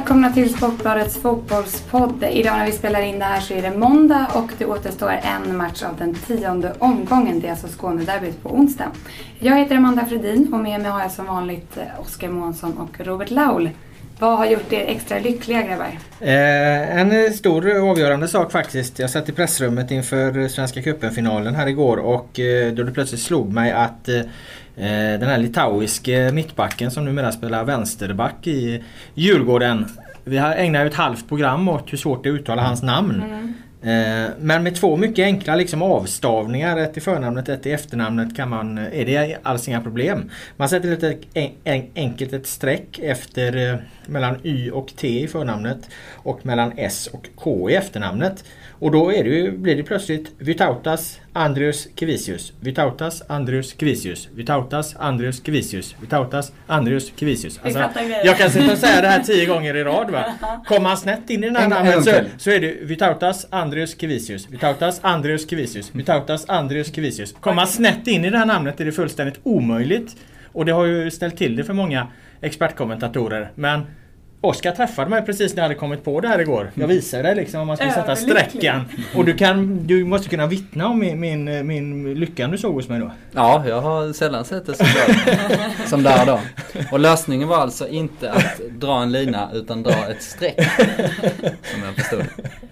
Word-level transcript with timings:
Välkomna 0.00 0.32
till 0.32 0.54
Sportbladets 0.54 1.16
fotbollspodd. 1.16 2.24
Idag 2.32 2.58
när 2.58 2.66
vi 2.66 2.72
spelar 2.72 3.00
in 3.00 3.18
det 3.18 3.24
här 3.24 3.40
så 3.40 3.54
är 3.54 3.62
det 3.62 3.78
måndag 3.78 4.26
och 4.34 4.52
det 4.58 4.66
återstår 4.66 5.10
en 5.10 5.56
match 5.56 5.82
av 5.82 5.96
den 5.96 6.14
tionde 6.14 6.72
omgången. 6.78 7.40
Det 7.40 7.46
är 7.46 7.50
alltså 7.50 7.66
Skånederbyt 7.66 8.42
på 8.42 8.54
onsdag. 8.54 8.92
Jag 9.38 9.58
heter 9.58 9.76
Amanda 9.76 10.06
Fredin 10.06 10.54
och 10.54 10.60
med 10.60 10.80
mig 10.80 10.90
har 10.90 11.00
jag 11.00 11.10
som 11.10 11.26
vanligt 11.26 11.76
eh, 11.76 12.00
Oskar 12.00 12.28
Månsson 12.28 12.78
och 12.78 13.06
Robert 13.06 13.30
Laul. 13.30 13.70
Vad 14.18 14.38
har 14.38 14.46
gjort 14.46 14.72
er 14.72 14.84
extra 14.86 15.18
lyckliga 15.18 15.62
grabbar? 15.62 15.98
Eh, 16.20 16.98
en 16.98 17.24
eh, 17.24 17.32
stor 17.32 17.76
eh, 17.76 17.90
avgörande 17.90 18.28
sak 18.28 18.52
faktiskt. 18.52 18.98
Jag 18.98 19.10
satt 19.10 19.28
i 19.28 19.32
pressrummet 19.32 19.90
inför 19.90 20.48
Svenska 20.48 20.82
cupen-finalen 20.82 21.54
här 21.54 21.66
igår 21.66 21.96
och 21.96 22.40
eh, 22.40 22.72
då 22.72 22.82
det 22.82 22.92
plötsligt 22.92 23.20
slog 23.20 23.52
mig 23.52 23.72
att 23.72 24.08
eh, 24.08 24.20
den 25.20 25.28
här 25.28 25.38
litauiske 25.38 26.30
mittbacken 26.32 26.90
som 26.90 27.04
numera 27.04 27.32
spelar 27.32 27.64
vänsterback 27.64 28.46
i 28.46 28.84
Djurgården. 29.14 29.86
Vi 30.24 30.38
har 30.38 30.54
ägnat 30.54 30.86
ett 30.86 30.94
halvt 30.94 31.28
program 31.28 31.68
åt 31.68 31.92
hur 31.92 31.98
svårt 31.98 32.22
det 32.22 32.28
är 32.28 32.34
att 32.34 32.40
uttala 32.40 32.62
hans 32.62 32.82
namn. 32.82 33.22
Mm. 33.22 33.54
Eh, 33.82 34.30
men 34.38 34.62
med 34.62 34.74
två 34.74 34.96
mycket 34.96 35.22
enkla 35.22 35.56
liksom 35.56 35.82
avstavningar, 35.82 36.76
ett 36.76 36.96
i 36.96 37.00
förnamnet 37.00 37.48
ett 37.48 37.66
i 37.66 37.72
efternamnet, 37.72 38.36
kan 38.36 38.48
man, 38.48 38.78
är 38.78 39.06
det 39.06 39.36
alls 39.42 39.68
inga 39.68 39.80
problem. 39.80 40.30
Man 40.56 40.68
sätter 40.68 40.88
lite 40.88 41.16
enkelt 41.94 42.32
ett 42.32 42.46
streck 42.46 42.98
efter 42.98 43.72
eh, 43.72 43.78
mellan 44.06 44.36
Y 44.42 44.70
och 44.70 44.92
T 44.96 45.22
i 45.22 45.28
förnamnet 45.28 45.78
och 46.14 46.46
mellan 46.46 46.72
S 46.76 47.08
och 47.12 47.28
K 47.34 47.70
i 47.70 47.74
efternamnet. 47.74 48.44
Och 48.80 48.90
då 48.90 49.12
är 49.12 49.24
det 49.24 49.30
ju, 49.30 49.52
blir 49.52 49.76
det 49.76 49.82
plötsligt 49.82 50.32
Vytautas 50.38 51.20
Andrius 51.32 51.88
Kvisius. 51.94 52.52
Vytautas 52.60 53.22
Andrius 53.28 53.72
Kvisius. 53.72 54.28
Vytautas 54.34 54.96
Andrius 54.98 55.40
Kvisius. 55.40 55.96
Vytautas 56.00 56.52
Andrius 56.66 57.12
Kvisius. 57.16 57.60
Alltså, 57.62 57.90
jag 58.24 58.38
kan 58.38 58.50
sitta 58.50 58.72
och 58.72 58.78
säga 58.78 59.00
det 59.00 59.08
här 59.08 59.20
tio 59.22 59.46
gånger 59.46 59.76
i 59.76 59.84
rad. 59.84 60.10
Va? 60.10 60.24
Kommer 60.66 60.80
man 60.80 60.96
snett 60.96 61.30
in 61.30 61.44
i 61.44 61.46
den 61.46 61.56
här 61.56 61.68
namnet 61.68 62.04
så, 62.04 62.10
så 62.38 62.50
är 62.50 62.60
det 62.60 62.72
Vytautas 62.82 63.46
Andrius 63.50 63.94
Kvisius. 63.94 64.48
Vytautas 64.50 65.00
Andrius 65.02 65.46
Kvisius. 65.46 65.94
Vytautas 65.94 66.48
Andrius 66.48 66.90
Kvisius. 66.90 67.34
Kommer 67.40 67.56
man 67.56 67.66
snett 67.66 68.06
in 68.06 68.24
i 68.24 68.30
det 68.30 68.38
här 68.38 68.46
namnet 68.46 68.80
är 68.80 68.84
det 68.84 68.92
fullständigt 68.92 69.40
omöjligt. 69.42 70.16
Och 70.52 70.64
det 70.64 70.72
har 70.72 70.84
ju 70.84 71.10
ställt 71.10 71.36
till 71.36 71.56
det 71.56 71.64
för 71.64 71.74
många 71.74 72.06
expertkommentatorer. 72.40 73.50
Men 73.54 73.86
Oskar 74.42 74.72
träffade 74.72 75.10
mig 75.10 75.22
precis 75.22 75.54
när 75.54 75.62
jag 75.62 75.64
hade 75.64 75.74
kommit 75.74 76.04
på 76.04 76.20
det 76.20 76.28
här 76.28 76.38
igår. 76.38 76.70
Jag 76.74 76.86
visade 76.86 77.22
dig 77.22 77.34
liksom 77.34 77.60
om 77.60 77.66
man 77.66 77.76
ska 77.76 77.90
sätta 77.90 78.16
sträckan. 78.16 78.84
Och 79.16 79.24
du, 79.24 79.34
kan, 79.34 79.86
du 79.86 80.04
måste 80.04 80.28
kunna 80.28 80.46
vittna 80.46 80.88
om 80.88 80.98
min, 80.98 81.20
min, 81.20 81.66
min 81.66 82.14
lyckan 82.14 82.50
du 82.50 82.58
såg 82.58 82.74
hos 82.74 82.88
mig 82.88 83.00
då. 83.00 83.10
Ja, 83.32 83.64
jag 83.68 83.80
har 83.80 84.12
sällan 84.12 84.44
sett 84.44 84.66
det 84.66 84.74
så 84.74 84.84
bra 84.84 85.14
som 85.86 86.02
där 86.02 86.26
då. 86.26 86.40
Och 86.92 87.00
lösningen 87.00 87.48
var 87.48 87.56
alltså 87.56 87.88
inte 87.88 88.32
att 88.32 88.60
dra 88.70 89.02
en 89.02 89.12
lina 89.12 89.50
utan 89.52 89.82
dra 89.82 90.10
ett 90.10 90.22
streck. 90.22 90.70
Som 91.62 91.82
jag 91.84 91.94
förstod. 91.94 92.24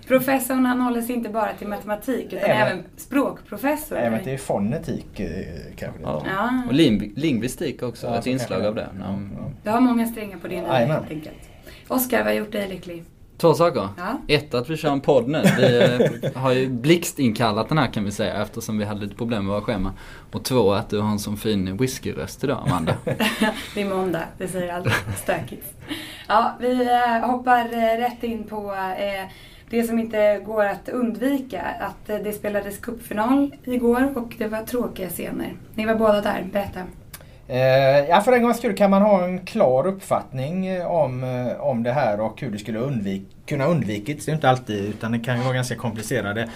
Professorn 0.07 0.67
han 0.67 0.81
håller 0.81 1.03
sig 1.03 1.15
inte 1.15 1.29
bara 1.29 1.53
till 1.53 1.69
matematik 1.69 2.27
utan 2.33 2.51
även, 2.51 2.67
även 2.67 2.85
språkprofessor. 2.97 3.99
Även 3.99 4.25
till 4.25 4.39
fonetik 4.39 5.21
eh, 5.21 5.29
kanske. 5.77 6.03
Ja. 6.03 6.23
ja. 6.27 6.63
Och 6.69 6.75
lingvistik 6.75 7.83
också, 7.83 8.07
ja, 8.07 8.19
ett 8.19 8.27
inslag 8.27 8.65
av 8.65 8.75
det. 8.75 8.89
Ja. 8.99 9.19
Du 9.63 9.71
har 9.71 9.81
många 9.81 10.07
strängar 10.07 10.39
på 10.39 10.49
din 10.49 10.63
lyra 10.63 10.73
helt 10.73 11.11
enkelt. 11.11 11.48
Oskar, 11.89 12.19
vad 12.19 12.27
har 12.27 12.33
gjort 12.33 12.53
dig 12.53 12.69
lycklig? 12.69 13.05
Två 13.37 13.55
saker. 13.55 13.89
Ja. 13.97 14.21
Ett, 14.29 14.55
att 14.55 14.71
vi 14.71 14.77
kör 14.77 14.93
en 14.93 15.01
podd 15.01 15.29
nu. 15.29 15.43
Vi 15.59 15.99
eh, 16.25 16.33
har 16.43 16.53
ju 16.53 16.69
blixtinkallat 16.69 17.69
den 17.69 17.79
här 17.79 17.87
kan 17.87 18.05
vi 18.05 18.13
säga 18.13 18.43
eftersom 18.43 18.79
vi 18.79 18.85
hade 18.85 19.01
lite 19.01 19.15
problem 19.15 19.45
med 19.45 19.53
våra 19.53 19.63
schema. 19.63 19.93
Och 20.33 20.45
två, 20.45 20.73
att 20.73 20.91
du 20.91 21.01
har 21.01 21.11
en 21.11 21.19
sån 21.19 21.37
fin 21.37 21.77
whiskyröst 21.77 22.45
idag 22.45 22.59
Amanda. 22.67 22.95
det 23.75 23.83
är 23.83 23.89
måndag, 23.89 24.23
det 24.39 24.49
säger 24.49 24.75
alltid 24.75 24.93
stökigt. 25.23 25.67
Ja, 26.29 26.57
vi 26.61 26.89
eh, 26.89 27.31
hoppar 27.31 27.65
eh, 27.65 27.99
rätt 27.99 28.25
in 28.25 28.45
på 28.45 28.75
det 29.71 29.83
som 29.83 29.99
inte 29.99 30.43
går 30.47 30.65
att 30.65 30.89
undvika. 30.89 31.63
Att 31.81 32.07
det 32.07 32.33
spelades 32.33 32.79
cupfinal 32.79 33.55
igår 33.65 34.13
och 34.17 34.35
det 34.39 34.49
var 34.49 34.63
tråkiga 34.63 35.09
scener. 35.09 35.57
Ni 35.75 35.87
var 35.87 35.95
båda 35.95 36.21
där, 36.21 36.49
berätta. 36.53 36.81
Eh, 37.51 38.09
ja, 38.09 38.21
för 38.21 38.33
en 38.33 38.43
gångs 38.43 38.59
skull 38.59 38.77
kan 38.77 38.91
man 38.91 39.03
ha 39.03 39.25
en 39.25 39.39
klar 39.39 39.87
uppfattning 39.87 40.67
eh, 40.67 40.87
om, 40.87 41.25
eh, 41.25 41.61
om 41.61 41.83
det 41.83 41.93
här 41.93 42.21
och 42.21 42.41
hur 42.41 42.51
det 42.51 42.59
skulle 42.59 42.79
undvik 42.79 43.23
kunna 43.47 43.67
undvikits. 43.67 44.27
Det 44.27 44.33
är 44.33 44.35
inte 44.35 44.51
alltid 44.51 44.85
utan 44.85 45.13
det 45.13 45.19
kan 45.19 45.37
ju 45.37 45.43
vara 45.43 45.55
ganska 45.55 45.75
komplicerade 45.75 46.49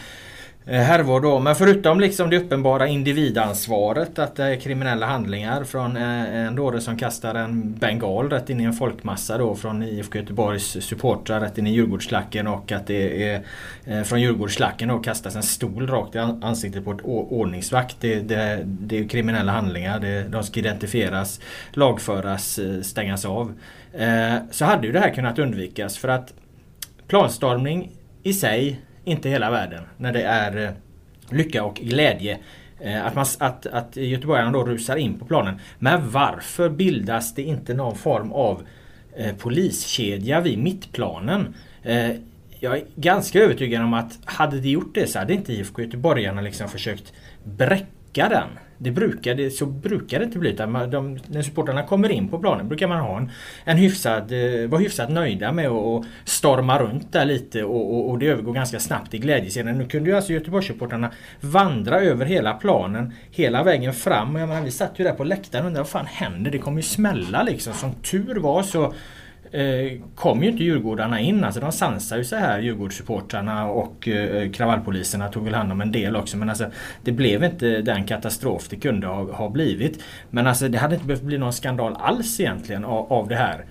Eh, 0.66 0.80
härvor 0.80 1.20
då. 1.20 1.38
Men 1.38 1.54
förutom 1.54 2.00
liksom 2.00 2.30
det 2.30 2.38
uppenbara 2.38 2.86
individansvaret 2.86 4.18
att 4.18 4.36
det 4.36 4.44
är 4.44 4.56
kriminella 4.56 5.06
handlingar 5.06 5.64
från 5.64 5.96
eh, 5.96 6.36
en 6.36 6.56
dåre 6.56 6.80
som 6.80 6.96
kastar 6.96 7.34
en 7.34 7.72
bengal 7.72 8.30
rätt 8.30 8.50
in 8.50 8.60
i 8.60 8.64
en 8.64 8.72
folkmassa 8.72 9.38
då 9.38 9.54
från 9.54 9.82
IFK 9.82 10.18
Göteborgs 10.18 10.84
supportrar 10.84 11.40
rätt 11.40 11.58
in 11.58 11.66
i 11.66 11.72
Djurgårdsklacken 11.72 12.46
och 12.46 12.72
att 12.72 12.86
det 12.86 13.28
är 13.28 13.42
eh, 13.84 14.02
från 14.02 14.20
Djurgårdsklacken 14.20 14.88
då 14.88 14.98
kastas 14.98 15.36
en 15.36 15.42
stol 15.42 15.86
rakt 15.86 16.14
i 16.14 16.18
ansiktet 16.18 16.84
på 16.84 16.92
ett 16.92 17.00
ordningsvakt. 17.04 17.96
Det, 18.00 18.20
det, 18.20 18.62
det 18.64 18.98
är 18.98 19.08
kriminella 19.08 19.52
handlingar. 19.52 20.00
Det, 20.00 20.22
de 20.22 20.42
ska 20.42 20.60
identifieras, 20.60 21.40
lagföras, 21.72 22.60
stängas 22.82 23.24
av. 23.24 23.52
Så 24.50 24.64
hade 24.64 24.86
ju 24.86 24.92
det 24.92 25.00
här 25.00 25.14
kunnat 25.14 25.38
undvikas 25.38 25.98
för 25.98 26.08
att 26.08 26.34
planstormning 27.08 27.90
i 28.22 28.32
sig 28.32 28.80
inte 29.04 29.28
hela 29.28 29.50
världen. 29.50 29.82
När 29.96 30.12
det 30.12 30.22
är 30.22 30.64
eh, 30.64 30.70
lycka 31.30 31.64
och 31.64 31.74
glädje. 31.74 32.38
Eh, 32.80 33.06
att, 33.06 33.14
man, 33.14 33.26
att, 33.38 33.66
att 33.66 33.96
göteborgarna 33.96 34.50
då 34.50 34.64
rusar 34.64 34.96
in 34.96 35.18
på 35.18 35.24
planen. 35.24 35.60
Men 35.78 36.10
varför 36.10 36.68
bildas 36.68 37.34
det 37.34 37.42
inte 37.42 37.74
någon 37.74 37.96
form 37.96 38.32
av 38.32 38.62
eh, 39.16 39.36
poliskedja 39.36 40.40
vid 40.40 40.58
mittplanen? 40.58 41.54
Eh, 41.82 42.10
jag 42.60 42.76
är 42.76 42.84
ganska 42.94 43.40
övertygad 43.40 43.82
om 43.82 43.94
att 43.94 44.18
hade 44.24 44.60
de 44.60 44.68
gjort 44.68 44.94
det 44.94 45.06
så 45.06 45.18
hade 45.18 45.34
inte 45.34 45.52
IFK 45.52 45.82
Göteborgarna 45.82 46.40
liksom 46.40 46.68
försökt 46.68 47.12
bräcka 47.44 48.28
den 48.28 48.48
det 48.82 48.90
brukar, 48.90 49.34
det, 49.34 49.50
så 49.50 49.66
brukar 49.66 50.18
det 50.18 50.24
inte 50.24 50.38
bli. 50.38 50.50
Utan 50.50 50.90
de, 50.90 51.18
när 51.26 51.42
supportrarna 51.42 51.82
kommer 51.82 52.08
in 52.12 52.28
på 52.28 52.38
planen 52.38 52.68
brukar 52.68 52.88
man 52.88 53.00
ha 53.00 53.16
en, 53.16 53.30
en 53.64 53.76
hyfsad, 53.76 54.32
eh, 54.32 54.68
vara 54.68 54.80
hyfsat 54.80 55.10
nöjda 55.10 55.52
med 55.52 55.68
att 55.68 56.04
storma 56.24 56.78
runt 56.78 57.12
där 57.12 57.24
lite 57.24 57.64
och, 57.64 57.94
och, 57.94 58.10
och, 58.10 58.18
det 58.18 58.26
övergår 58.26 58.52
ganska 58.52 58.80
snabbt 58.80 59.14
i 59.14 59.18
glädjescenen. 59.18 59.78
Nu 59.78 59.86
kunde 59.86 60.10
ju 60.10 60.16
alltså 60.16 60.32
Göteborgssupportrarna 60.32 61.10
vandra 61.40 62.00
över 62.00 62.26
hela 62.26 62.54
planen 62.54 63.12
hela 63.30 63.62
vägen 63.62 63.92
fram. 63.92 64.36
Jag 64.36 64.48
menar, 64.48 64.62
vi 64.62 64.70
satt 64.70 64.98
ju 64.98 65.04
där 65.04 65.14
på 65.14 65.24
läktaren 65.24 65.64
och 65.64 65.66
undrade 65.66 65.82
vad 65.82 65.88
fan 65.88 66.06
händer? 66.06 66.50
Det 66.50 66.58
kommer 66.58 66.78
ju 66.78 66.82
smälla 66.82 67.42
liksom. 67.42 67.72
Som 67.72 67.92
tur 67.92 68.34
var 68.34 68.62
så 68.62 68.94
eh, 69.52 70.00
kom 70.14 70.42
ju 70.42 70.50
inte 70.50 70.64
Djurgårdarna 70.64 71.20
in. 71.20 71.44
Alltså 71.44 71.60
de 71.60 71.72
sansade 71.72 72.20
ju 72.20 72.24
sig 72.24 72.40
här 72.40 72.58
Djurgårdssupportrarna 72.58 73.66
och 73.66 74.08
eh, 74.08 74.50
kravallpoliserna 74.50 75.28
tog 75.28 75.44
väl 75.44 75.54
hand 75.54 75.72
om 75.72 75.80
en 75.80 75.92
del 75.92 76.16
också. 76.16 76.36
Men 76.36 76.48
alltså 76.48 76.66
det 77.02 77.12
blev 77.12 77.44
inte 77.44 77.82
den 77.82 78.04
katastrof 78.04 78.68
det 78.68 78.76
kunde 78.76 79.06
ha, 79.06 79.32
ha 79.32 79.48
blivit. 79.48 80.02
Men 80.30 80.46
alltså 80.46 80.68
det 80.68 80.78
hade 80.78 80.94
inte 80.94 81.06
behövt 81.06 81.22
bli 81.22 81.38
någon 81.38 81.52
skandal 81.52 81.96
alls 82.00 82.40
egentligen 82.40 82.84
av, 82.84 83.12
av 83.12 83.28
det 83.28 83.36
här. 83.36 83.64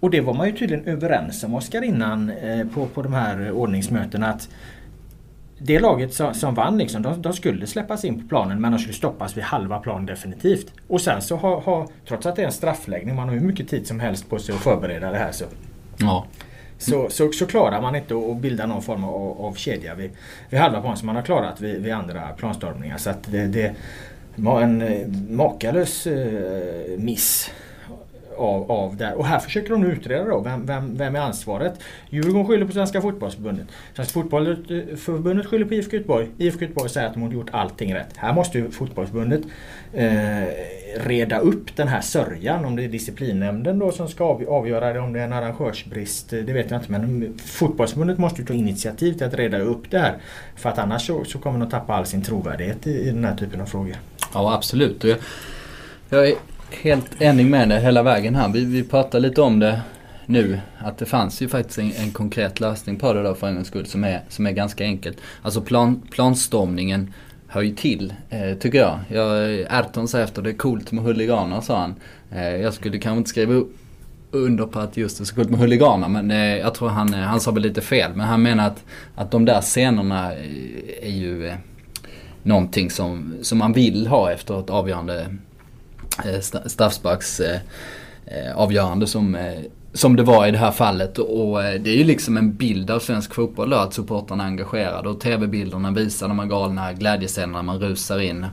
Och 0.00 0.10
det 0.10 0.20
var 0.20 0.34
man 0.34 0.46
ju 0.46 0.52
tydligen 0.52 0.84
överens 0.88 1.44
om 1.44 1.54
Oskar 1.54 1.82
innan 1.82 2.30
eh, 2.30 2.66
på, 2.66 2.86
på 2.86 3.02
de 3.02 3.12
här 3.12 3.50
ordningsmötena 3.50 4.28
att 4.28 4.48
det 5.58 5.78
laget 5.78 6.14
som, 6.14 6.34
som 6.34 6.54
vann 6.54 6.78
liksom, 6.78 7.02
de, 7.02 7.22
de, 7.22 7.32
skulle 7.32 7.66
släppas 7.66 8.04
in 8.04 8.22
på 8.22 8.28
planen 8.28 8.60
men 8.60 8.72
de 8.72 8.78
skulle 8.78 8.94
stoppas 8.94 9.36
vid 9.36 9.44
halva 9.44 9.78
planen 9.78 10.06
definitivt. 10.06 10.72
Och 10.88 11.00
sen 11.00 11.22
så 11.22 11.36
har, 11.36 11.60
har 11.60 11.88
trots 12.08 12.26
att 12.26 12.36
det 12.36 12.42
är 12.42 12.46
en 12.46 12.52
straffläggning, 12.52 13.16
man 13.16 13.28
har 13.28 13.34
hur 13.34 13.46
mycket 13.46 13.68
tid 13.68 13.86
som 13.86 14.00
helst 14.00 14.30
på 14.30 14.38
sig 14.38 14.54
att 14.54 14.60
förbereda 14.60 15.10
det 15.10 15.18
här 15.18 15.32
så. 15.32 15.44
Ja. 15.96 16.26
Så, 16.78 17.10
så, 17.10 17.32
så, 17.32 17.46
klarar 17.46 17.82
man 17.82 17.96
inte 17.96 18.14
att 18.14 18.36
bilda 18.36 18.66
någon 18.66 18.82
form 18.82 19.04
av, 19.04 19.40
av 19.40 19.54
kedja 19.54 19.94
vid, 19.94 20.10
vid 20.50 20.60
halva 20.60 20.80
planen 20.80 20.96
som 20.96 21.06
man 21.06 21.16
har 21.16 21.22
klarat 21.22 21.60
vid, 21.60 21.82
vid 21.82 21.92
andra 21.92 22.28
planstormningar. 22.36 22.98
Så 22.98 23.10
att 23.10 23.32
det, 23.32 23.46
det 23.46 23.74
var 24.34 24.62
en 24.62 24.82
eh, 24.82 25.08
makalös 25.28 26.06
eh, 26.06 26.98
miss 26.98 27.50
av, 28.38 28.72
av 28.72 28.96
där. 28.96 29.14
Och 29.14 29.26
här 29.26 29.38
försöker 29.38 29.70
de 29.70 29.80
nu 29.80 29.92
utreda 29.92 30.24
då. 30.24 30.40
Vem, 30.40 30.66
vem, 30.66 30.96
vem 30.96 31.16
är 31.16 31.20
ansvaret? 31.20 31.80
Djurgården 32.10 32.46
skyller 32.46 32.66
på 32.66 32.72
Svenska 32.72 33.00
Fotbollförbundet. 33.00 33.66
Svenska 33.94 34.12
Fotbollförbundet 34.12 35.46
skyller 35.46 35.64
på 35.64 35.74
IFK 35.74 35.96
Göteborg. 35.96 36.28
IFK 36.38 36.60
Göteborg 36.60 36.90
säger 36.90 37.06
att 37.06 37.14
de 37.14 37.22
har 37.22 37.30
gjort 37.30 37.50
allting 37.52 37.94
rätt. 37.94 38.16
Här 38.16 38.32
måste 38.32 38.58
ju 38.58 38.70
Fotbollförbundet 38.70 39.40
eh, 39.92 40.44
reda 40.96 41.38
upp 41.38 41.76
den 41.76 41.88
här 41.88 42.00
sörjan. 42.00 42.64
Om 42.64 42.76
det 42.76 42.84
är 42.84 42.88
disciplinnämnden 42.88 43.78
då 43.78 43.92
som 43.92 44.08
ska 44.08 44.24
avgöra 44.48 44.92
det, 44.92 45.00
om 45.00 45.12
det 45.12 45.20
är 45.20 45.24
en 45.24 45.32
arrangörsbrist. 45.32 46.32
Eh, 46.32 46.40
det 46.40 46.52
vet 46.52 46.70
jag 46.70 46.80
inte. 46.80 46.92
Men 46.92 47.34
Fotbollförbundet 47.44 48.18
måste 48.18 48.40
ju 48.40 48.46
ta 48.46 48.54
initiativ 48.54 49.12
till 49.12 49.26
att 49.26 49.34
reda 49.34 49.58
upp 49.58 49.90
det 49.90 49.98
här. 49.98 50.14
För 50.56 50.68
att 50.68 50.78
annars 50.78 51.06
så, 51.06 51.24
så 51.24 51.38
kommer 51.38 51.58
de 51.58 51.64
att 51.64 51.70
tappa 51.70 51.94
all 51.94 52.06
sin 52.06 52.22
trovärdighet 52.22 52.86
i, 52.86 52.90
i 52.90 53.10
den 53.10 53.24
här 53.24 53.36
typen 53.36 53.60
av 53.60 53.66
frågor. 53.66 53.96
Ja 54.34 54.54
absolut. 54.54 55.04
Jag, 55.04 55.18
jag 56.08 56.28
är 56.28 56.34
helt 56.70 57.22
enig 57.22 57.46
med 57.46 57.68
dig 57.68 57.80
hela 57.80 58.02
vägen 58.02 58.34
här. 58.34 58.48
Vi, 58.48 58.64
vi 58.64 58.82
pratade 58.82 59.28
lite 59.28 59.42
om 59.42 59.58
det 59.58 59.80
nu. 60.26 60.60
Att 60.78 60.98
det 60.98 61.06
fanns 61.06 61.42
ju 61.42 61.48
faktiskt 61.48 61.78
en, 61.78 61.92
en 61.92 62.10
konkret 62.10 62.60
lösning 62.60 62.96
på 62.96 63.12
det 63.12 63.22
då 63.22 63.34
för 63.34 63.46
en 63.46 63.54
gångs 63.54 63.68
skull 63.68 63.86
som 63.86 64.04
är, 64.04 64.20
som 64.28 64.46
är 64.46 64.52
ganska 64.52 64.84
enkelt. 64.84 65.18
Alltså 65.42 65.60
plan, 65.60 66.02
planstormningen 66.10 67.12
hör 67.48 67.62
ju 67.62 67.74
till, 67.74 68.14
eh, 68.30 68.58
tycker 68.58 68.78
jag. 68.78 68.98
jag. 69.08 69.60
Erton 69.60 70.08
sa 70.08 70.18
efter 70.18 70.42
det 70.42 70.50
är 70.50 70.54
coolt 70.54 70.92
med 70.92 71.04
huliganer 71.04 71.60
sa 71.60 71.78
han. 71.78 71.94
Eh, 72.32 72.56
jag 72.56 72.74
skulle 72.74 72.98
kanske 72.98 73.18
inte 73.18 73.30
skriva 73.30 73.64
under 74.30 74.66
på 74.66 74.78
att 74.78 74.96
just 74.96 75.18
det 75.18 75.22
är 75.22 75.26
så 75.26 75.34
coolt 75.34 75.50
med 75.50 75.60
huliganer 75.60 76.08
men 76.08 76.30
eh, 76.30 76.56
jag 76.56 76.74
tror 76.74 76.88
han, 76.88 77.14
eh, 77.14 77.20
han 77.20 77.40
sa 77.40 77.50
väl 77.50 77.62
lite 77.62 77.80
fel. 77.80 78.10
Men 78.14 78.26
han 78.26 78.42
menar 78.42 78.66
att, 78.66 78.84
att 79.14 79.30
de 79.30 79.44
där 79.44 79.60
scenerna 79.60 80.32
eh, 80.32 81.08
är 81.08 81.10
ju 81.10 81.46
eh, 81.46 81.54
någonting 82.42 82.90
som, 82.90 83.34
som 83.42 83.58
man 83.58 83.72
vill 83.72 84.06
ha 84.06 84.32
efter 84.32 84.60
ett 84.60 84.70
avgörande 84.70 85.26
Eh, 86.24 86.40
straffsparks 86.66 87.40
eh, 87.40 87.60
eh, 88.26 88.56
avgörande 88.56 89.06
som, 89.06 89.36
som 89.92 90.16
det 90.16 90.22
var 90.22 90.46
i 90.46 90.50
det 90.50 90.58
här 90.58 90.72
fallet. 90.72 91.18
Och 91.18 91.62
det 91.62 91.90
är 91.90 91.96
ju 91.96 92.04
liksom 92.04 92.36
en 92.36 92.54
bild 92.54 92.90
av 92.90 92.98
svensk 92.98 93.34
fotboll 93.34 93.70
då, 93.70 93.76
att 93.76 93.94
supportrarna 93.94 94.44
är 94.44 94.48
engagerade. 94.48 95.08
Och 95.08 95.20
TV-bilderna 95.20 95.90
visar 95.90 96.28
de 96.28 96.38
här 96.38 96.46
galna 96.46 96.92
glädjescenerna 96.92 97.62
man 97.62 97.80
rusar 97.80 98.18
in. 98.18 98.46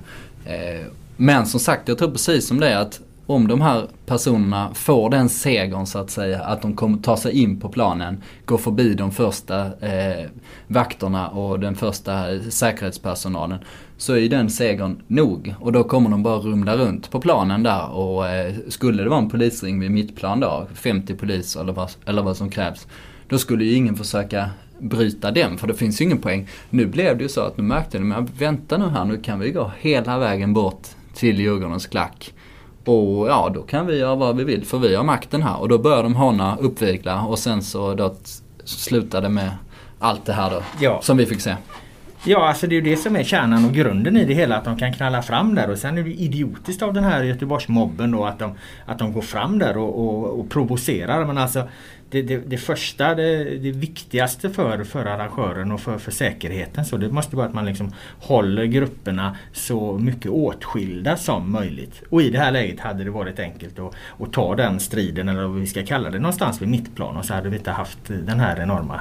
Men 1.17 1.45
som 1.45 1.59
sagt, 1.59 1.87
jag 1.87 1.97
tror 1.97 2.11
precis 2.11 2.47
som 2.47 2.59
det 2.59 2.79
att 2.79 3.01
om 3.25 3.47
de 3.47 3.61
här 3.61 3.87
personerna 4.05 4.73
får 4.73 5.09
den 5.09 5.29
segern 5.29 5.85
så 5.85 5.99
att 5.99 6.09
säga, 6.09 6.43
att 6.43 6.61
de 6.61 6.75
kommer 6.75 6.97
ta 6.97 7.17
sig 7.17 7.41
in 7.41 7.59
på 7.59 7.69
planen, 7.69 8.23
gå 8.45 8.57
förbi 8.57 8.93
de 8.93 9.11
första 9.11 9.65
eh, 9.65 10.25
vakterna 10.67 11.27
och 11.27 11.59
den 11.59 11.75
första 11.75 12.33
eh, 12.33 12.41
säkerhetspersonalen, 12.41 13.59
så 13.97 14.15
är 14.15 14.29
den 14.29 14.49
segern 14.49 15.01
nog. 15.07 15.55
Och 15.59 15.71
då 15.71 15.83
kommer 15.83 16.09
de 16.09 16.23
bara 16.23 16.37
rumla 16.37 16.77
runt 16.77 17.11
på 17.11 17.21
planen 17.21 17.63
där 17.63 17.89
och 17.89 18.27
eh, 18.29 18.53
skulle 18.67 19.03
det 19.03 19.09
vara 19.09 19.19
en 19.19 19.29
polisring 19.29 19.79
vid 19.79 19.91
mittplan 19.91 20.39
då, 20.39 20.67
50 20.73 21.15
poliser 21.15 21.61
eller 21.61 21.73
vad, 21.73 21.91
eller 22.05 22.21
vad 22.21 22.37
som 22.37 22.49
krävs, 22.49 22.87
då 23.27 23.37
skulle 23.37 23.65
ju 23.65 23.73
ingen 23.73 23.95
försöka 23.95 24.49
bryta 24.79 25.31
den 25.31 25.57
för 25.57 25.67
det 25.67 25.73
finns 25.73 26.01
ju 26.01 26.05
ingen 26.05 26.17
poäng. 26.17 26.47
Nu 26.69 26.85
blev 26.85 27.17
det 27.17 27.23
ju 27.23 27.29
så 27.29 27.41
att 27.41 27.57
nu 27.57 27.63
märkte 27.63 27.97
de 27.97 28.03
men 28.03 28.25
vänta 28.37 28.77
nu 28.77 28.89
här, 28.89 29.05
nu 29.05 29.17
kan 29.17 29.39
vi 29.39 29.51
gå 29.51 29.71
hela 29.79 30.19
vägen 30.19 30.53
bort 30.53 30.87
till 31.13 31.39
Djurgårdens 31.39 31.87
klack. 31.87 32.33
Och 32.85 33.27
ja, 33.27 33.51
då 33.53 33.61
kan 33.61 33.87
vi 33.87 33.97
göra 33.97 34.15
vad 34.15 34.37
vi 34.37 34.43
vill 34.43 34.65
för 34.65 34.77
vi 34.77 34.95
har 34.95 35.03
makten 35.03 35.43
här. 35.43 35.59
Och 35.59 35.69
då 35.69 35.77
börjar 35.77 36.03
de 36.03 36.15
håna, 36.15 36.57
uppvigla 36.59 37.21
och 37.21 37.39
sen 37.39 37.63
så 37.63 37.93
då 37.93 38.15
slutade 38.63 39.29
med 39.29 39.51
allt 39.99 40.25
det 40.25 40.33
här 40.33 40.49
då. 40.49 40.61
Ja. 40.79 40.99
Som 41.01 41.17
vi 41.17 41.25
fick 41.25 41.41
se. 41.41 41.55
Ja, 42.25 42.47
alltså 42.47 42.67
det 42.67 42.75
är 42.75 42.81
ju 42.81 42.89
det 42.89 42.97
som 42.97 43.15
är 43.15 43.23
kärnan 43.23 43.65
och 43.65 43.73
grunden 43.73 44.17
i 44.17 44.25
det 44.25 44.33
hela. 44.33 44.57
Att 44.57 44.65
de 44.65 44.77
kan 44.77 44.93
knalla 44.93 45.21
fram 45.21 45.55
där 45.55 45.69
och 45.69 45.77
sen 45.77 45.97
är 45.97 46.03
det 46.03 46.13
idiotiskt 46.13 46.81
av 46.81 46.93
den 46.93 47.03
här 47.03 47.23
Göteborgsmobben 47.23 48.11
då 48.11 48.25
att 48.25 48.39
de, 48.39 48.51
att 48.85 48.99
de 48.99 49.13
går 49.13 49.21
fram 49.21 49.59
där 49.59 49.77
och, 49.77 50.07
och, 50.07 50.39
och 50.39 50.49
provocerar. 50.49 51.25
Men 51.25 51.37
alltså 51.37 51.67
det, 52.13 52.21
det, 52.21 52.37
det 52.37 52.57
första, 52.57 53.15
det, 53.15 53.43
det, 53.43 53.71
viktigaste 53.71 54.49
för, 54.49 54.83
för 54.83 55.05
arrangören 55.05 55.71
och 55.71 55.81
för, 55.81 55.97
för 55.97 56.11
säkerheten 56.11 56.85
så 56.85 56.97
det 56.97 57.09
måste 57.09 57.35
vara 57.35 57.47
att 57.47 57.53
man 57.53 57.65
liksom 57.65 57.91
håller 58.19 58.65
grupperna 58.65 59.37
så 59.53 59.97
mycket 59.97 60.31
åtskilda 60.31 61.17
som 61.17 61.51
möjligt. 61.51 62.03
Och 62.09 62.21
i 62.21 62.29
det 62.29 62.39
här 62.39 62.51
läget 62.51 62.79
hade 62.79 63.03
det 63.03 63.11
varit 63.11 63.39
enkelt 63.39 63.79
att, 63.79 63.93
att 64.19 64.33
ta 64.33 64.55
den 64.55 64.79
striden 64.79 65.29
eller 65.29 65.43
vad 65.43 65.59
vi 65.59 65.67
ska 65.67 65.85
kalla 65.85 66.09
det 66.09 66.19
någonstans 66.19 66.61
vid 66.61 66.69
mittplan 66.69 67.17
och 67.17 67.25
så 67.25 67.33
hade 67.33 67.49
vi 67.49 67.57
inte 67.57 67.71
haft 67.71 67.99
den 68.07 68.39
här 68.39 68.59
enorma 68.59 68.99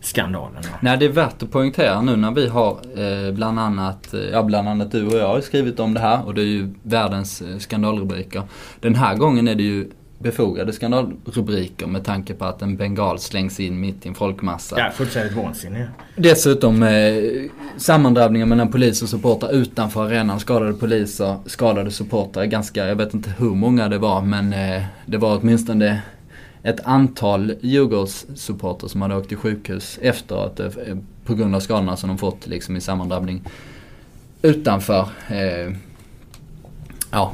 skandalen. 0.00 0.62
Nej 0.80 0.98
det 0.98 1.04
är 1.04 1.12
värt 1.12 1.42
att 1.42 1.50
poängtera 1.50 2.02
nu 2.02 2.16
när 2.16 2.30
vi 2.30 2.48
har 2.48 2.70
eh, 2.70 3.34
bland 3.34 3.60
annat, 3.60 4.14
eh, 4.14 4.20
ja 4.20 4.42
bland 4.42 4.68
annat 4.68 4.92
du 4.92 5.06
och 5.06 5.14
jag 5.18 5.28
har 5.28 5.40
skrivit 5.40 5.80
om 5.80 5.94
det 5.94 6.00
här 6.00 6.26
och 6.26 6.34
det 6.34 6.40
är 6.40 6.46
ju 6.46 6.74
världens 6.82 7.42
eh, 7.42 7.58
skandalrubriker. 7.58 8.42
Den 8.80 8.94
här 8.94 9.16
gången 9.16 9.48
är 9.48 9.54
det 9.54 9.62
ju 9.62 9.90
befogade 10.22 10.72
skandalrubriker 10.72 11.86
med 11.86 12.04
tanke 12.04 12.34
på 12.34 12.44
att 12.44 12.62
en 12.62 12.76
bengal 12.76 13.18
slängs 13.18 13.60
in 13.60 13.80
mitt 13.80 14.06
i 14.06 14.08
en 14.08 14.14
folkmassa. 14.14 14.78
Ja, 14.78 14.90
fullständigt 14.90 15.36
vansinne. 15.36 15.88
Dessutom 16.16 16.82
eh, 16.82 17.14
sammandrabbningar 17.76 18.46
mellan 18.46 18.70
polis 18.70 19.02
och 19.02 19.08
supportrar 19.08 19.52
utanför 19.52 20.06
arenan. 20.06 20.40
Skadade 20.40 20.72
poliser, 20.72 21.36
skadade 21.46 21.90
supportrar. 21.90 22.44
Ganska, 22.44 22.86
jag 22.86 22.96
vet 22.96 23.14
inte 23.14 23.30
hur 23.38 23.54
många 23.54 23.88
det 23.88 23.98
var 23.98 24.22
men 24.22 24.52
eh, 24.52 24.82
det 25.06 25.18
var 25.18 25.38
åtminstone 25.40 26.02
ett 26.62 26.80
antal 26.84 27.54
Djurgårdssupportrar 27.60 28.88
som 28.88 29.02
hade 29.02 29.16
åkt 29.16 29.28
till 29.28 29.36
sjukhus 29.36 29.98
efteråt 30.02 30.60
eh, 30.60 30.68
på 31.24 31.34
grund 31.34 31.54
av 31.54 31.60
skadorna 31.60 31.96
som 31.96 32.08
de 32.08 32.18
fått 32.18 32.46
liksom 32.46 32.76
i 32.76 32.80
sammandrabbning 32.80 33.42
utanför. 34.42 35.08
Eh, 35.28 35.74
ja, 37.10 37.32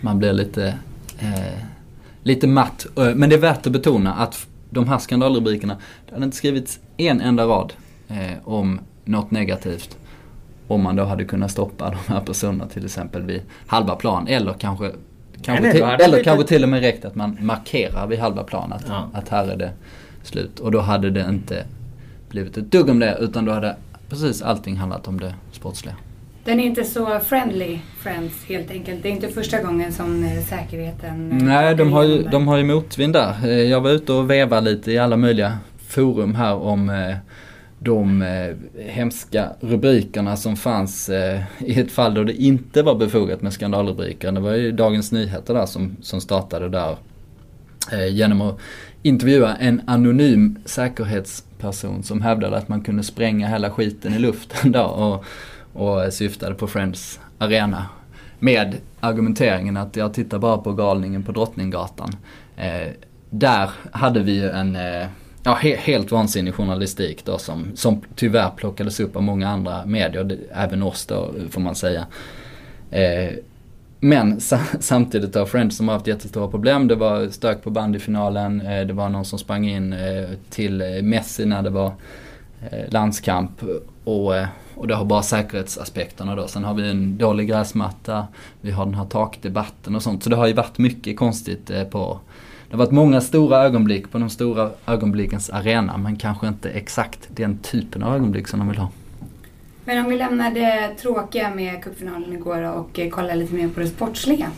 man 0.00 0.18
blir 0.18 0.32
lite 0.32 0.78
eh, 1.18 1.73
lite 2.24 2.46
matt. 2.46 2.86
Eh, 2.96 3.14
men 3.14 3.30
det 3.30 3.36
är 3.36 3.40
värt 3.40 3.66
att 3.66 3.72
betona 3.72 4.14
att 4.14 4.46
de 4.70 4.88
här 4.88 4.98
skandalrubrikerna, 4.98 5.76
det 6.06 6.14
hade 6.14 6.24
inte 6.24 6.36
skrivits 6.36 6.80
en 6.96 7.20
enda 7.20 7.44
rad 7.44 7.72
eh, 8.08 8.38
om 8.44 8.80
något 9.04 9.30
negativt. 9.30 9.96
Om 10.66 10.82
man 10.82 10.96
då 10.96 11.04
hade 11.04 11.24
kunnat 11.24 11.50
stoppa 11.50 11.90
de 12.06 12.12
här 12.12 12.20
personerna 12.20 12.66
till 12.66 12.84
exempel 12.84 13.22
vid 13.22 13.42
halva 13.66 13.96
plan 13.96 14.28
eller 14.28 14.52
kanske 14.52 14.92
Kanske 15.42 15.72
till, 15.72 15.82
eller 15.82 16.24
kanske 16.24 16.46
till 16.46 16.62
och 16.62 16.68
med 16.68 16.80
räckt 16.80 17.04
att 17.04 17.14
man 17.14 17.38
markerar 17.40 18.06
vid 18.06 18.18
halva 18.18 18.44
plan 18.44 18.72
att, 18.72 18.84
ja. 18.88 19.08
att 19.12 19.28
här 19.28 19.48
är 19.48 19.56
det 19.56 19.70
slut. 20.22 20.60
Och 20.60 20.70
då 20.70 20.80
hade 20.80 21.10
det 21.10 21.26
inte 21.28 21.64
blivit 22.28 22.56
ett 22.56 22.70
dugg 22.70 22.88
om 22.88 22.98
det 22.98 23.16
utan 23.20 23.44
då 23.44 23.52
hade 23.52 23.76
precis 24.08 24.42
allting 24.42 24.76
handlat 24.76 25.08
om 25.08 25.20
det 25.20 25.34
sportsliga. 25.52 25.94
Den 26.44 26.60
är 26.60 26.64
inte 26.64 26.84
så 26.84 27.20
friendly, 27.20 27.78
Friends, 27.98 28.44
helt 28.44 28.70
enkelt. 28.70 29.02
Det 29.02 29.08
är 29.08 29.12
inte 29.12 29.28
första 29.28 29.62
gången 29.62 29.92
som 29.92 30.24
eh, 30.24 30.42
säkerheten... 30.42 31.32
Eh, 31.32 31.38
Nej, 31.38 31.74
de 31.74 31.92
har, 31.92 32.04
ju, 32.04 32.22
de 32.22 32.48
har 32.48 32.56
ju 32.56 32.64
motvind 32.64 33.12
där. 33.12 33.34
Eh, 33.44 33.50
jag 33.50 33.80
var 33.80 33.90
ute 33.90 34.12
och 34.12 34.30
vevade 34.30 34.70
lite 34.70 34.92
i 34.92 34.98
alla 34.98 35.16
möjliga 35.16 35.58
forum 35.88 36.34
här 36.34 36.54
om 36.54 37.12
de 37.78 38.24
hemska 38.88 39.48
rubrikerna 39.60 40.36
som 40.36 40.56
fanns 40.56 41.10
i 41.58 41.80
ett 41.80 41.92
fall 41.92 42.14
då 42.14 42.24
det 42.24 42.42
inte 42.42 42.82
var 42.82 42.94
befogat 42.94 43.42
med 43.42 43.52
skandalrubriker. 43.52 44.32
Det 44.32 44.40
var 44.40 44.52
ju 44.54 44.72
Dagens 44.72 45.12
Nyheter 45.12 45.54
där 45.54 45.66
som, 45.66 45.96
som 46.02 46.20
startade 46.20 46.68
där 46.68 46.96
genom 48.10 48.40
att 48.40 48.58
intervjua 49.02 49.56
en 49.56 49.82
anonym 49.86 50.58
säkerhetsperson 50.64 52.02
som 52.02 52.22
hävdade 52.22 52.56
att 52.56 52.68
man 52.68 52.80
kunde 52.80 53.02
spränga 53.02 53.48
hela 53.48 53.70
skiten 53.70 54.14
i 54.14 54.18
luften 54.18 54.72
då. 54.72 54.82
Och, 54.82 55.24
och 55.74 56.12
syftade 56.12 56.54
på 56.54 56.66
Friends 56.66 57.20
Arena. 57.38 57.86
Med 58.38 58.76
argumenteringen 59.00 59.76
att 59.76 59.96
jag 59.96 60.14
tittar 60.14 60.38
bara 60.38 60.58
på 60.58 60.72
galningen 60.72 61.22
på 61.22 61.32
Drottninggatan. 61.32 62.16
Eh, 62.56 62.88
där 63.30 63.70
hade 63.92 64.20
vi 64.20 64.32
ju 64.32 64.50
en 64.50 64.76
eh, 64.76 65.06
ja, 65.42 65.54
he 65.54 65.76
helt 65.76 66.12
vansinnig 66.12 66.54
journalistik 66.54 67.24
då 67.24 67.38
som, 67.38 67.66
som 67.74 68.00
tyvärr 68.14 68.50
plockades 68.50 69.00
upp 69.00 69.16
av 69.16 69.22
många 69.22 69.48
andra 69.48 69.86
medier, 69.86 70.38
även 70.52 70.82
oss 70.82 71.06
då 71.06 71.30
får 71.50 71.60
man 71.60 71.74
säga. 71.74 72.06
Eh, 72.90 73.32
men 74.00 74.40
sa 74.40 74.58
samtidigt 74.80 75.34
har 75.34 75.46
Friends 75.46 75.76
som 75.76 75.88
har 75.88 75.94
haft 75.94 76.06
jättestora 76.06 76.48
problem. 76.48 76.88
Det 76.88 76.94
var 76.94 77.28
stök 77.28 77.62
på 77.62 77.70
bandyfinalen, 77.70 78.60
eh, 78.60 78.86
det 78.86 78.92
var 78.92 79.08
någon 79.08 79.24
som 79.24 79.38
sprang 79.38 79.68
in 79.68 79.92
eh, 79.92 80.28
till 80.50 80.80
eh, 80.80 81.02
Messi 81.02 81.46
när 81.46 81.62
det 81.62 81.70
var 81.70 81.92
Eh, 82.70 82.92
landskamp. 82.92 83.62
Och 84.04 84.36
eh, 84.36 84.46
och 84.76 84.88
det 84.88 84.94
har 84.94 85.04
bara 85.04 85.22
säkerhetsaspekterna 85.22 86.36
då. 86.36 86.48
Sen 86.48 86.64
har 86.64 86.74
vi 86.74 86.90
en 86.90 87.18
dålig 87.18 87.48
gräsmatta, 87.48 88.26
vi 88.60 88.70
har 88.70 88.84
den 88.84 88.94
här 88.94 89.04
takdebatten 89.04 89.96
och 89.96 90.02
sånt. 90.02 90.22
Så 90.22 90.30
det 90.30 90.36
har 90.36 90.46
ju 90.46 90.52
varit 90.52 90.78
mycket 90.78 91.16
konstigt 91.16 91.70
eh, 91.70 91.84
på 91.84 92.20
det 92.68 92.76
har 92.76 92.78
varit 92.84 92.92
många 92.92 93.20
stora 93.20 93.58
ögonblick 93.58 94.10
på 94.10 94.18
de 94.18 94.30
stora 94.30 94.70
ögonblickens 94.86 95.50
arena 95.50 95.96
men 95.96 96.16
kanske 96.16 96.48
inte 96.48 96.70
exakt 96.70 97.28
den 97.28 97.58
typen 97.58 98.02
av 98.02 98.14
ögonblick 98.14 98.48
som 98.48 98.58
de 98.58 98.68
vill 98.68 98.78
ha. 98.78 98.88
Men 99.84 100.04
om 100.04 100.10
vi 100.10 100.16
lämnar 100.16 100.50
det 100.50 100.94
tråkiga 101.00 101.54
med 101.54 101.82
cupfinalen 101.82 102.32
igår 102.32 102.62
och 102.62 103.00
kollar 103.10 103.34
lite 103.34 103.54
mer 103.54 103.68
på 103.68 103.80
det 103.80 103.86
sportsliga. 103.86 104.50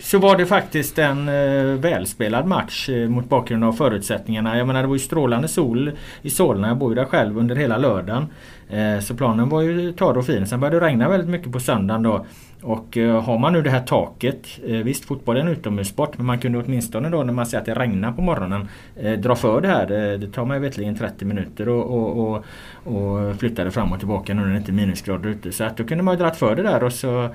Så 0.00 0.18
var 0.18 0.36
det 0.36 0.46
faktiskt 0.46 0.98
en 0.98 1.28
eh, 1.28 1.78
välspelad 1.80 2.46
match 2.46 2.88
eh, 2.88 3.08
mot 3.08 3.28
bakgrund 3.28 3.64
av 3.64 3.72
förutsättningarna. 3.72 4.58
Jag 4.58 4.66
menar 4.66 4.82
det 4.82 4.88
var 4.88 4.94
ju 4.94 4.98
strålande 4.98 5.48
sol 5.48 5.92
i 6.22 6.30
Solna. 6.30 6.68
Jag 6.68 6.76
bor 6.76 6.90
ju 6.90 6.94
där 6.94 7.04
själv 7.04 7.38
under 7.38 7.56
hela 7.56 7.76
lördagen. 7.76 8.26
Eh, 8.70 9.00
så 9.00 9.14
planen 9.14 9.48
var 9.48 9.62
ju 9.62 9.92
torr 9.92 10.18
och 10.18 10.26
fin. 10.26 10.46
Sen 10.46 10.60
började 10.60 10.80
det 10.80 10.86
regna 10.86 11.08
väldigt 11.08 11.28
mycket 11.28 11.52
på 11.52 11.60
söndagen 11.60 12.02
då. 12.02 12.26
Och 12.62 12.96
eh, 12.96 13.22
har 13.22 13.38
man 13.38 13.52
nu 13.52 13.62
det 13.62 13.70
här 13.70 13.80
taket, 13.80 14.46
eh, 14.66 14.76
visst 14.76 15.04
fotboll 15.04 15.36
är 15.36 15.40
en 15.40 15.48
utomhussport 15.48 16.16
men 16.18 16.26
man 16.26 16.38
kunde 16.38 16.58
åtminstone 16.58 17.08
då 17.08 17.22
när 17.22 17.32
man 17.32 17.46
ser 17.46 17.58
att 17.58 17.64
det 17.64 17.74
regnar 17.74 18.12
på 18.12 18.22
morgonen 18.22 18.68
eh, 18.96 19.12
dra 19.12 19.34
för 19.34 19.60
det 19.60 19.68
här. 19.68 19.86
Det 20.18 20.32
tar 20.32 20.44
mig 20.44 20.60
vetligen 20.60 20.96
30 20.96 21.24
minuter 21.24 21.68
och, 21.68 21.84
och, 21.84 22.18
och, 22.18 22.44
och 22.84 23.36
flytta 23.36 23.64
det 23.64 23.70
fram 23.70 23.92
och 23.92 23.98
tillbaka 23.98 24.34
nu 24.34 24.42
när 24.42 24.50
det 24.50 24.56
inte 24.56 24.70
är 24.70 24.74
minusgrader 24.74 25.30
ute. 25.30 25.52
Så 25.52 25.64
att 25.64 25.76
då 25.76 25.84
kunde 25.84 26.04
man 26.04 26.14
ju 26.14 26.18
dragit 26.18 26.36
för 26.36 26.56
det 26.56 26.62
där 26.62 26.84
och 26.84 26.92
så 26.92 27.28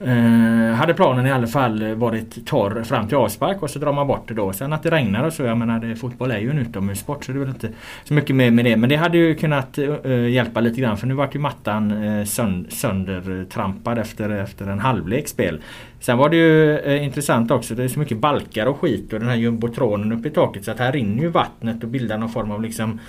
Eh, 0.00 0.74
hade 0.74 0.94
planen 0.94 1.26
i 1.26 1.32
alla 1.32 1.46
fall 1.46 1.94
varit 1.94 2.46
torr 2.46 2.82
fram 2.82 3.08
till 3.08 3.16
avspark 3.16 3.62
och 3.62 3.70
så 3.70 3.78
drar 3.78 3.92
man 3.92 4.06
bort 4.06 4.28
det 4.28 4.34
då. 4.34 4.52
Sen 4.52 4.72
att 4.72 4.82
det 4.82 4.90
regnar 4.90 5.24
och 5.24 5.32
så, 5.32 5.42
jag 5.42 5.58
menar 5.58 5.80
det, 5.80 5.96
fotboll 5.96 6.30
är 6.30 6.38
ju 6.38 6.50
en 6.50 6.58
utomhussport 6.58 7.24
så 7.24 7.32
det 7.32 7.38
är 7.38 7.40
väl 7.40 7.48
inte 7.48 7.68
så 8.04 8.14
mycket 8.14 8.36
mer 8.36 8.50
med 8.50 8.64
det. 8.64 8.76
Men 8.76 8.88
det 8.88 8.96
hade 8.96 9.18
ju 9.18 9.34
kunnat 9.34 9.78
eh, 9.78 10.28
hjälpa 10.28 10.60
lite 10.60 10.80
grann 10.80 10.96
för 10.96 11.06
nu 11.06 11.14
vart 11.14 11.34
ju 11.34 11.38
mattan 11.38 12.04
eh, 12.04 12.24
sönd 12.24 12.72
söndertrampad 12.72 13.98
efter, 13.98 14.30
efter 14.30 14.66
en 14.66 14.78
halvlek 14.78 15.28
spel. 15.28 15.60
Sen 16.00 16.18
var 16.18 16.28
det 16.28 16.36
ju 16.36 16.78
eh, 16.78 17.04
intressant 17.04 17.50
också, 17.50 17.74
det 17.74 17.84
är 17.84 17.88
så 17.88 17.98
mycket 17.98 18.18
balkar 18.18 18.66
och 18.66 18.80
skit 18.80 19.12
och 19.12 19.20
den 19.20 19.28
här 19.28 19.36
jumbotronen 19.36 20.12
uppe 20.12 20.28
i 20.28 20.30
taket 20.30 20.64
så 20.64 20.70
att 20.70 20.78
här 20.78 20.92
rinner 20.92 21.22
ju 21.22 21.28
vattnet 21.28 21.82
och 21.82 21.88
bildar 21.88 22.18
någon 22.18 22.30
form 22.30 22.50
av 22.50 22.62
liksom 22.62 23.00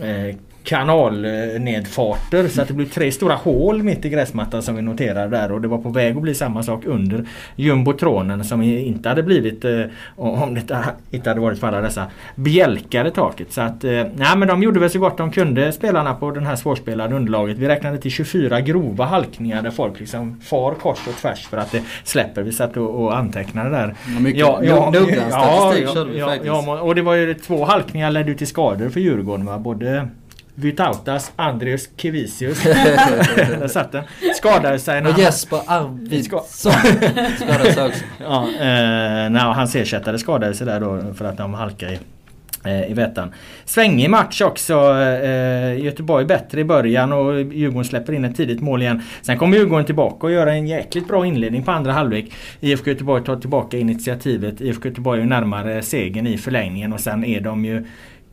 eh, 0.00 0.36
kanalnedfarter 0.66 2.48
så 2.48 2.62
att 2.62 2.68
det 2.68 2.74
blev 2.74 2.86
tre 2.86 3.12
stora 3.12 3.34
hål 3.34 3.82
mitt 3.82 4.04
i 4.04 4.08
gräsmattan 4.08 4.62
som 4.62 4.76
vi 4.76 4.82
noterade 4.82 5.36
där 5.36 5.52
och 5.52 5.60
det 5.60 5.68
var 5.68 5.78
på 5.78 5.88
väg 5.88 6.16
att 6.16 6.22
bli 6.22 6.34
samma 6.34 6.62
sak 6.62 6.84
under 6.84 7.24
jumbotronen 7.56 8.44
som 8.44 8.62
inte 8.62 9.08
hade 9.08 9.22
blivit 9.22 9.64
eh, 9.64 9.80
om 10.16 10.54
det 10.54 10.60
inte 11.10 11.30
hade 11.30 11.40
varit 11.40 11.58
för 11.58 11.66
alla 11.66 11.80
dessa 11.80 12.06
bjälkade 12.34 13.10
taket. 13.10 13.52
Så 13.52 13.60
att, 13.60 13.84
eh, 13.84 13.90
nej 13.90 14.36
men 14.36 14.48
de 14.48 14.62
gjorde 14.62 14.80
väl 14.80 14.90
så 14.90 14.98
gott 14.98 15.18
de 15.18 15.30
kunde 15.30 15.72
spelarna 15.72 16.14
på 16.14 16.30
den 16.30 16.46
här 16.46 16.56
svårspelade 16.56 17.14
underlaget. 17.14 17.58
Vi 17.58 17.68
räknade 17.68 17.98
till 17.98 18.10
24 18.10 18.60
grova 18.60 19.04
halkningar 19.04 19.62
där 19.62 19.70
folk 19.70 20.00
liksom 20.00 20.40
far 20.40 20.74
kors 20.74 20.98
och 21.08 21.14
tvärs 21.14 21.46
för 21.46 21.56
att 21.56 21.72
det 21.72 21.82
släpper. 22.04 22.42
Vi 22.42 22.52
satt 22.52 22.76
och, 22.76 23.04
och 23.04 23.16
antecknade 23.16 23.70
där. 23.70 23.94
Ja, 24.14 24.20
mycket 24.20 24.40
ja, 24.40 24.60
ja, 24.62 24.90
noggrann 24.90 25.30
statistik 25.30 25.88
ja, 25.88 25.94
körde 25.94 26.10
vi 26.10 26.18
ja, 26.18 26.26
faktiskt. 26.26 26.46
Ja, 26.46 26.80
och 26.80 26.94
det 26.94 27.02
var 27.02 27.14
ju 27.14 27.34
två 27.34 27.64
halkningar 27.64 28.10
ledde 28.10 28.34
till 28.34 28.46
skador 28.46 28.88
för 28.88 29.00
Djurgården. 29.00 29.46
Va? 29.46 29.58
Både 29.58 30.08
Vytautas 30.58 31.32
Andreas 31.36 31.88
Kivisius. 31.96 32.62
Där 32.64 33.68
satt 33.68 33.92
den. 33.92 34.04
Skadade 34.34 34.78
sig 34.78 35.00
när 35.00 35.10
Och 35.10 35.18
Jesper 35.18 35.60
Arvidsson 35.66 36.40
skadade 37.36 37.72
sig 37.72 37.86
också. 37.86 38.04
Ja, 38.20 38.48
eh, 38.60 39.52
hans 39.54 39.76
ersättare 39.76 40.18
skadade 40.18 40.54
sig 40.54 40.66
där 40.66 40.80
då 40.80 41.14
för 41.14 41.24
att 41.24 41.36
de 41.36 41.54
halkade 41.54 41.92
i 41.92 41.98
eh, 42.66 42.90
i 42.90 42.94
Vättan. 42.94 43.32
Svängig 43.64 44.10
match 44.10 44.42
också. 44.42 44.74
Eh, 45.00 45.84
Göteborg 45.84 46.24
bättre 46.24 46.60
i 46.60 46.64
början 46.64 47.12
och 47.12 47.40
Djurgården 47.40 47.84
släpper 47.84 48.12
in 48.12 48.24
ett 48.24 48.36
tidigt 48.36 48.60
mål 48.60 48.82
igen. 48.82 49.02
Sen 49.22 49.38
kommer 49.38 49.56
Djurgården 49.56 49.86
tillbaka 49.86 50.26
och 50.26 50.32
gör 50.32 50.46
en 50.46 50.66
jäkligt 50.66 51.08
bra 51.08 51.26
inledning 51.26 51.62
på 51.62 51.70
andra 51.70 51.92
halvlek. 51.92 52.32
IFK 52.60 52.90
Göteborg 52.90 53.24
tar 53.24 53.36
tillbaka 53.36 53.78
initiativet. 53.78 54.60
IFK 54.60 54.88
Göteborg 54.88 55.20
är 55.20 55.26
närmare 55.26 55.82
segern 55.82 56.26
i 56.26 56.38
förlängningen 56.38 56.92
och 56.92 57.00
sen 57.00 57.24
är 57.24 57.40
de 57.40 57.64
ju 57.64 57.86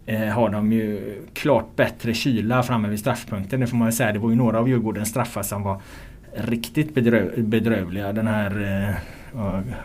eh, 0.05 0.27
har 0.27 0.49
de 0.49 0.71
ju 0.71 1.15
klart 1.33 1.75
bättre 1.75 2.13
kyla 2.13 2.63
framme 2.63 2.87
vid 2.87 2.99
straffpunkten. 2.99 3.59
Det 3.59 3.67
får 3.67 3.77
man 3.77 3.87
väl 3.87 3.93
säga. 3.93 4.11
Det 4.11 4.19
var 4.19 4.29
ju 4.29 4.35
några 4.35 4.59
av 4.59 4.69
Djurgårdens 4.69 5.09
straffar 5.09 5.43
som 5.43 5.63
var 5.63 5.81
riktigt 6.35 6.95
bedröv 6.95 7.43
bedrövliga. 7.43 8.13
Den 8.13 8.27
här 8.27 8.61
eh, 8.61 8.95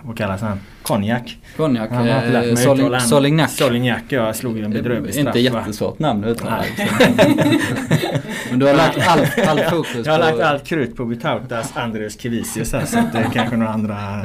vad 0.03 0.17
kallas 0.17 0.41
han? 0.41 0.61
Konjak. 0.83 1.39
Konjak. 1.57 1.91
Eh, 1.91 2.55
Soling, 2.55 3.01
Solignac. 3.01 3.57
Solignac, 3.57 4.03
jag 4.09 4.37
slog 4.37 4.59
ju 4.59 4.65
en 4.65 4.71
bedrövlig 4.71 5.15
straff. 5.15 5.27
Inte 5.27 5.39
jättesvårt 5.39 5.99
namn 5.99 6.25
utan 6.25 6.47
Men 8.51 8.59
du 8.59 8.67
har 8.67 8.75
lagt 8.75 9.09
allt 9.09 9.49
all 9.49 9.59
fokus 9.59 9.93
på... 9.93 10.03
Jag 10.05 10.13
har 10.13 10.19
lagt 10.19 10.41
allt 10.41 10.67
krut 10.67 10.97
på 10.97 11.05
Vitautas 11.05 11.77
Andreas 11.77 12.21
Kivisius 12.21 12.73
här 12.73 12.85
så 12.85 12.99
att 12.99 13.13
det 13.13 13.31
kanske 13.33 13.57
några 13.57 13.73
andra 13.73 14.23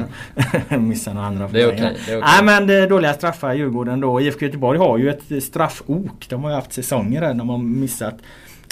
missar 0.78 1.14
några 1.14 1.26
andra. 1.26 1.48
Det 1.48 1.62
är 1.62 1.66
okej. 1.68 1.76
Okay, 1.76 2.16
okay. 2.16 2.20
Nej 2.20 2.44
men 2.44 2.66
det 2.66 2.74
är 2.74 2.88
dåliga 2.88 3.14
straffar 3.14 3.54
Djurgården 3.54 4.00
då. 4.00 4.20
IFK 4.20 4.44
Göteborg 4.44 4.78
har 4.78 4.98
ju 4.98 5.10
ett 5.10 5.44
straffok. 5.44 6.26
De 6.28 6.44
har 6.44 6.50
ju 6.50 6.56
haft 6.56 6.72
säsonger 6.72 7.20
där 7.20 7.34
de 7.34 7.48
har 7.48 7.58
missat 7.58 8.14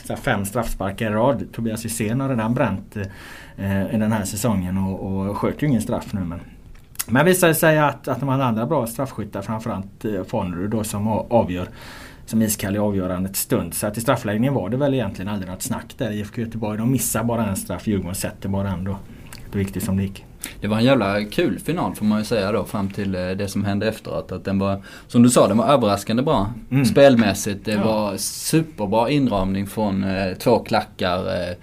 så 0.05 0.17
fem 0.17 0.45
straffsparkar 0.45 1.11
i 1.11 1.15
rad. 1.15 1.53
Tobias 1.53 1.85
Hysén 1.85 2.21
har 2.21 2.29
redan 2.29 2.55
bränt 2.55 2.97
eh, 3.57 3.95
i 3.95 3.99
den 3.99 4.13
här 4.13 4.25
säsongen 4.25 4.79
och, 4.79 5.29
och 5.29 5.37
sköt 5.37 5.63
ju 5.63 5.67
ingen 5.67 5.83
straff 5.83 6.13
nu. 6.13 6.21
Men, 6.21 6.41
men 7.07 7.27
visade 7.27 7.55
sig 7.55 7.79
att, 7.79 8.09
att 8.09 8.21
de 8.21 8.29
hade 8.29 8.45
andra 8.45 8.67
bra 8.67 8.87
straffskyttar 8.87 9.43
framförallt 9.43 10.05
eh, 10.05 10.25
Fonrud 10.25 10.71
då 10.71 10.85
som 10.85 11.09
avgör 11.09 11.69
som 12.27 12.43
iskall 12.43 12.77
i 12.77 12.79
avgörandet 12.79 13.37
stund. 13.37 13.75
Så 13.75 13.87
att 13.87 13.99
i 13.99 14.01
straffläggningen 14.01 14.55
var 14.55 14.69
det 14.69 14.77
väl 14.77 14.95
egentligen 14.95 15.29
aldrig 15.29 15.51
något 15.51 15.63
snack 15.63 15.95
där. 15.99 16.11
IFK 16.11 16.41
Göteborg 16.41 16.79
de 16.79 16.93
missar 16.93 17.25
bara 17.25 17.47
en 17.47 17.57
straff. 17.57 17.87
Djurgården 17.87 18.15
sätter 18.15 18.49
bara 18.49 18.71
en 18.71 18.85
då. 18.85 18.99
Det 19.53 19.59
viktigt 19.59 19.85
som 19.85 19.97
det 19.97 20.03
gick. 20.03 20.25
Det 20.61 20.69
var 20.69 20.79
en 20.79 20.85
jävla 20.85 21.25
kul 21.25 21.59
final 21.59 21.95
får 21.95 22.05
man 22.05 22.19
ju 22.19 22.25
säga 22.25 22.53
då 22.53 22.65
fram 22.65 22.91
till 22.91 23.15
eh, 23.15 23.31
det 23.31 23.49
som 23.49 23.65
hände 23.65 23.89
efteråt. 23.89 24.33
Att 24.33 24.45
den 24.45 24.59
var, 24.59 24.83
som 25.07 25.23
du 25.23 25.31
sa, 25.31 25.49
den 25.49 25.57
var 25.57 25.69
överraskande 25.69 26.23
bra. 26.23 26.53
Mm. 26.71 26.85
Spelmässigt. 26.85 27.65
Det 27.65 27.73
ja. 27.73 27.85
var 27.85 28.17
superbra 28.17 29.11
inramning 29.11 29.67
från 29.67 30.05
eh, 30.05 30.35
två 30.35 30.59
klackar. 30.59 31.19
Eh, 31.19 31.57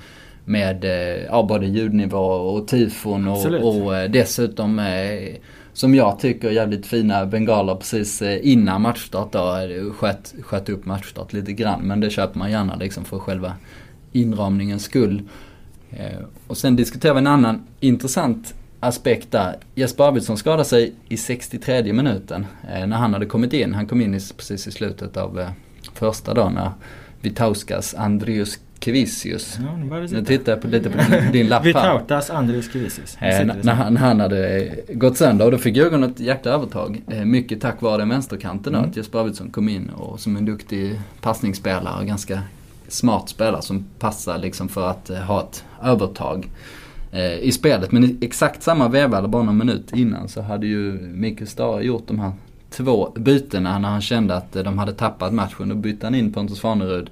med 0.49 0.85
eh, 0.85 1.23
ja, 1.25 1.43
både 1.43 1.65
ljudnivå 1.65 2.19
och 2.19 2.67
tifon 2.67 3.27
och, 3.27 3.45
och 3.45 3.97
eh, 3.97 4.11
dessutom 4.11 4.79
eh, 4.79 5.35
som 5.73 5.95
jag 5.95 6.19
tycker 6.19 6.49
jävligt 6.49 6.85
fina 6.85 7.25
bengaler 7.25 7.75
precis 7.75 8.21
innan 8.21 8.81
matchstart 8.81 9.31
då. 9.31 9.57
Sköt, 9.97 10.33
sköt 10.41 10.69
upp 10.69 10.85
matchstart 10.85 11.33
lite 11.33 11.53
grann 11.53 11.81
men 11.81 11.99
det 11.99 12.09
köper 12.09 12.39
man 12.39 12.51
gärna 12.51 12.75
liksom 12.75 13.05
för 13.05 13.19
själva 13.19 13.53
inramningens 14.11 14.83
skull. 14.83 15.21
Och 16.47 16.57
sen 16.57 16.75
diskuterar 16.75 17.13
vi 17.13 17.17
en 17.17 17.27
annan 17.27 17.63
intressant 17.79 18.53
aspekt 18.79 19.31
där. 19.31 19.57
Jesper 19.75 20.03
Arvidsson 20.03 20.37
skadade 20.37 20.65
sig 20.65 20.93
i 21.09 21.17
63 21.17 21.93
minuten 21.93 22.45
när 22.63 22.97
han 22.97 23.13
hade 23.13 23.25
kommit 23.25 23.53
in. 23.53 23.73
Han 23.73 23.87
kom 23.87 24.01
in 24.01 24.11
precis 24.37 24.67
i 24.67 24.71
slutet 24.71 25.17
av 25.17 25.45
första 25.93 26.33
dagen 26.33 26.53
när 26.53 26.71
Vitauskas 27.21 27.93
Andrius 27.93 28.59
Kvisius. 28.79 29.59
Ja, 29.61 29.77
nu, 29.77 30.07
nu 30.11 30.25
tittar 30.25 30.51
jag 30.51 30.61
på, 30.61 30.67
lite 30.67 30.89
på 30.89 30.97
din, 30.97 31.31
din 31.31 31.47
lapp 31.47 31.63
här. 31.63 31.67
Vitautas 31.67 32.29
Andrius 32.29 32.67
Kvisius. 32.67 33.17
Eh, 33.21 33.45
när, 33.45 33.73
han, 33.73 33.97
han 33.97 34.19
hade 34.19 34.71
gått 34.93 35.17
sönder 35.17 35.45
och 35.45 35.51
då 35.51 35.57
fick 35.57 35.77
Djurgården 35.77 36.03
ett 36.03 36.19
jäkla 36.19 36.51
övertag. 36.51 37.01
Eh, 37.07 37.25
mycket 37.25 37.61
tack 37.61 37.81
vare 37.81 37.97
den 37.97 38.09
vänsterkanten 38.09 38.73
mm. 38.73 38.83
då, 38.83 38.89
att 38.89 38.97
Jesper 38.97 39.19
Arvidsson 39.19 39.49
kom 39.49 39.69
in 39.69 39.89
och 39.89 40.19
som 40.19 40.37
en 40.37 40.45
duktig 40.45 40.99
passningsspelare 41.21 41.99
och 41.99 42.07
ganska 42.07 42.41
smart 42.87 43.29
spelare 43.29 43.61
som 43.61 43.85
passar 43.99 44.37
liksom 44.37 44.69
för 44.69 44.89
att 44.89 45.09
eh, 45.09 45.17
ha 45.17 45.41
ett 45.41 45.63
övertag 45.83 46.49
eh, 47.11 47.39
i 47.39 47.51
spelet. 47.51 47.91
Men 47.91 48.03
i 48.03 48.17
exakt 48.21 48.63
samma 48.63 48.87
veva, 48.87 49.17
eller 49.17 49.27
bara 49.27 49.43
någon 49.43 49.57
minut 49.57 49.91
innan, 49.95 50.29
så 50.29 50.41
hade 50.41 50.67
ju 50.67 50.91
Mikael 51.01 51.47
Stare 51.47 51.83
gjort 51.83 52.07
de 52.07 52.19
här 52.19 52.31
två 52.69 53.13
bytena 53.15 53.79
när 53.79 53.89
han 53.89 54.01
kände 54.01 54.35
att 54.35 54.53
de 54.53 54.77
hade 54.77 54.93
tappat 54.93 55.33
matchen. 55.33 55.69
Då 55.69 55.75
bytte 55.75 56.05
han 56.05 56.15
in 56.15 56.33
Pontus 56.33 56.59
Farnerud 56.59 57.09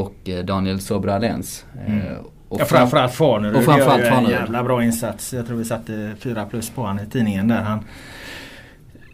och 0.00 0.28
eh, 0.28 0.44
Daniel 0.44 0.80
Sobralens. 0.80 1.64
Eh, 1.86 1.92
mm. 1.92 2.06
Och 2.48 2.60
ja, 2.60 2.64
framförallt 2.64 3.12
Farnerud 3.12 3.62
gör 3.78 3.98
ju 3.98 4.04
en 4.04 4.30
jävla 4.30 4.64
bra 4.64 4.84
insats. 4.84 5.32
Jag 5.32 5.46
tror 5.46 5.56
vi 5.56 5.64
satte 5.64 6.12
fyra 6.18 6.44
plus 6.44 6.70
på 6.70 6.80
honom 6.80 7.04
i 7.04 7.10
tidningen 7.10 7.48
där. 7.48 7.62
Han, 7.62 7.84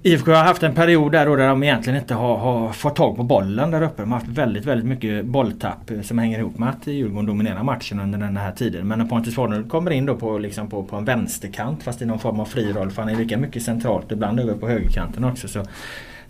IFK 0.05 0.33
har 0.33 0.45
haft 0.45 0.63
en 0.63 0.75
period 0.75 1.13
där, 1.13 1.27
då 1.27 1.37
där 1.37 1.49
de 1.49 1.63
egentligen 1.63 1.99
inte 1.99 2.15
har, 2.15 2.37
har, 2.37 2.73
fått 2.73 2.97
tag 2.97 3.17
på 3.17 3.23
bollen 3.23 3.71
där 3.71 3.83
uppe. 3.83 4.03
De 4.03 4.13
har 4.13 4.19
haft 4.19 4.31
väldigt, 4.31 4.65
väldigt 4.65 4.89
mycket 4.89 5.25
bolltapp 5.25 5.91
som 6.03 6.19
hänger 6.19 6.39
ihop 6.39 6.59
med 6.59 6.69
att 6.69 6.87
Djurgården 6.87 7.27
dominerar 7.27 7.63
matchen 7.63 8.01
under 8.01 8.19
den 8.19 8.37
här 8.37 8.53
tiden. 8.53 8.89
Men 8.89 8.99
när 8.99 9.07
Pontus 9.07 9.35
Farnerud 9.35 9.71
kommer 9.71 9.91
in 9.91 10.07
då 10.07 10.17
på, 10.17 10.39
liksom 10.39 10.71
på, 10.71 10.83
på 10.83 10.97
en 10.97 11.05
vänsterkant 11.05 11.83
fast 11.83 12.03
i 12.03 12.07
någon 12.07 12.19
form 12.19 12.41
av 12.41 12.45
fri 12.45 12.73
roll. 12.73 12.91
För 12.91 13.03
han 13.03 13.11
är 13.11 13.17
lika 13.17 13.39
mycket 13.39 13.63
centralt, 13.63 14.13
ibland 14.13 14.41
över 14.41 14.55
på 14.55 14.69
högerkanten 14.69 15.25
också. 15.25 15.49
Så 15.49 15.65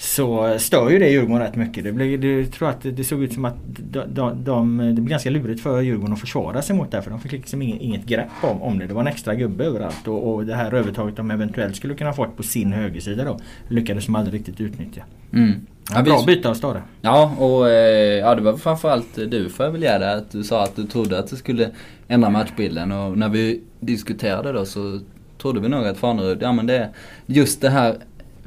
så 0.03 0.59
stör 0.59 0.91
ju 0.91 0.99
det 0.99 1.09
Djurgården 1.09 1.47
rätt 1.47 1.57
mycket. 1.57 1.85
Det, 1.85 1.93
blev, 1.93 2.21
det 2.21 2.47
tror 2.47 2.69
att 2.69 2.83
det 2.83 3.05
såg 3.05 3.23
ut 3.23 3.33
som 3.33 3.45
att 3.45 3.55
de, 3.65 4.05
de, 4.09 4.45
de, 4.45 4.79
det 4.79 4.93
blev 4.93 5.09
ganska 5.09 5.31
lurigt 5.31 5.63
för 5.63 5.81
Djurgården 5.81 6.13
att 6.13 6.21
försvara 6.21 6.63
sig 6.63 6.77
mot 6.77 6.91
det. 6.91 7.03
För 7.03 7.11
de 7.11 7.21
fick 7.21 7.33
liksom 7.33 7.63
inget, 7.63 7.81
inget 7.81 8.05
grepp 8.05 8.29
om, 8.43 8.63
om 8.63 8.79
det. 8.79 8.87
Det 8.87 8.95
var 8.95 9.01
en 9.01 9.07
extra 9.07 9.35
gubbe 9.35 9.65
överallt. 9.65 10.09
Och, 10.09 10.35
och 10.35 10.47
det 10.47 10.55
här 10.55 10.75
övertaget 10.75 11.17
de 11.17 11.31
eventuellt 11.31 11.77
skulle 11.77 11.95
kunna 11.95 12.13
fått 12.13 12.37
på 12.37 12.43
sin 12.43 12.73
högersida 12.73 13.25
då 13.25 13.39
lyckades 13.69 14.07
de 14.07 14.15
aldrig 14.15 14.41
riktigt 14.41 14.61
utnyttja. 14.61 15.03
Mm. 15.33 15.53
Ja, 15.95 16.03
bra 16.03 16.23
byte 16.27 16.49
av 16.49 16.55
Stare. 16.55 16.83
Ja, 17.01 17.35
och 17.39 17.71
eh, 17.71 18.19
ja, 18.19 18.35
det 18.35 18.43
var 18.43 18.57
framförallt 18.57 19.15
du 19.15 19.51
får 19.51 19.67
jag 19.67 19.73
väl 19.73 19.83
ge 19.83 19.99
dig. 19.99 20.15
Att 20.15 20.31
du 20.31 20.45
sa 20.45 20.63
att 20.63 20.77
du 20.77 20.85
trodde 20.85 21.19
att 21.19 21.31
det 21.31 21.37
skulle 21.37 21.71
ändra 22.09 22.31
matchbilden. 22.31 22.93
Och 22.93 23.19
när 23.19 23.29
vi 23.29 23.61
diskuterade 23.81 24.53
då 24.53 24.65
så 24.65 25.01
trodde 25.43 25.61
vi 25.61 25.69
nog 25.69 25.87
att 25.87 25.99
Fanerud, 25.99 26.39
ja 26.43 26.53
men 26.53 26.67
det 26.67 26.89
just 27.27 27.61
det 27.61 27.71
här 27.71 27.97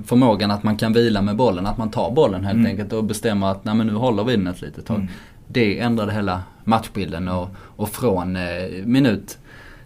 förmågan 0.03 0.51
att 0.51 0.63
man 0.63 0.77
kan 0.77 0.93
vila 0.93 1.21
med 1.21 1.35
bollen, 1.35 1.65
att 1.65 1.77
man 1.77 1.91
tar 1.91 2.11
bollen 2.11 2.45
helt 2.45 2.55
mm. 2.55 2.71
enkelt 2.71 2.93
och 2.93 3.03
bestämmer 3.03 3.51
att 3.51 3.65
nej 3.65 3.75
men 3.75 3.87
nu 3.87 3.93
håller 3.93 4.23
vi 4.23 4.35
den 4.35 4.47
ett 4.47 4.61
litet 4.61 4.85
tag. 4.85 4.97
Mm. 4.97 5.09
Det 5.47 5.79
ändrade 5.79 6.13
hela 6.13 6.43
matchbilden 6.63 7.27
och, 7.27 7.49
och 7.57 7.89
från 7.89 8.35
eh, 8.35 8.41
minut 8.85 9.37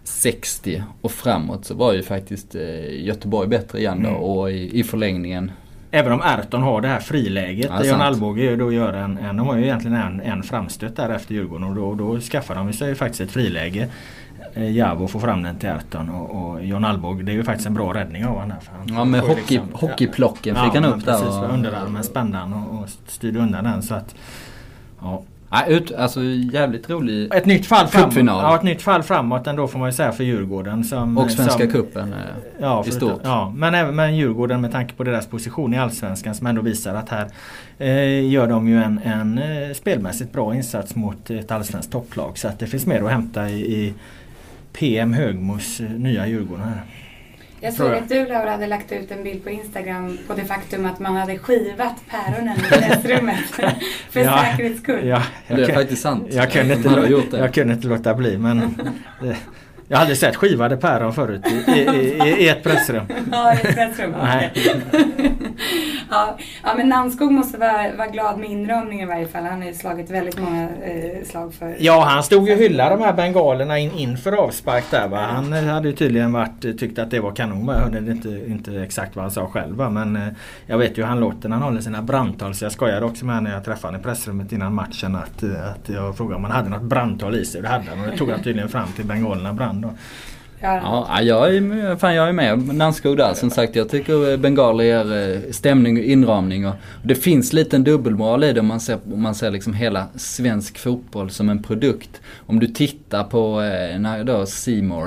60 0.04 0.82
och 1.00 1.12
framåt 1.12 1.64
så 1.64 1.74
var 1.74 1.92
ju 1.92 2.02
faktiskt 2.02 2.54
eh, 2.54 3.04
Göteborg 3.04 3.48
bättre 3.48 3.78
igen 3.78 4.02
då 4.02 4.08
mm. 4.08 4.20
och 4.20 4.50
i, 4.50 4.80
i 4.80 4.84
förlängningen 4.84 5.50
Även 5.92 6.12
om 6.12 6.20
Erton 6.20 6.62
har 6.62 6.80
det 6.80 6.88
här 6.88 7.00
friläget 7.00 7.66
ja, 7.70 7.78
där 7.78 7.84
Jan 7.84 8.00
Alvbåge 8.00 8.56
då 8.56 8.72
gör 8.72 8.92
en, 8.92 9.18
en, 9.18 9.36
de 9.36 9.46
har 9.46 9.56
ju 9.56 9.62
egentligen 9.62 9.96
en, 9.96 10.20
en 10.20 10.42
framstöt 10.42 10.96
där 10.96 11.08
efter 11.08 11.34
Djurgården 11.34 11.64
och 11.64 11.74
då, 11.74 11.94
då 11.94 12.20
skaffar 12.20 12.54
de 12.54 12.72
sig 12.72 12.94
faktiskt 12.94 13.20
ett 13.20 13.30
friläge. 13.30 13.88
Eh, 14.54 14.70
Javo 14.70 15.08
får 15.08 15.20
fram 15.20 15.42
den 15.42 15.56
till 15.56 15.68
Erton 15.68 16.10
och, 16.10 16.30
och 16.30 16.64
John 16.64 16.84
Alvbåge 16.84 17.22
det 17.22 17.32
är 17.32 17.36
ju 17.36 17.44
faktiskt 17.44 17.66
en 17.66 17.74
bra 17.74 17.94
räddning 17.94 18.26
av 18.26 18.34
honom. 18.40 18.56
Ja 18.88 19.04
med 19.04 19.20
hockey, 19.20 19.40
liksom, 19.48 19.68
hockeyplocken 19.72 20.54
fick 20.54 20.74
ja, 20.74 20.80
han 20.80 20.84
upp 20.84 21.04
precis, 21.04 21.26
där. 21.26 21.44
Och, 21.44 21.54
underarmen 21.54 22.04
spände 22.04 22.38
han 22.38 22.52
och, 22.52 22.80
och 22.80 22.88
styrde 23.06 23.38
undan 23.38 23.64
den 23.64 23.82
så 23.82 23.94
att 23.94 24.14
Ja. 25.02 25.22
Ja, 25.52 25.66
ut, 25.66 25.92
alltså 25.92 26.22
jävligt 26.52 26.90
rolig 26.90 27.34
ett 27.34 27.46
nytt 27.46 27.66
fall 27.66 27.86
framåt. 27.86 28.16
Ja, 28.16 28.56
ett 28.56 28.62
nytt 28.62 28.82
fall 28.82 29.02
framåt 29.02 29.46
ändå 29.46 29.68
får 29.68 29.78
man 29.78 29.88
ju 29.88 29.92
säga 29.92 30.12
för 30.12 30.24
Djurgården. 30.24 30.84
Som, 30.84 31.18
och 31.18 31.30
Svenska 31.30 31.58
som, 31.58 31.70
cupen 31.70 32.14
ja, 32.60 32.84
i 32.86 32.90
stort. 32.90 33.20
Ja, 33.24 33.52
men 33.56 33.74
även 33.74 33.96
med 33.96 34.16
Djurgården 34.16 34.60
med 34.60 34.72
tanke 34.72 34.94
på 34.94 35.04
deras 35.04 35.26
position 35.26 35.74
i 35.74 35.78
Allsvenskan 35.78 36.34
som 36.34 36.46
ändå 36.46 36.62
visar 36.62 36.94
att 36.94 37.08
här 37.08 37.26
eh, 37.78 38.30
gör 38.30 38.46
de 38.46 38.68
ju 38.68 38.82
en, 38.82 39.00
en 39.04 39.38
eh, 39.38 39.74
spelmässigt 39.74 40.32
bra 40.32 40.54
insats 40.54 40.94
mot 40.94 41.30
ett 41.30 41.50
allsvenskt 41.50 41.92
topplag. 41.92 42.38
Så 42.38 42.48
att 42.48 42.58
det 42.58 42.66
finns 42.66 42.86
mer 42.86 43.02
att 43.02 43.10
hämta 43.10 43.48
i, 43.48 43.60
i 43.60 43.94
PM 44.72 45.12
Högmos 45.12 45.80
nya 45.80 46.26
Djurgården 46.26 46.64
här. 46.64 46.80
Jag 47.62 47.74
såg 47.74 47.94
att 47.94 48.08
du 48.08 48.26
Laura 48.26 48.50
hade 48.50 48.66
lagt 48.66 48.92
ut 48.92 49.10
en 49.10 49.24
bild 49.24 49.44
på 49.44 49.50
Instagram 49.50 50.18
på 50.26 50.34
det 50.34 50.44
faktum 50.44 50.86
att 50.86 50.98
man 50.98 51.16
hade 51.16 51.38
skivat 51.38 51.94
päronen 52.10 52.56
i 52.58 52.60
pressrummet. 52.60 53.36
för 54.10 54.20
Ja, 54.20 54.44
säkerhets 54.50 54.82
skull. 54.82 55.06
Ja, 55.06 55.22
Det 55.48 55.54
är 55.54 55.66
kan, 55.66 55.74
faktiskt 55.74 56.02
sant. 56.02 56.26
jag, 56.30 56.50
kunde 56.50 56.74
inte, 56.74 57.26
jag 57.36 57.54
kunde 57.54 57.74
inte 57.74 57.88
låta 57.88 58.14
bli 58.14 58.38
men 58.38 58.58
det, 59.22 59.36
Jag 59.92 60.00
aldrig 60.00 60.18
sett 60.18 60.36
skivade 60.36 60.76
päron 60.76 61.12
förut 61.12 61.46
i, 61.46 61.70
i, 61.70 61.80
i, 62.24 62.44
i 62.44 62.48
ett 62.48 62.62
pressrum. 62.62 63.04
Ja, 63.32 63.54
i 63.54 63.56
ett 63.56 63.74
pressrum. 63.74 64.14
Nej. 64.22 64.52
ja, 66.10 66.38
ja, 66.62 66.74
men 66.76 66.88
Namnskog 66.88 67.32
måste 67.32 67.58
vara, 67.58 67.96
vara 67.98 68.08
glad 68.08 68.38
med 68.38 68.50
inramningen 68.50 69.08
i 69.08 69.12
varje 69.12 69.26
fall. 69.26 69.44
Han 69.44 69.60
har 69.60 69.68
ju 69.68 69.74
slagit 69.74 70.10
väldigt 70.10 70.38
många 70.38 70.62
eh, 70.62 71.24
slag 71.24 71.54
för... 71.54 71.76
Ja, 71.78 72.04
han 72.04 72.22
stod 72.22 72.48
ju 72.48 72.54
och 72.54 72.60
hyllade 72.60 72.90
de 72.90 73.02
här 73.04 73.12
bengalerna 73.12 73.78
in, 73.78 73.90
inför 73.92 74.32
avspark 74.32 74.84
där 74.90 75.08
va. 75.08 75.18
Han 75.18 75.52
eh, 75.52 75.64
hade 75.64 75.88
ju 75.88 75.94
tydligen 75.94 76.32
varit, 76.32 76.60
tyckt 76.60 76.98
att 76.98 77.10
det 77.10 77.20
var 77.20 77.32
kanon. 77.32 77.66
va. 77.66 77.74
Jag 77.74 77.80
hörde 77.80 78.12
inte, 78.12 78.28
inte 78.28 78.80
exakt 78.80 79.16
vad 79.16 79.22
han 79.22 79.30
sa 79.30 79.46
själv 79.46 79.76
va. 79.76 79.90
Men 79.90 80.16
eh, 80.16 80.28
jag 80.66 80.78
vet 80.78 80.98
ju 80.98 81.02
hur 81.02 81.08
han 81.08 81.20
låter 81.20 81.48
när 81.48 81.56
han 81.56 81.64
håller 81.64 81.80
sina 81.80 82.02
brandtal. 82.02 82.54
Så 82.54 82.64
jag 82.64 82.72
skojade 82.72 83.06
också 83.06 83.24
med 83.24 83.34
honom 83.34 83.44
när 83.44 83.56
jag 83.56 83.64
träffade 83.64 83.88
honom 83.88 84.00
i 84.00 84.04
pressrummet 84.04 84.52
innan 84.52 84.74
matchen. 84.74 85.16
Att, 85.16 85.42
eh, 85.42 85.70
att 85.70 85.88
jag 85.88 86.16
frågade 86.16 86.36
om 86.36 86.44
han 86.44 86.52
hade 86.52 86.68
något 86.68 86.82
brandtal 86.82 87.36
i 87.36 87.44
sig. 87.44 87.62
Det 87.62 87.68
hade 87.68 87.84
han. 87.88 88.00
Och 88.00 88.10
det 88.10 88.16
tog 88.16 88.30
han 88.30 88.42
tydligen 88.42 88.68
fram 88.68 88.88
till 88.96 89.04
bengalerna 89.04 89.52
brann 89.52 89.79
då. 89.80 89.90
Ja, 90.62 91.06
Ja, 91.10 91.22
jag 91.22 91.56
är, 91.56 91.60
med- 91.60 92.00
fan 92.00 92.14
jag 92.14 92.28
är 92.28 92.32
med 92.32 92.74
Nannskog 92.74 93.16
där. 93.16 93.34
Som 93.34 93.50
sagt, 93.50 93.76
jag 93.76 93.88
tycker 93.88 94.36
bengaler 94.36 94.84
ger 94.84 95.12
eh, 95.46 95.52
stämning 95.52 95.96
och 95.98 96.02
inramning. 96.04 96.66
Och 96.66 96.74
det 97.02 97.14
finns 97.14 97.52
lite 97.52 97.76
en 97.76 97.84
dubbelmoral 97.84 98.44
i 98.44 98.52
det 98.52 98.60
om 98.60 98.66
man 98.66 98.80
ser, 98.80 98.98
om 99.12 99.22
man 99.22 99.34
ser 99.34 99.50
liksom 99.50 99.74
hela 99.74 100.06
svensk 100.16 100.78
fotboll 100.78 101.30
som 101.30 101.48
en 101.48 101.62
produkt. 101.62 102.20
Om 102.46 102.60
du 102.60 102.66
tittar 102.66 103.24
på 103.24 103.62
eh, 103.62 103.98
när 103.98 104.24
då 104.24 104.46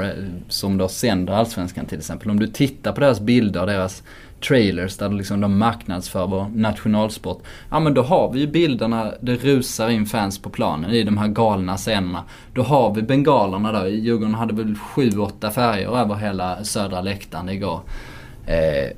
eh, 0.02 0.10
som 0.50 0.78
då 0.78 0.88
sänder 0.88 1.34
Allsvenskan 1.34 1.86
till 1.86 1.98
exempel. 1.98 2.30
Om 2.30 2.40
du 2.40 2.48
tittar 2.48 2.92
på 2.92 3.02
deras 3.02 3.20
bilder, 3.20 3.66
deras 3.66 4.04
trailers 4.48 4.98
där 4.98 5.10
liksom 5.10 5.42
de 5.42 5.58
marknadsför 5.58 6.28
vår 6.28 6.48
nationalsport. 6.56 7.44
Ja 7.70 7.80
men 7.80 7.94
då 7.94 8.02
har 8.02 8.32
vi 8.34 8.40
ju 8.40 8.48
bilderna, 8.48 9.14
det 9.22 9.36
rusar 9.36 9.90
in 9.90 10.06
fans 10.06 10.42
på 10.42 10.50
planen 10.50 10.92
i 10.92 11.04
de 11.04 11.18
här 11.18 11.28
galna 11.28 11.78
scenerna. 11.78 12.24
Då 12.54 12.62
har 12.62 12.94
vi 12.94 13.02
bengalerna 13.02 13.72
där. 13.72 13.88
Djurgården 13.88 14.36
hade 14.36 14.54
väl 14.54 14.76
sju, 14.76 15.10
åtta 15.10 15.52
färger 15.52 15.98
över 15.98 16.16
hela 16.16 16.64
södra 16.64 17.02
läktaren 17.02 17.50
igår. 17.50 17.82
Eh, 18.46 18.98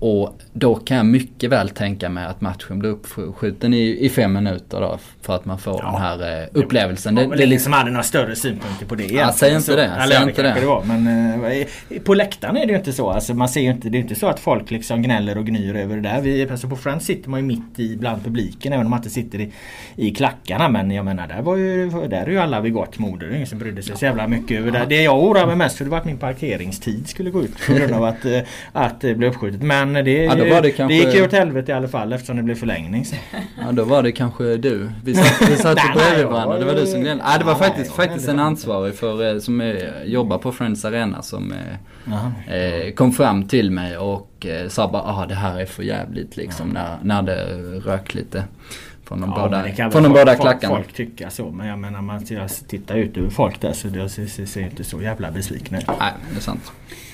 och 0.00 0.38
då 0.52 0.74
kan 0.74 0.96
jag 0.96 1.06
mycket 1.06 1.50
väl 1.50 1.68
tänka 1.68 2.08
mig 2.08 2.24
att 2.26 2.40
matchen 2.40 2.78
blir 2.78 2.90
uppskjuten 2.90 3.74
i, 3.74 3.98
i 4.06 4.08
fem 4.08 4.32
minuter 4.32 4.80
då. 4.80 4.98
För 5.22 5.34
att 5.36 5.44
man 5.44 5.58
får 5.58 5.80
Ja. 5.82 5.90
den 5.92 6.00
här 6.02 6.42
eh, 6.42 6.48
upplevelsen. 6.52 7.14
Det, 7.14 7.22
Det, 7.22 7.28
det 7.28 7.34
är 7.34 7.36
det 7.38 7.46
liksom, 7.46 7.72
hade 7.72 7.90
några 7.90 8.02
större 8.02 8.36
synpunkter 8.36 8.86
på 8.86 8.94
det 8.94 9.02
egentligen. 9.02 9.32
säg 9.32 9.50
inte 9.52 9.62
Så- 9.62 9.76
det, 9.76 9.92
säg 10.06 10.14
ja, 10.16 10.22
inte 10.22 10.42
kanske 10.42 10.60
det. 10.60 10.66
var. 10.66 10.84
Men 10.84 11.06
eh, 11.44 11.66
på 12.04 12.14
läktaren 12.14 12.56
är 12.56 12.66
det 12.66 12.72
ju 12.72 12.78
inte 12.78 12.92
så. 12.92 13.10
Alltså, 13.10 13.34
man 13.34 13.48
ser 13.48 13.60
inte, 13.60 13.88
det 13.88 13.98
är 13.98 14.00
inte 14.00 14.14
så 14.14 14.26
att 14.26 14.40
folk 14.40 14.70
liksom 14.70 15.02
gnäller 15.02 15.38
och 15.38 15.46
gnyr 15.46 15.76
över 15.76 15.96
det 15.96 16.02
där. 16.02 16.20
Vi, 16.20 16.50
alltså 16.50 16.68
på 16.68 16.76
Friends 16.76 17.06
sitter 17.06 17.30
man 17.30 17.40
ju 17.40 17.46
mitt 17.46 17.78
i 17.78 17.96
bland 17.96 18.24
publiken 18.24 18.72
även 18.72 18.86
om 18.86 18.90
man 18.90 18.98
inte 18.98 19.10
sitter 19.10 19.40
i, 19.40 19.52
i 19.96 20.10
klackarna. 20.10 20.68
Men 20.68 20.90
jag 20.90 21.04
menar 21.04 21.26
där 21.26 21.42
var 21.42 21.56
ju, 21.56 21.90
där 21.90 22.22
är 22.26 22.30
ju 22.30 22.38
alla 22.38 22.60
vid 22.60 22.72
gott 22.72 22.98
mod. 22.98 23.20
Det 23.20 23.26
är 23.26 23.30
ingen 23.32 23.46
som 23.46 23.58
brydde 23.58 23.82
sig 23.82 23.96
så 23.96 24.04
jävla 24.04 24.28
mycket 24.28 24.58
över 24.60 24.70
det. 24.70 24.86
Det 24.88 25.02
jag 25.02 25.22
oroade 25.22 25.46
mig 25.46 25.56
mest 25.56 25.76
för 25.76 25.84
det 25.84 25.90
var 25.90 25.98
att 25.98 26.04
min 26.04 26.18
parkeringstid 26.18 27.08
skulle 27.08 27.30
gå 27.30 27.42
ut 27.42 27.66
på 27.66 27.72
grund 27.72 27.92
av 27.92 28.04
att, 28.04 28.24
eh, 28.24 28.38
att 28.72 29.00
det 29.00 29.14
blev 29.14 29.30
uppskjutet. 29.30 29.62
Men 29.62 29.89
det, 29.92 30.12
Ja, 30.12 30.34
det 30.60 30.70
kanske- 30.70 30.84
det 30.84 30.94
gick 31.04 31.14
ju 31.14 31.24
åt 31.24 31.32
helvete 31.32 31.72
i 31.72 31.74
alla 31.74 31.88
fall 31.88 32.12
eftersom 32.12 32.36
det 32.36 32.42
blev 32.42 32.54
förlängning. 32.54 33.04
Så. 33.04 33.16
ja 33.66 33.72
då 33.72 33.84
var 33.84 34.02
det 34.02 34.12
kanske 34.12 34.56
du. 34.56 34.90
Vi 35.04 35.14
satt, 35.14 35.50
vi 35.50 35.56
satt 35.56 35.78
ju 35.78 35.92
bredvid 36.00 36.26
varandra. 36.26 36.58
Det 36.58 36.64
var 36.64 36.74
du 36.74 36.86
som 36.86 37.00
gnällde. 37.00 37.24
Nej 37.24 37.38
det 37.38 37.44
var 37.44 37.54
faktiskt, 37.54 37.92
faktiskt 37.92 38.28
en 38.28 38.38
ansvarig 38.38 38.94
för, 38.94 39.32
eh, 39.34 39.38
som 39.38 39.60
är, 39.60 40.04
jobbar 40.04 40.38
på 40.38 40.52
Friends 40.52 40.84
Arena 40.84 41.22
som 41.22 41.52
eh, 41.52 42.54
eh, 42.56 42.90
kom 42.94 43.12
fram 43.12 43.48
till 43.48 43.70
mig 43.70 43.96
och 43.98 44.46
eh, 44.46 44.68
sa 44.68 44.88
bara 44.88 45.02
ah 45.02 45.26
det 45.26 45.34
här 45.34 45.60
är 45.60 45.66
för 45.66 45.82
jävligt 45.82 46.36
liksom 46.36 46.68
när, 46.68 46.96
när 47.02 47.22
det 47.22 47.44
rök 47.84 48.14
lite. 48.14 48.44
Från 49.10 49.20
de 49.20 49.30
Ja, 49.36 49.42
båda, 49.42 49.90
från 49.90 50.02
de 50.02 50.08
båda 50.08 50.26
folk, 50.26 50.40
klackarna. 50.40 50.76
Folk, 50.76 50.92
tycka 50.92 51.30
så 51.30 51.50
men 51.50 51.66
jag 51.66 51.78
menar 51.78 52.02
man 52.02 52.26
jag 52.28 52.50
tittar 52.68 52.94
ut 52.94 53.16
över 53.16 53.30
folk 53.30 53.60
där 53.60 53.72
så 53.72 53.88
det 53.88 54.08
ser, 54.08 54.26
ser, 54.26 54.46
ser 54.46 54.60
inte 54.60 54.84
så 54.84 55.02
jävla 55.02 55.30
besvikna 55.30 55.78
ut. 55.78 55.86
Nej, 55.86 56.12
det 56.30 56.36
är 56.36 56.40
sant. 56.40 56.72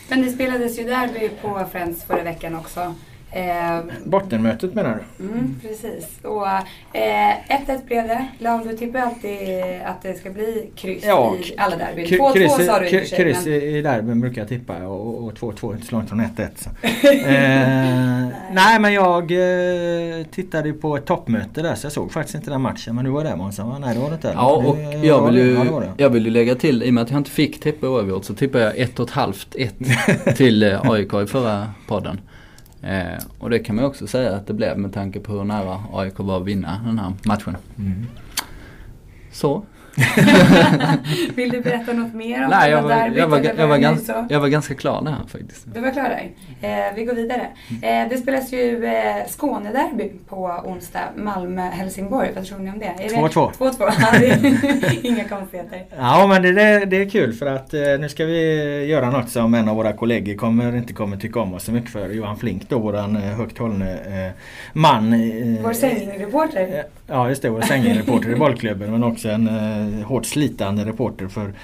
Men 0.08 0.22
det 0.22 0.30
spelades 0.30 0.78
ju 0.78 0.84
derby 0.84 1.28
på 1.42 1.66
Friends 1.72 2.04
förra 2.04 2.22
veckan 2.22 2.54
också. 2.54 2.94
Eh, 3.36 3.80
Bottenmötet 4.04 4.74
menar 4.74 4.98
du? 5.18 5.24
Mm, 5.24 5.54
precis. 5.62 6.18
Och 6.22 6.46
eh, 6.92 7.34
1-1 7.48 7.86
blev 7.86 8.08
det. 8.08 8.26
Laul, 8.38 8.68
du 8.68 8.76
tippar 8.76 8.98
alltid 8.98 9.38
att 9.84 10.02
det 10.02 10.14
ska 10.14 10.30
bli 10.30 10.70
kryss 10.76 11.04
Ja, 11.06 11.34
i 11.36 11.54
alla 11.58 11.76
derbyn. 11.76 12.18
K- 12.18 12.28
2-2 12.28 12.32
kryss, 12.32 12.66
sa 12.66 12.78
du 12.80 12.86
i 12.86 12.90
kryss 12.90 13.44
men- 13.44 13.54
i 13.54 13.82
derbyn 13.82 14.20
brukar 14.20 14.40
jag 14.40 14.48
tippa 14.48 14.76
och 14.86 15.24
och 15.24 15.32
2-2 15.32 15.70
är 15.70 15.74
inte 15.74 15.86
så 15.86 15.94
långt 15.94 16.08
från 16.08 16.20
1-1. 16.20 16.48
så. 16.56 16.70
eh, 17.08 18.26
nej 18.52 18.80
men 18.80 18.92
jag 18.92 19.22
eh, 19.32 20.24
tittade 20.26 20.72
på 20.72 20.96
ett 20.96 21.04
toppmöte 21.04 21.62
där 21.62 21.74
så 21.74 21.84
jag 21.86 21.92
såg 21.92 22.12
faktiskt 22.12 22.34
inte 22.34 22.50
den 22.50 22.60
matchen 22.60 22.94
men 22.94 23.04
du 23.04 23.10
var 23.10 23.24
där 23.24 23.36
va? 23.36 23.78
Nej 23.80 23.94
det 23.94 24.00
var 24.00 24.08
det 24.08 24.14
inte. 24.14 24.32
Ja 24.34 24.50
och 24.56 24.76
Det- 24.76 24.82
jag 25.06 25.26
vill 25.26 25.36
ju, 25.36 25.54
Ja, 25.54 25.64
det 25.64 25.70
var 25.70 25.80
det. 25.80 25.90
jag 25.96 26.10
vill 26.10 26.24
ju 26.24 26.30
lägga 26.30 26.54
till, 26.54 26.82
i 26.82 26.90
och 26.90 26.94
med 26.94 27.02
att 27.02 27.10
jag 27.10 27.20
inte 27.20 27.30
fick 27.30 27.60
tippa 27.60 27.88
oavgjort 27.88 28.24
så 28.24 28.34
tippade 28.34 28.64
jag 28.64 28.76
ett 28.78 28.98
och 29.00 29.08
ett 29.08 29.14
halvt 29.14 29.54
ett 29.58 29.74
till 30.36 30.62
eh, 30.62 30.90
AIK 30.90 31.12
i 31.14 31.26
förra 31.26 31.68
podden. 31.88 32.20
Eh, 32.86 33.22
och 33.38 33.50
det 33.50 33.58
kan 33.58 33.76
man 33.76 33.84
också 33.84 34.06
säga 34.06 34.36
att 34.36 34.46
det 34.46 34.54
blev 34.54 34.78
med 34.78 34.92
tanke 34.92 35.20
på 35.20 35.32
hur 35.32 35.44
nära 35.44 35.82
AIK 35.92 36.18
var 36.18 36.40
att 36.40 36.46
vinna 36.46 36.80
den 36.86 36.98
här 36.98 37.12
matchen. 37.24 37.56
Mm. 37.78 38.06
Så. 39.32 39.64
Vill 41.34 41.50
du 41.50 41.60
berätta 41.60 41.92
något 41.92 42.14
mer 42.14 42.44
om 42.44 42.50
Nej, 42.50 42.70
det 42.70 42.76
jag 42.76 42.82
var, 42.82 42.90
derbyt? 42.90 43.18
jag, 43.18 43.28
var, 43.28 43.38
jag, 43.78 43.90
var 43.92 43.96
så? 43.96 44.26
jag 44.30 44.40
var 44.40 44.48
ganska 44.48 44.74
klar 44.74 45.02
där 45.04 45.16
faktiskt. 45.28 45.74
Du 45.74 45.80
var 45.80 45.90
klar 45.90 46.02
där. 46.02 46.30
Eh, 46.60 46.94
vi 46.94 47.04
går 47.04 47.14
vidare. 47.14 47.46
Eh, 47.82 48.08
det 48.10 48.16
spelas 48.22 48.52
ju 48.52 48.84
eh, 48.86 49.26
Skånederby 49.28 50.12
på 50.28 50.62
onsdag. 50.64 51.00
Malmö-Helsingborg. 51.16 52.30
Vad 52.34 52.44
tror 52.44 52.58
ni 52.58 52.70
om 52.70 52.78
det? 52.78 52.84
Är 52.86 53.08
det 53.08 53.16
2-2. 53.16 53.52
2-2. 53.52 53.72
Ja, 53.78 54.18
det 54.20 54.26
är 54.28 55.06
Inga 55.06 55.24
konstigheter. 55.24 55.84
Ja 55.98 56.26
men 56.26 56.42
det, 56.42 56.52
det, 56.52 56.84
det 56.84 56.96
är 57.02 57.10
kul 57.10 57.32
för 57.32 57.46
att 57.46 57.74
eh, 57.74 57.80
nu 58.00 58.08
ska 58.08 58.24
vi 58.24 58.84
göra 58.84 59.10
något 59.10 59.28
som 59.28 59.54
en 59.54 59.68
av 59.68 59.76
våra 59.76 59.92
kollegor 59.92 60.34
kommer, 60.34 60.76
inte 60.76 60.92
kommer 60.92 61.16
tycka 61.16 61.40
om 61.40 61.54
oss 61.54 61.64
så 61.64 61.72
mycket 61.72 61.90
för. 61.90 62.08
Johan 62.08 62.36
Flink 62.36 62.68
då, 62.68 62.78
våran 62.78 63.16
eh, 63.16 63.22
högt 63.22 63.58
hållne 63.58 63.92
eh, 63.92 64.32
man. 64.72 65.12
Eh, 65.12 65.62
Vår 65.62 65.72
sängreporter. 65.72 66.84
Ja 67.06 67.28
just 67.28 67.42
det, 67.42 67.48
vår 67.50 67.60
sängreporter 67.60 68.30
i 68.30 68.36
bollklubben 68.36 68.90
men 68.90 69.04
också 69.04 69.28
en 69.28 69.48
eh, 69.48 69.85
Eh, 69.86 70.06
hårt 70.06 70.26
slitande 70.26 70.84
reporter 70.84 71.28
för 71.28 71.54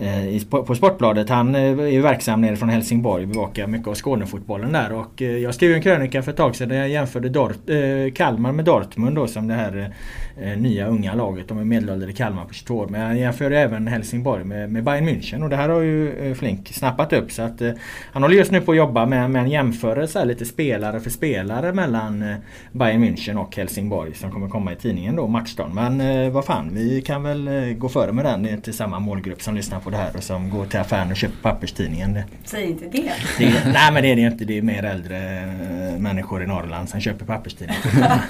Eh, 0.00 0.46
på, 0.64 0.74
Sportbladet. 0.74 1.28
Han 1.28 1.54
eh, 1.54 1.78
är 1.78 1.86
ju 1.86 2.00
verksam 2.00 2.40
nere 2.40 2.56
från 2.56 2.68
Helsingborg, 2.68 3.26
bevakar 3.26 3.66
mycket 3.66 3.88
av 3.88 3.94
Skånefotbollen 3.94 4.72
där 4.72 4.92
och 4.92 5.22
eh, 5.22 5.36
jag 5.36 5.54
skrev 5.54 5.72
en 5.72 5.82
krönika 5.82 6.22
för 6.22 6.30
ett 6.30 6.36
tag 6.36 6.56
sedan 6.56 6.68
där 6.68 6.76
jag 6.76 6.88
jämförde 6.88 7.28
Dort, 7.28 7.70
eh, 7.70 8.12
Kalmar 8.14 8.52
med 8.52 8.64
Dortmund 8.64 9.16
då 9.16 9.26
som 9.26 9.48
det 9.48 9.54
här 9.54 9.92
eh, 10.40 10.58
nya 10.58 10.86
unga 10.86 11.14
laget. 11.14 11.48
De 11.48 11.58
är 11.58 11.64
medelålder 11.64 12.10
i 12.10 12.12
Kalmar 12.12 12.44
på 12.44 12.54
22 12.54 12.76
år 12.76 12.86
men 12.86 13.00
jag 13.00 13.18
jämförde 13.18 13.58
även 13.58 13.86
Helsingborg 13.86 14.44
med, 14.44 14.72
med 14.72 14.84
Bayern 14.84 15.08
München 15.08 15.42
och 15.42 15.50
det 15.50 15.56
här 15.56 15.68
har 15.68 15.80
ju 15.80 16.34
Flink 16.34 16.68
snappat 16.68 17.12
upp 17.12 17.32
så 17.32 17.42
att 17.42 17.62
eh, 17.62 17.72
han 18.12 18.22
håller 18.22 18.36
just 18.36 18.50
nu 18.50 18.60
på 18.60 18.72
att 18.72 18.78
jobba 18.78 19.06
med, 19.06 19.30
med 19.30 19.42
en 19.42 19.50
jämförelse 19.50 20.24
lite 20.24 20.44
spelare 20.44 21.00
för 21.00 21.10
spelare 21.10 21.72
mellan 21.72 22.34
Bayern 22.72 23.04
München 23.04 23.36
och 23.36 23.56
Helsingborg 23.56 24.14
som 24.14 24.30
kommer 24.30 24.48
komma 24.48 24.72
i 24.72 24.76
tidningen 24.76 25.16
då, 25.16 25.26
matchdagen. 25.26 25.74
Men 25.74 26.32
vad 26.32 26.44
fan, 26.44 26.70
vi 26.72 27.02
kan 27.02 27.22
väl 27.22 27.74
gå 27.78 27.88
före 27.88 28.12
med 28.12 28.24
den. 28.24 28.42
Det 28.42 28.48
är 28.48 28.54
inte 28.54 28.72
samma 28.72 28.98
målgrupp 28.98 29.42
som 29.42 29.54
lyssnar 29.54 29.80
på 29.85 29.85
det 29.90 29.96
här 29.96 30.16
och 30.16 30.22
som 30.22 30.50
går 30.50 30.66
till 30.66 30.80
affären 30.80 31.10
och 31.10 31.16
köper 31.16 31.36
papperstidningen. 31.42 32.14
Det, 32.14 32.24
Säg 32.44 32.70
inte 32.70 32.84
det. 32.84 33.12
det 33.38 33.44
är, 33.44 33.72
nej 33.72 33.92
men 33.92 34.02
det 34.02 34.12
är 34.12 34.16
det 34.16 34.22
inte. 34.22 34.44
Det 34.44 34.58
är 34.58 34.62
mer 34.62 34.82
äldre 34.82 35.16
eh, 35.16 35.98
människor 35.98 36.42
i 36.42 36.46
Norrland 36.46 36.88
som 36.88 37.00
köper 37.00 37.26
papperstidningen. 37.26 37.82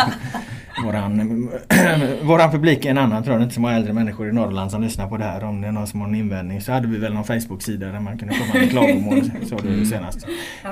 våran, 0.85 1.49
våran 2.23 2.51
publik 2.51 2.85
är 2.85 2.90
en 2.90 2.99
annan 2.99 3.23
tror 3.23 3.35
jag. 3.35 3.40
Det 3.40 3.42
är 3.42 3.45
inte 3.45 3.55
så 3.55 3.61
många 3.61 3.75
äldre 3.75 3.92
människor 3.92 4.29
i 4.29 4.33
Norrland 4.33 4.71
som 4.71 4.83
lyssnar 4.83 5.09
på 5.09 5.16
det 5.16 5.25
här. 5.25 5.45
Om 5.45 5.61
det 5.61 5.69
är 5.69 5.73
någon 5.73 5.87
som 5.87 6.01
har 6.01 6.09
en 6.09 6.14
invändning 6.14 6.61
så 6.61 6.73
hade 6.73 6.88
vi 6.88 6.99
väl 6.99 7.14
någon 7.14 7.25
Facebook-sida 7.25 7.87
där 7.87 8.01
man 8.01 8.19
kunde 8.19 8.35
komma 8.35 8.55
med 8.55 8.71
klagomål. 8.71 9.31
Så 9.49 9.57
det 9.57 9.87
senast. 9.87 10.27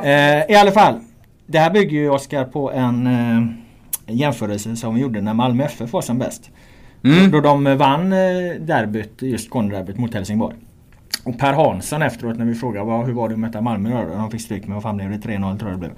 Eh, 0.04 0.52
I 0.52 0.56
alla 0.56 0.72
fall. 0.72 1.00
Det 1.46 1.58
här 1.58 1.70
bygger 1.70 1.98
ju 1.98 2.10
Oskar 2.10 2.44
på 2.44 2.72
en 2.72 3.06
eh, 3.06 4.14
jämförelse 4.14 4.76
som 4.76 4.94
vi 4.94 5.00
gjorde 5.00 5.20
när 5.20 5.34
Malmö 5.34 5.64
FF 5.64 5.92
var 5.92 6.02
som 6.02 6.18
bäst. 6.18 6.50
Mm. 7.04 7.30
Då 7.30 7.40
de 7.40 7.76
vann 7.76 8.12
eh, 8.12 8.18
derbyt, 8.60 9.22
just 9.22 9.50
Skånederbyt 9.50 9.98
mot 9.98 10.14
Helsingborg. 10.14 10.56
Och 11.24 11.38
Per 11.38 11.52
Hansson 11.52 12.02
efteråt 12.02 12.38
när 12.38 12.44
vi 12.44 12.54
frågade 12.54 12.86
vad, 12.86 13.06
hur 13.06 13.12
var 13.12 13.28
det 13.28 13.34
att 13.34 13.40
möta 13.40 13.60
Malmö 13.60 14.04
då? 14.08 14.14
De 14.14 14.30
fick 14.30 14.40
stryk 14.40 14.66
med, 14.66 14.74
vad 14.74 14.82
fan 14.82 14.96
blev 14.96 15.10
det? 15.10 15.16
3-0 15.16 15.58
tror 15.58 15.70
jag 15.70 15.80
det 15.80 15.80
blev. 15.80 15.92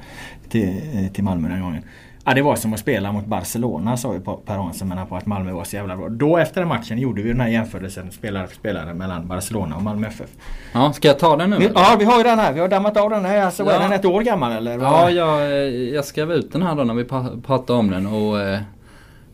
Till, 0.48 0.82
eh, 1.04 1.12
till 1.12 1.24
Malmö 1.24 1.48
den 1.48 1.60
gången. 1.60 1.82
Ja 2.28 2.34
det 2.34 2.42
var 2.42 2.56
som 2.56 2.72
att 2.72 2.78
spela 2.80 3.12
mot 3.12 3.26
Barcelona 3.26 3.96
sa 3.96 4.14
ju 4.14 4.20
Per 4.20 4.54
Hansson 4.56 4.88
men 4.88 5.06
på 5.06 5.16
att 5.16 5.26
Malmö 5.26 5.52
var 5.52 5.64
så 5.64 5.76
jävla 5.76 5.96
bra. 5.96 6.08
Då 6.08 6.36
efter 6.36 6.60
den 6.60 6.68
matchen 6.68 6.98
gjorde 6.98 7.22
vi 7.22 7.28
den 7.28 7.40
här 7.40 7.48
jämförelsen 7.48 8.10
spelare 8.10 8.46
för 8.46 8.54
spelare 8.54 8.94
mellan 8.94 9.28
Barcelona 9.28 9.76
och 9.76 9.82
Malmö 9.82 10.06
FF. 10.06 10.28
Ja, 10.72 10.92
ska 10.92 11.08
jag 11.08 11.18
ta 11.18 11.36
den 11.36 11.50
nu? 11.50 11.56
Vi, 11.58 11.70
ja 11.74 11.96
vi 11.98 12.04
har 12.04 12.16
ju 12.18 12.22
den 12.22 12.38
här, 12.38 12.52
vi 12.52 12.60
har 12.60 12.68
dammat 12.68 12.96
av 12.96 13.10
den 13.10 13.24
här. 13.24 13.42
Alltså 13.44 13.64
Ja. 13.64 13.78
den 13.78 13.92
ett 13.92 14.04
år 14.04 14.22
gammal 14.22 14.52
eller? 14.52 14.78
Ja, 14.78 15.10
jag, 15.10 15.40
eh, 15.42 15.48
jag 15.94 16.04
skrev 16.04 16.32
ut 16.32 16.52
den 16.52 16.62
här 16.62 16.74
då 16.74 16.84
när 16.84 16.94
vi 16.94 17.02
pra- 17.04 17.42
pratade 17.42 17.78
om 17.78 17.90
den 17.90 18.06
och 18.06 18.40
eh, 18.40 18.60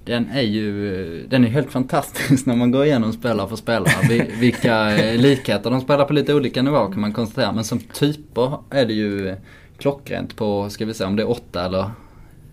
den 0.05 0.31
är 0.31 0.43
ju 0.43 1.27
den 1.27 1.45
är 1.45 1.49
helt 1.49 1.71
fantastisk 1.71 2.47
när 2.47 2.57
man 2.57 2.71
går 2.71 2.85
igenom 2.85 3.13
spelare 3.13 3.49
för 3.49 3.57
spelare. 3.57 4.27
Vilka 4.41 4.97
eh, 4.97 5.21
likheter 5.21 5.71
de 5.71 5.81
spelar 5.81 6.05
på 6.05 6.13
lite 6.13 6.35
olika 6.35 6.63
nivåer 6.63 6.93
kan 6.93 7.01
man 7.01 7.13
konstatera. 7.13 7.53
Men 7.53 7.65
som 7.65 7.79
typer 7.79 8.59
är 8.71 8.87
det 8.87 8.93
ju 8.93 9.37
klockrent 9.79 10.37
på, 10.37 10.71
ska 10.71 10.85
vi 10.85 10.95
säga 10.95 11.09
om 11.09 11.17
det 11.17 11.23
är 11.23 11.31
åtta 11.31 11.65
eller 11.65 11.91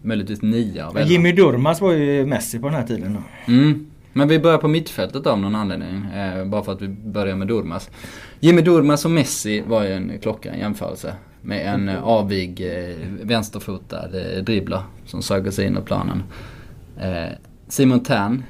möjligtvis 0.02 0.42
nio 0.42 1.04
Jimmy 1.06 1.32
Durmas 1.32 1.82
var 1.82 1.92
ju 1.92 2.26
Messi 2.26 2.60
på 2.60 2.66
den 2.66 2.76
här 2.76 2.88
tiden 2.88 3.14
då. 3.14 3.52
Mm. 3.54 3.90
Men 4.14 4.28
vi 4.28 4.40
börjar 4.40 4.58
på 4.58 4.68
mittfältet 4.68 5.28
av 5.28 5.40
någon 5.40 5.56
anledning. 5.56 6.06
Eh, 6.16 6.46
bara 6.46 6.64
för 6.64 6.72
att 6.72 6.82
vi 6.82 6.88
börjar 6.88 7.36
med 7.36 7.48
Durmas. 7.48 7.90
Jimmy 8.40 8.62
Durmas 8.62 9.06
och 9.06 9.12
Messi 9.12 9.62
var 9.62 9.84
ju 9.84 9.94
en 9.94 10.12
klockren 10.22 10.60
jämförelse. 10.60 11.14
Med 11.42 11.74
en 11.74 11.90
eh, 11.90 12.04
avig 12.04 12.62
eh, 12.62 12.96
vänsterfotad 13.22 14.10
eh, 14.14 14.44
dribbler 14.44 14.82
som 15.06 15.22
sög 15.22 15.54
sig 15.54 15.66
in 15.66 15.78
i 15.78 15.82
planen. 15.82 16.24
Eh, 17.00 17.30
Simon 17.68 18.00
Tern, 18.00 18.44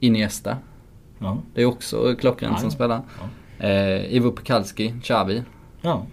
Iniesta. 0.00 0.56
Ja. 1.18 1.38
Det 1.54 1.62
är 1.62 1.66
också 1.66 2.14
klockrent 2.20 2.60
som 2.60 2.70
spelar. 2.70 3.00
Ja. 3.58 3.66
Eh, 3.66 4.14
Ivo 4.14 4.30
Pekalski, 4.30 4.94
Xavi. 5.02 5.42
Ja. 5.80 6.06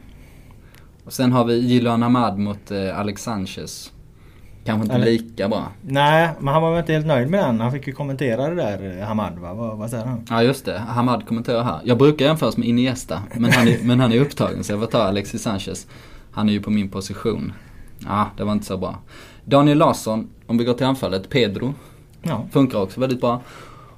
Och 1.06 1.14
sen 1.14 1.32
har 1.32 1.46
vi 1.46 1.60
Jiloan 1.60 2.04
Ahmad 2.04 2.38
mot 2.38 2.72
eh, 2.72 3.00
Alex 3.00 3.24
Sanchez. 3.24 3.92
Kanske 4.66 4.84
inte 4.84 4.96
Eller, 4.96 5.06
lika 5.06 5.50
bra. 5.50 5.68
Nej, 5.82 6.30
men 6.40 6.54
han 6.54 6.64
var 6.64 6.72
väl 6.72 6.80
inte 6.80 6.94
helt 6.94 7.06
nöjd 7.06 7.30
med 7.30 7.44
den. 7.44 7.60
Han 7.60 7.72
fick 7.72 7.88
ju 7.88 7.94
kommentera 7.94 8.50
det 8.50 8.56
där, 8.56 9.00
eh, 9.00 9.08
Hamad 9.08 9.40
va? 9.40 9.54
Vad, 9.54 9.78
vad 9.78 9.90
säger 9.90 10.06
han? 10.06 10.26
Ja 10.30 10.44
just 10.44 10.66
det, 10.66 10.80
Hamad 10.80 11.28
kommenterar 11.28 11.64
här. 11.64 11.80
Jag 11.84 11.98
brukar 11.98 12.26
jämföras 12.26 12.58
med 12.58 12.68
Iniesta, 12.68 13.22
men 13.36 13.52
han 13.52 13.68
är, 13.68 13.78
men 13.84 14.00
han 14.00 14.12
är 14.12 14.20
upptagen 14.20 14.64
så 14.64 14.72
jag 14.74 14.80
får 14.80 14.88
ta 14.88 15.04
Alexis 15.04 15.42
Sanchez. 15.42 15.88
Han 16.32 16.50
är 16.50 16.54
ju 16.54 16.62
på 16.62 16.70
min 16.70 16.90
position. 16.90 17.54
Ja, 18.00 18.28
det 18.38 18.44
var 18.44 18.54
inte 18.54 18.66
så 18.66 18.78
bra. 18.78 19.00
Daniel 19.52 19.78
Larsson, 19.78 20.30
om 20.48 20.58
vi 20.58 20.64
går 20.64 20.74
till 20.74 20.86
anfallet, 20.86 21.30
Pedro. 21.30 21.74
Ja. 22.22 22.48
Funkar 22.52 22.82
också 22.82 23.00
väldigt 23.00 23.22
bra. 23.22 23.42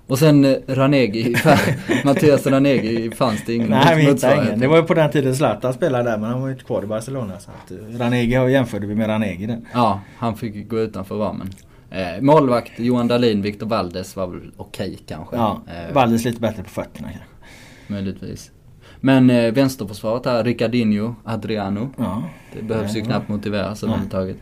Och 0.07 0.19
sen 0.19 0.45
eh, 0.45 0.55
Ranegi, 0.67 1.35
Mattias 2.03 2.47
Ranegi 2.47 3.11
fanns 3.11 3.45
det 3.45 3.53
ingen 3.53 3.69
Nej, 3.69 3.95
vi 3.95 4.01
hittade 4.01 4.45
ingen. 4.45 4.59
Det 4.59 4.67
var 4.67 4.77
ju 4.77 4.83
på 4.83 4.93
den 4.93 5.11
tiden 5.11 5.35
Zlatan 5.35 5.73
spelade 5.73 6.09
där 6.09 6.17
men 6.17 6.29
han 6.29 6.41
var 6.41 6.47
ju 6.47 6.53
inte 6.53 6.65
kvar 6.65 6.83
i 6.83 6.87
Barcelona. 6.87 7.39
Så 7.39 7.51
att 7.51 7.71
eh, 7.71 7.97
Ranegi 7.99 8.51
jämförde 8.51 8.87
vi 8.87 8.95
med 8.95 9.09
Ranegi 9.09 9.45
där. 9.45 9.61
Ja, 9.73 9.99
han 10.17 10.35
fick 10.35 10.69
gå 10.69 10.79
utanför 10.79 11.15
ramen. 11.15 11.49
Eh, 11.91 12.21
målvakt 12.21 12.71
Johan 12.79 13.07
Dahlin, 13.07 13.41
Victor 13.41 13.67
Valdes 13.67 14.15
var 14.15 14.27
väl 14.27 14.51
okej 14.57 14.85
okay, 14.87 14.97
kanske. 15.07 15.35
Ja, 15.35 15.61
eh, 15.67 15.93
Valdes 15.93 16.25
lite 16.25 16.41
bättre 16.41 16.63
på 16.63 16.69
fötterna 16.69 17.07
kanske. 17.07 17.27
Möjligtvis. 17.87 18.51
Men 18.99 19.29
eh, 19.29 19.53
vänsterförsvaret 19.53 20.25
här, 20.25 20.43
Ricardinho, 20.43 21.15
Adriano. 21.23 21.89
Ja. 21.97 22.23
Det 22.53 22.63
behövs 22.63 22.95
ju 22.95 23.01
knappt 23.01 23.29
motiveras 23.29 23.83
överhuvudtaget. 23.83 24.37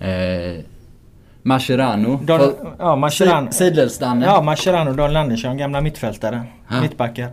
Eh, 0.00 0.64
Mascherano. 1.42 2.20
Don, 2.22 2.54
ja, 2.78 2.96
Mascherano. 2.96 3.52
Sidledsdanne. 3.52 4.26
Ja, 4.26 4.42
Mascherano, 4.42 4.92
Daniel 4.92 5.16
Andersson, 5.16 5.56
gamla 5.56 5.80
mittfältare. 5.80 6.42
Ja. 6.68 6.80
Mittbackar. 6.80 7.30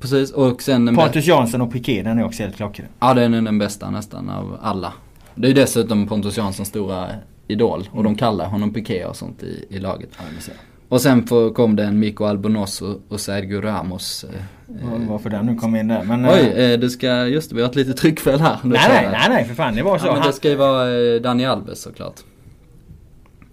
Precis 0.00 0.32
och 0.32 0.62
sen... 0.62 0.96
Pontus 0.96 1.26
Jansson 1.26 1.60
och 1.60 1.72
Piqué, 1.72 2.02
den 2.02 2.18
är 2.18 2.24
också 2.24 2.42
helt 2.42 2.56
klockren. 2.56 2.88
Ja, 3.00 3.14
den 3.14 3.34
är 3.34 3.42
den 3.42 3.58
bästa 3.58 3.90
nästan 3.90 4.30
av 4.30 4.58
alla. 4.62 4.92
Det 5.34 5.46
är 5.46 5.48
ju 5.48 5.54
dessutom 5.54 6.06
Pontus 6.06 6.36
Janssons 6.36 6.68
stora 6.68 7.06
idol. 7.48 7.88
Och 7.92 8.04
de 8.04 8.14
kallar 8.14 8.46
honom 8.46 8.72
Piqué 8.72 9.04
och 9.04 9.16
sånt 9.16 9.42
i, 9.42 9.66
i 9.70 9.78
laget. 9.78 10.08
Ja, 10.18 10.24
och 10.88 11.00
sen 11.00 11.26
kom 11.54 11.76
det 11.76 11.84
en 11.84 11.98
Mikko 11.98 12.24
Albonos 12.24 12.82
och, 12.82 13.00
och 13.08 13.20
Sergio 13.20 13.60
Ramos. 13.60 14.24
Eh, 14.24 15.08
Varför 15.08 15.30
den 15.30 15.46
nu 15.46 15.54
kom 15.54 15.76
in 15.76 15.88
där. 15.88 16.02
Men, 16.02 16.26
oj, 16.26 16.52
eh, 16.56 16.70
eh, 16.70 16.78
det 16.78 16.90
ska, 16.90 17.26
just 17.26 17.50
det, 17.50 17.56
vi 17.56 17.62
har 17.62 17.68
ett 17.68 17.76
litet 17.76 17.96
tryckfel 17.96 18.40
här. 18.40 18.58
Nej, 18.62 18.80
nej, 18.88 19.08
nej, 19.12 19.28
nej, 19.28 19.44
för 19.44 19.54
fan 19.54 19.74
det 19.74 19.82
var 19.82 19.98
så. 19.98 20.06
Ja, 20.06 20.12
men 20.12 20.22
det 20.22 20.32
ska 20.32 20.48
ju 20.48 20.56
vara 20.56 21.14
eh, 21.14 21.20
Dani 21.20 21.46
Alves 21.46 21.82
såklart. 21.82 22.14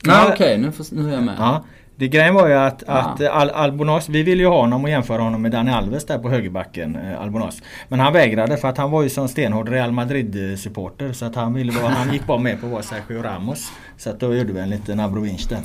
Nej 0.04 0.26
okej, 0.30 0.34
okay, 0.34 0.58
nu, 0.58 1.02
nu 1.04 1.10
är 1.10 1.14
jag 1.14 1.24
med. 1.24 1.36
Ja. 1.40 1.64
Det 1.98 2.08
grejen 2.08 2.34
var 2.34 2.48
ju 2.48 2.54
att, 2.54 2.84
ja. 2.88 2.94
att 2.94 3.22
Al 3.22 3.50
Albonos, 3.50 4.10
vi 4.10 4.24
ville 4.24 4.44
ju 4.44 4.50
ha 4.50 4.62
honom 4.62 4.84
och 4.84 4.90
jämföra 4.90 5.22
honom 5.22 5.42
med 5.42 5.52
Dani 5.52 5.72
Alves 5.72 6.06
där 6.06 6.20
på 6.20 6.30
högerbacken, 6.30 6.96
eh, 6.96 7.22
Albonos. 7.22 7.62
Men 7.88 8.00
han 8.00 8.14
vägrade 8.14 8.58
för 8.58 8.68
att 8.68 8.78
han 8.78 8.92
var 8.92 9.04
ju 9.04 9.10
som 9.10 9.28
stenhård 9.28 9.70
Real 9.70 9.92
Madrid 9.92 10.60
supporter 10.60 11.14
så 11.14 11.26
att 11.26 11.36
han 11.36 11.54
ville 11.54 11.74
han 11.74 12.14
gick 12.14 12.28
bara 12.28 12.40
med 12.40 12.60
på 12.60 12.66
att 12.66 12.72
vara 12.72 12.84
Sergio 12.84 13.22
Ramos. 13.22 13.72
Så 13.98 14.10
att 14.10 14.20
då 14.20 14.36
gjorde 14.36 14.54
vi 14.54 14.60
en 14.60 14.70
liten 14.70 15.00
abrovinch 15.00 15.50
där. 15.50 15.60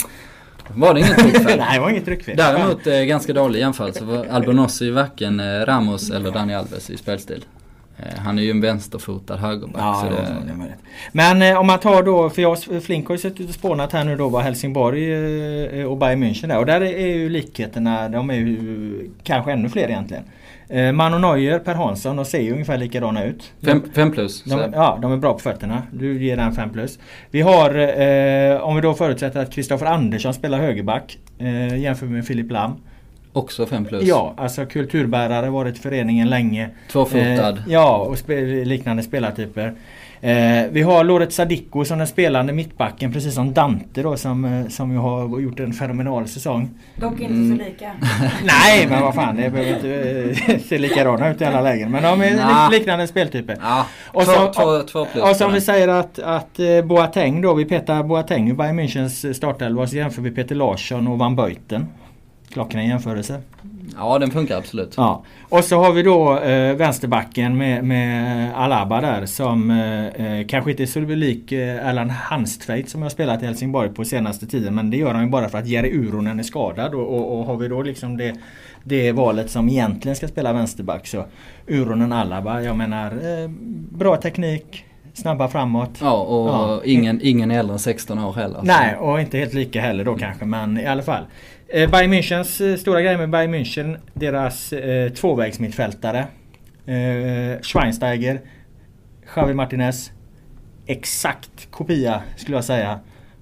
Var 0.75 0.93
det 0.93 0.99
inget 0.99 1.17
tryckfel? 1.17 1.57
Nej, 1.59 1.73
det 1.73 1.79
var 1.79 1.89
inget 1.89 2.05
tryckfel. 2.05 2.37
Däremot 2.37 2.87
eh, 2.87 2.99
ganska 2.99 3.33
dålig 3.33 3.59
jämförelse. 3.59 4.05
För 4.05 4.27
Albonos 4.27 4.81
är 4.81 4.85
ju 4.85 4.91
varken 4.91 5.39
eh, 5.39 5.65
Ramos 5.65 6.09
eller 6.09 6.31
Dani 6.31 6.55
Alves 6.55 6.89
i 6.89 6.97
spelstil. 6.97 7.45
Eh, 7.97 8.19
han 8.19 8.39
är 8.39 8.43
ju 8.43 8.51
en 8.51 8.61
vänsterfotad 8.61 9.37
högerback. 9.37 9.81
Ja, 9.81 10.01
så 10.03 10.15
det... 10.15 10.53
det 10.53 10.75
Men 11.11 11.41
eh, 11.41 11.59
om 11.59 11.67
man 11.67 11.79
tar 11.79 12.03
då, 12.03 12.29
för 12.29 12.41
jag 12.41 12.83
Flink 12.83 13.07
har 13.07 13.15
ju 13.15 13.19
suttit 13.19 13.49
och 13.49 13.55
spånat 13.55 13.93
här 13.93 14.03
nu 14.03 14.15
då 14.15 14.29
vad 14.29 14.43
Helsingborg 14.43 15.13
eh, 15.79 15.85
och 15.85 15.97
Bayern 15.97 16.23
München 16.23 16.53
är. 16.53 16.57
Och 16.57 16.65
där 16.65 16.81
är 16.81 17.07
ju 17.07 17.29
likheterna, 17.29 18.09
de 18.09 18.29
är 18.29 18.35
ju 18.35 19.09
kanske 19.23 19.51
ännu 19.51 19.69
fler 19.69 19.89
egentligen. 19.89 20.23
Eh, 20.23 20.29
Mano 20.93 21.17
Neuer, 21.17 21.59
Per 21.59 21.73
Hansson, 21.73 22.15
de 22.15 22.25
ser 22.25 22.41
ju 22.41 22.51
ungefär 22.51 22.77
likadana 22.77 23.23
ut. 23.25 23.51
5 23.93 24.11
plus. 24.11 24.43
De, 24.43 24.71
ja, 24.73 24.99
de 25.01 25.11
är 25.11 25.17
bra 25.17 25.33
på 25.33 25.39
fötterna. 25.39 25.83
Du 25.91 26.23
ger 26.23 26.37
den 26.37 26.51
5 26.51 26.69
plus. 26.69 26.99
Vi 27.31 27.41
har, 27.41 27.75
eh, 27.75 28.61
om 28.61 28.75
vi 28.75 28.81
då 28.81 28.93
förutsätter 28.93 29.39
att 29.39 29.53
Kristoffer 29.53 29.85
Andersson 29.85 30.33
spelar 30.33 30.59
högerback 30.59 31.17
eh, 31.39 31.77
jämfört 31.77 32.09
med 32.09 32.25
Filip 32.25 32.51
Lam. 32.51 32.71
Också 33.33 33.65
5 33.65 33.85
plus? 33.85 34.03
Ja, 34.03 34.33
alltså 34.37 34.65
kulturbärare, 34.65 35.49
varit 35.49 35.77
i 35.77 35.79
föreningen 35.79 36.29
länge. 36.29 36.69
Tvåfotad? 36.91 37.57
Eh, 37.57 37.63
ja, 37.67 37.97
och 37.97 38.17
spe 38.17 38.65
liknande 38.65 39.03
spelartyper. 39.03 39.73
Eh, 40.23 40.65
vi 40.71 40.81
har 40.81 41.03
Loret 41.03 41.33
Sadiko 41.33 41.85
som 41.85 41.97
den 41.97 42.07
spelande 42.07 42.53
mittbacken 42.53 43.13
precis 43.13 43.35
som 43.35 43.53
Dante 43.53 44.01
då 44.01 44.17
som, 44.17 44.45
eh, 44.45 44.67
som 44.67 44.91
ju 44.91 44.97
har 44.97 45.39
gjort 45.39 45.59
en 45.59 45.73
fenomenal 45.73 46.27
säsong. 46.27 46.69
Dock 46.95 47.19
inte 47.19 47.25
mm. 47.25 47.57
så 47.57 47.63
lika. 47.63 47.91
Nej 48.43 48.87
men 48.87 49.01
vad 49.01 49.15
fan 49.15 49.35
det 49.35 49.49
behöver 49.49 49.75
inte 49.75 50.53
eh, 50.53 50.59
se 50.59 50.77
likadana 50.77 51.29
ut 51.29 51.41
i 51.41 51.45
alla 51.45 51.61
lägen. 51.61 51.91
Men 51.91 52.03
de 52.03 52.21
är 52.21 52.35
nah. 52.35 52.71
liknande 52.71 53.07
speltyper. 53.07 53.57
Ja. 53.61 53.85
Och, 54.07 54.23
två, 54.23 54.31
så, 54.31 54.53
två, 54.53 54.79
två 54.91 55.05
plus 55.05 55.23
och 55.23 55.35
som 55.35 55.53
vi 55.53 55.61
säger 55.61 55.87
att, 55.87 56.19
att 56.19 56.59
eh, 56.59 56.81
Boateng 56.83 57.41
då, 57.41 57.53
vi 57.53 57.65
petar 57.65 58.03
Boateng 58.03 58.49
i 58.49 58.53
Bayern 58.53 58.79
Münchens 58.79 59.33
startelva 59.33 59.87
så 59.87 59.95
jämför 59.95 60.21
vi 60.21 60.31
Peter 60.31 60.55
Larsson 60.55 61.07
och 61.07 61.17
Van 61.17 61.35
Böjten. 61.35 61.87
Klockren 62.53 62.87
jämförelse. 62.87 63.41
Ja 63.97 64.19
den 64.19 64.31
funkar 64.31 64.57
absolut. 64.57 64.93
Ja. 64.97 65.23
Och 65.49 65.63
så 65.63 65.83
har 65.83 65.91
vi 65.91 66.03
då 66.03 66.39
eh, 66.39 66.75
vänsterbacken 66.75 67.57
med, 67.57 67.83
med 67.83 68.51
Alaba 68.55 69.01
där 69.01 69.25
som 69.25 69.71
eh, 69.71 70.05
eh 70.05 70.47
kanske 70.47 70.71
inte 70.71 70.83
är 70.83 70.87
så 70.87 70.99
lik 70.99 71.51
eh, 71.51 71.87
Erland 71.87 72.11
Hanstveit 72.11 72.89
som 72.89 73.01
har 73.01 73.09
spelat 73.09 73.43
i 73.43 73.45
Helsingborg 73.45 73.89
på 73.89 74.05
senaste 74.05 74.47
tiden. 74.47 74.75
Men 74.75 74.89
det 74.89 74.97
gör 74.97 75.13
han 75.13 75.23
ju 75.23 75.29
bara 75.29 75.49
för 75.49 75.57
att 75.57 75.67
Jerry 75.67 75.91
Uronen 75.91 76.39
är 76.39 76.43
skadad. 76.43 76.93
Och, 76.93 77.17
och, 77.17 77.39
och, 77.39 77.45
har 77.45 77.57
vi 77.57 77.67
då 77.67 77.81
liksom 77.81 78.17
det, 78.17 78.35
det 78.83 79.11
valet 79.11 79.51
som 79.51 79.69
egentligen 79.69 80.15
ska 80.15 80.27
spela 80.27 80.53
vänsterback 80.53 81.07
så 81.07 81.25
Uronen 81.67 82.11
Alaba. 82.11 82.61
Jag 82.61 82.77
menar 82.77 83.11
eh, 83.11 83.49
bra 83.91 84.17
teknik. 84.17 84.85
Snabba 85.13 85.47
framåt. 85.47 85.97
Ja 86.01 86.21
och 86.21 86.49
ja. 86.49 86.81
Ingen, 86.85 87.19
ingen 87.23 87.51
äldre 87.51 87.73
än 87.73 87.79
16 87.79 88.19
år 88.19 88.33
heller. 88.33 88.59
Nej 88.63 88.95
och 88.95 89.21
inte 89.21 89.37
helt 89.37 89.53
lika 89.53 89.81
heller 89.81 90.03
då 90.03 90.15
kanske 90.15 90.45
men 90.45 90.77
i 90.77 90.85
alla 90.85 91.03
fall. 91.03 91.23
Eh, 91.73 91.89
Bayern 91.89 92.09
Münchens 92.09 92.61
eh, 92.61 92.75
stora 92.77 93.01
grej 93.01 93.17
med 93.17 93.29
Bayern 93.29 93.53
München, 93.53 93.97
deras 94.13 94.73
eh, 94.73 95.09
tvåvägsmittfältare. 95.09 96.27
Eh, 96.85 97.61
Schweinsteiger, 97.61 98.41
Javi 99.35 99.53
Martinez. 99.53 100.11
Exakt 100.85 101.71
kopia 101.71 102.21
skulle 102.35 102.57
jag 102.57 102.63
säga 102.63 102.99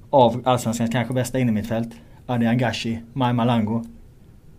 av 0.10 0.42
Allsvenskans 0.46 0.92
kanske 0.92 1.14
bästa 1.14 1.40
innermittfält. 1.40 1.90
Adrian 2.26 2.58
Gashi, 2.58 3.00
Mai 3.14 3.34
Malango. 3.34 3.84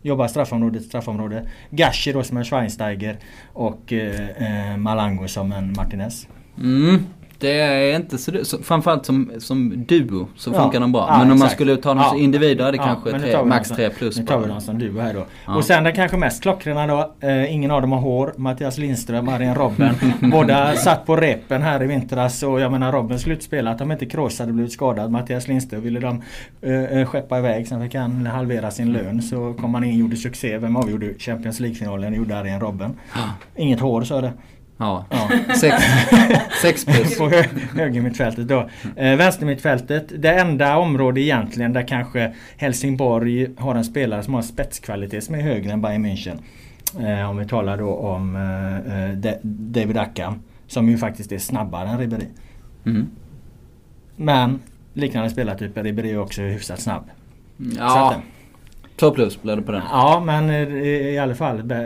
Jobbar 0.02 0.28
straffområde 0.28 0.78
till 0.78 0.88
straffområde. 0.88 1.48
Gashi 1.70 2.12
då 2.12 2.22
som 2.22 2.36
en 2.36 2.44
Schweinsteiger 2.44 3.16
och 3.52 3.92
eh, 3.92 4.70
eh 4.70 4.76
Malango 4.76 5.28
som 5.28 5.52
en 5.52 5.72
Martinez. 5.72 6.28
Mm. 6.58 7.04
Det 7.40 7.60
är 7.60 7.96
inte 7.96 8.18
så, 8.18 8.44
så 8.44 8.62
framförallt 8.62 9.06
som, 9.06 9.32
som 9.38 9.84
duo 9.86 10.28
så 10.36 10.50
ja. 10.50 10.62
funkar 10.62 10.80
de 10.80 10.92
bra. 10.92 11.06
Ja, 11.08 11.18
men 11.18 11.20
om 11.20 11.32
exakt. 11.32 11.40
man 11.40 11.50
skulle 11.50 11.76
ta 11.76 11.88
dem 11.88 11.98
ja. 11.98 12.08
som 12.08 12.18
individer 12.18 12.64
är 12.64 12.72
det 12.72 12.78
kanske 12.78 13.18
tre, 13.18 13.44
max 13.44 13.68
3 13.68 13.90
plus. 13.90 14.16
Nu 14.18 14.24
tar 14.26 14.38
vi 14.38 14.48
dem 14.48 14.60
som 14.60 14.78
duo 14.78 15.00
här 15.00 15.14
då. 15.14 15.52
Och 15.54 15.64
sen 15.64 15.84
den 15.84 15.94
kanske 15.94 16.16
mest 16.16 16.42
klockrena 16.42 16.86
då. 16.86 17.14
Eh, 17.20 17.54
ingen 17.54 17.70
av 17.70 17.80
dem 17.80 17.92
har 17.92 18.00
hår. 18.00 18.32
Mattias 18.36 18.78
Lindström, 18.78 19.28
Arjen 19.28 19.54
Robben. 19.54 19.94
Båda 20.30 20.76
satt 20.76 21.06
på 21.06 21.16
repen 21.16 21.62
här 21.62 21.82
i 21.82 21.86
vintras 21.86 22.42
och 22.42 22.60
jag 22.60 22.72
menar 22.72 22.92
Robben 22.92 23.18
att 23.68 23.78
de 23.78 23.92
inte 23.92 24.06
Kroos 24.06 24.38
hade 24.38 24.52
blivit 24.52 24.72
skadad. 24.72 25.10
Mattias 25.10 25.48
Lindström 25.48 25.82
ville 25.82 26.00
de 26.00 26.22
eh, 26.62 26.84
eh, 26.84 27.06
skeppa 27.06 27.38
iväg. 27.38 27.68
Sen 27.68 27.82
fick 27.82 27.94
han 27.94 28.26
halvera 28.26 28.70
sin 28.70 28.92
lön. 28.92 29.22
Så 29.22 29.54
kom 29.60 29.74
han 29.74 29.84
in 29.84 29.90
och 29.90 29.96
gjorde 29.96 30.16
succé. 30.16 30.58
Vem 30.58 30.76
avgjorde 30.76 31.14
Champions 31.18 31.60
League-finalen? 31.60 32.14
gjorde 32.14 32.38
Arjen 32.38 32.60
Robben. 32.60 32.98
Inget 33.56 33.80
hår 33.80 34.02
sa 34.02 34.20
det. 34.20 34.32
Ja, 34.80 35.04
ja. 35.10 35.30
Sex, 35.54 35.84
sex 36.62 36.84
plus. 36.84 37.18
På 37.18 37.28
högermittfältet 37.74 38.48
då. 38.48 38.68
Eh, 38.96 39.16
vänstermittfältet, 39.16 40.12
det 40.18 40.32
enda 40.32 40.76
område 40.76 41.20
egentligen 41.20 41.72
där 41.72 41.88
kanske 41.88 42.34
Helsingborg 42.56 43.50
har 43.58 43.74
en 43.74 43.84
spelare 43.84 44.22
som 44.22 44.34
har 44.34 44.42
spetskvalitet 44.42 45.24
som 45.24 45.34
är 45.34 45.40
högre 45.40 45.72
än 45.72 45.82
Bayern 45.82 46.06
München. 46.06 46.38
Eh, 47.00 47.30
om 47.30 47.36
vi 47.36 47.46
talar 47.46 47.76
då 47.76 47.94
om 47.94 48.36
eh, 48.36 49.30
eh 49.30 49.36
David 49.42 49.96
Ackham. 49.96 50.42
Som 50.66 50.88
ju 50.88 50.98
faktiskt 50.98 51.32
är 51.32 51.38
snabbare 51.38 51.88
än 51.88 51.98
Ribéry. 51.98 52.26
Mm. 52.86 53.06
Men 54.16 54.60
liknande 54.92 55.30
spelartyper, 55.30 55.82
Ribéry 55.82 56.10
är 56.10 56.18
också 56.18 56.42
hyfsat 56.42 56.80
snabb. 56.80 57.04
Ja, 57.78 58.14
två 59.00 59.10
plus 59.10 59.42
blev 59.42 59.56
det 59.56 59.62
på 59.62 59.72
den. 59.72 59.82
Ja, 59.90 60.22
men 60.26 60.50
eh, 60.50 60.86
i 60.86 61.18
alla 61.18 61.34
fall 61.34 61.70
eh, 61.70 61.78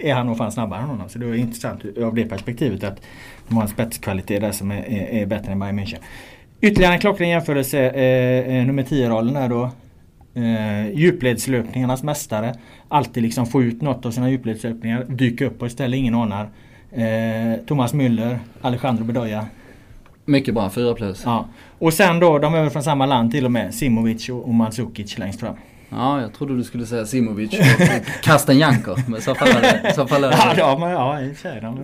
är 0.00 0.14
han 0.14 0.26
nog 0.26 0.36
fan 0.36 0.52
snabbare 0.52 0.80
än 0.80 0.88
honom. 0.88 1.08
Så 1.08 1.18
det 1.18 1.26
är 1.26 1.34
intressant 1.34 1.98
av 2.04 2.14
det 2.14 2.24
perspektivet 2.24 2.84
att 2.84 3.00
de 3.48 3.54
har 3.54 3.62
en 3.62 3.68
spetskvalitet 3.68 4.40
där 4.40 4.52
som 4.52 4.70
är, 4.70 4.82
är, 4.88 5.22
är 5.22 5.26
bättre 5.26 5.52
än 5.52 5.58
Bayern 5.58 5.78
München. 5.78 5.98
Ytterligare 6.60 6.94
en 6.94 7.00
klockren 7.00 7.28
jämförelse. 7.28 7.78
Eh, 7.78 8.56
eh 8.56 8.66
nummer 8.66 8.82
10-rollen 8.82 9.36
är 9.36 9.48
då 9.48 9.70
eh, 10.34 10.90
djupledslöpningarnas 10.90 12.02
mästare. 12.02 12.54
Alltid 12.88 13.22
liksom 13.22 13.46
få 13.46 13.62
ut 13.62 13.82
något 13.82 14.06
av 14.06 14.10
sina 14.10 14.30
djupledslöpningar. 14.30 15.04
Dyka 15.08 15.46
upp 15.46 15.58
på 15.58 15.66
ett 15.66 15.72
ställe 15.72 15.96
ingen 15.96 16.14
anar. 16.14 16.48
Eh, 16.92 17.60
Thomas 17.66 17.94
Müller, 17.94 18.38
Alejandro 18.60 19.04
Bedoya. 19.04 19.46
Mycket 20.24 20.54
bra, 20.54 20.70
4 20.70 20.94
plus. 20.94 21.22
Ja. 21.24 21.48
Och 21.78 21.92
sen 21.92 22.20
då, 22.20 22.38
de 22.38 22.54
är 22.54 22.60
väl 22.62 22.70
från 22.70 22.82
samma 22.82 23.06
land 23.06 23.32
till 23.32 23.44
och 23.44 23.52
med. 23.52 23.74
Simovic 23.74 24.28
och 24.28 24.54
Mandzukic 24.54 25.18
längst 25.18 25.40
fram. 25.40 25.54
Ja, 25.92 26.20
jag 26.20 26.34
trodde 26.34 26.56
du 26.56 26.64
skulle 26.64 26.86
säga 26.86 27.06
Simovic 27.06 27.52
och 27.52 27.94
Kastenjanko. 28.22 28.96
Men 29.08 29.20
så 29.20 29.34
faller 29.34 29.92
så 29.92 30.06
faller 30.06 30.32
ja, 30.32 30.54
ja, 30.56 30.78
men, 30.78 30.90
ja, 30.90 31.20
i 31.20 31.32
och 31.32 31.36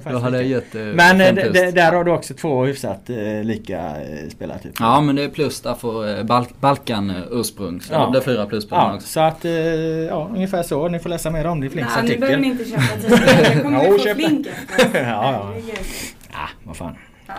för 0.02 0.12
Då 0.12 0.18
hade 0.18 0.36
jag 0.36 0.46
gett 0.46 0.74
eh, 0.74 0.82
Men 0.82 1.20
eh, 1.20 1.34
där 1.52 1.92
har 1.92 2.04
du 2.04 2.10
också 2.10 2.34
två 2.34 2.64
hyfsat 2.64 3.10
eh, 3.10 3.42
lika 3.42 3.78
eh, 3.78 4.28
spelartyper. 4.30 4.84
Ja, 4.84 5.00
men 5.00 5.16
det 5.16 5.24
är 5.24 5.28
plus 5.28 5.60
där 5.60 5.74
för 5.74 6.18
eh, 6.18 6.24
Balk 6.24 6.60
Balkan-ursprung. 6.60 7.80
Så 7.80 7.92
ja. 7.92 8.10
det 8.12 8.18
är 8.18 8.22
fyra 8.22 8.46
plus 8.46 8.68
på 8.68 8.74
ja, 8.74 8.94
också. 8.94 9.08
Så 9.08 9.20
att, 9.20 9.44
ja 10.08 10.30
ungefär 10.34 10.62
så. 10.62 10.88
Ni 10.88 10.98
får 10.98 11.08
läsa 11.08 11.30
mer 11.30 11.46
om 11.46 11.60
det 11.60 11.66
i 11.66 11.70
Flinks 11.70 11.96
artikel. 11.96 12.20
Nej, 12.20 12.36
nu 12.36 12.38
behöver 12.38 12.42
ni 12.42 12.48
inte 12.48 12.64
köpa 12.64 12.82
tidningen. 13.00 13.52
Jag 13.54 13.62
kommer 13.62 13.84
ju 13.84 13.98
få 13.98 14.14
Flink 14.14 14.46
ja, 14.94 15.00
ja. 15.02 15.52
ja, 16.32 16.48
vad 16.64 16.76
fan. 16.76 16.96
Ja. 17.26 17.34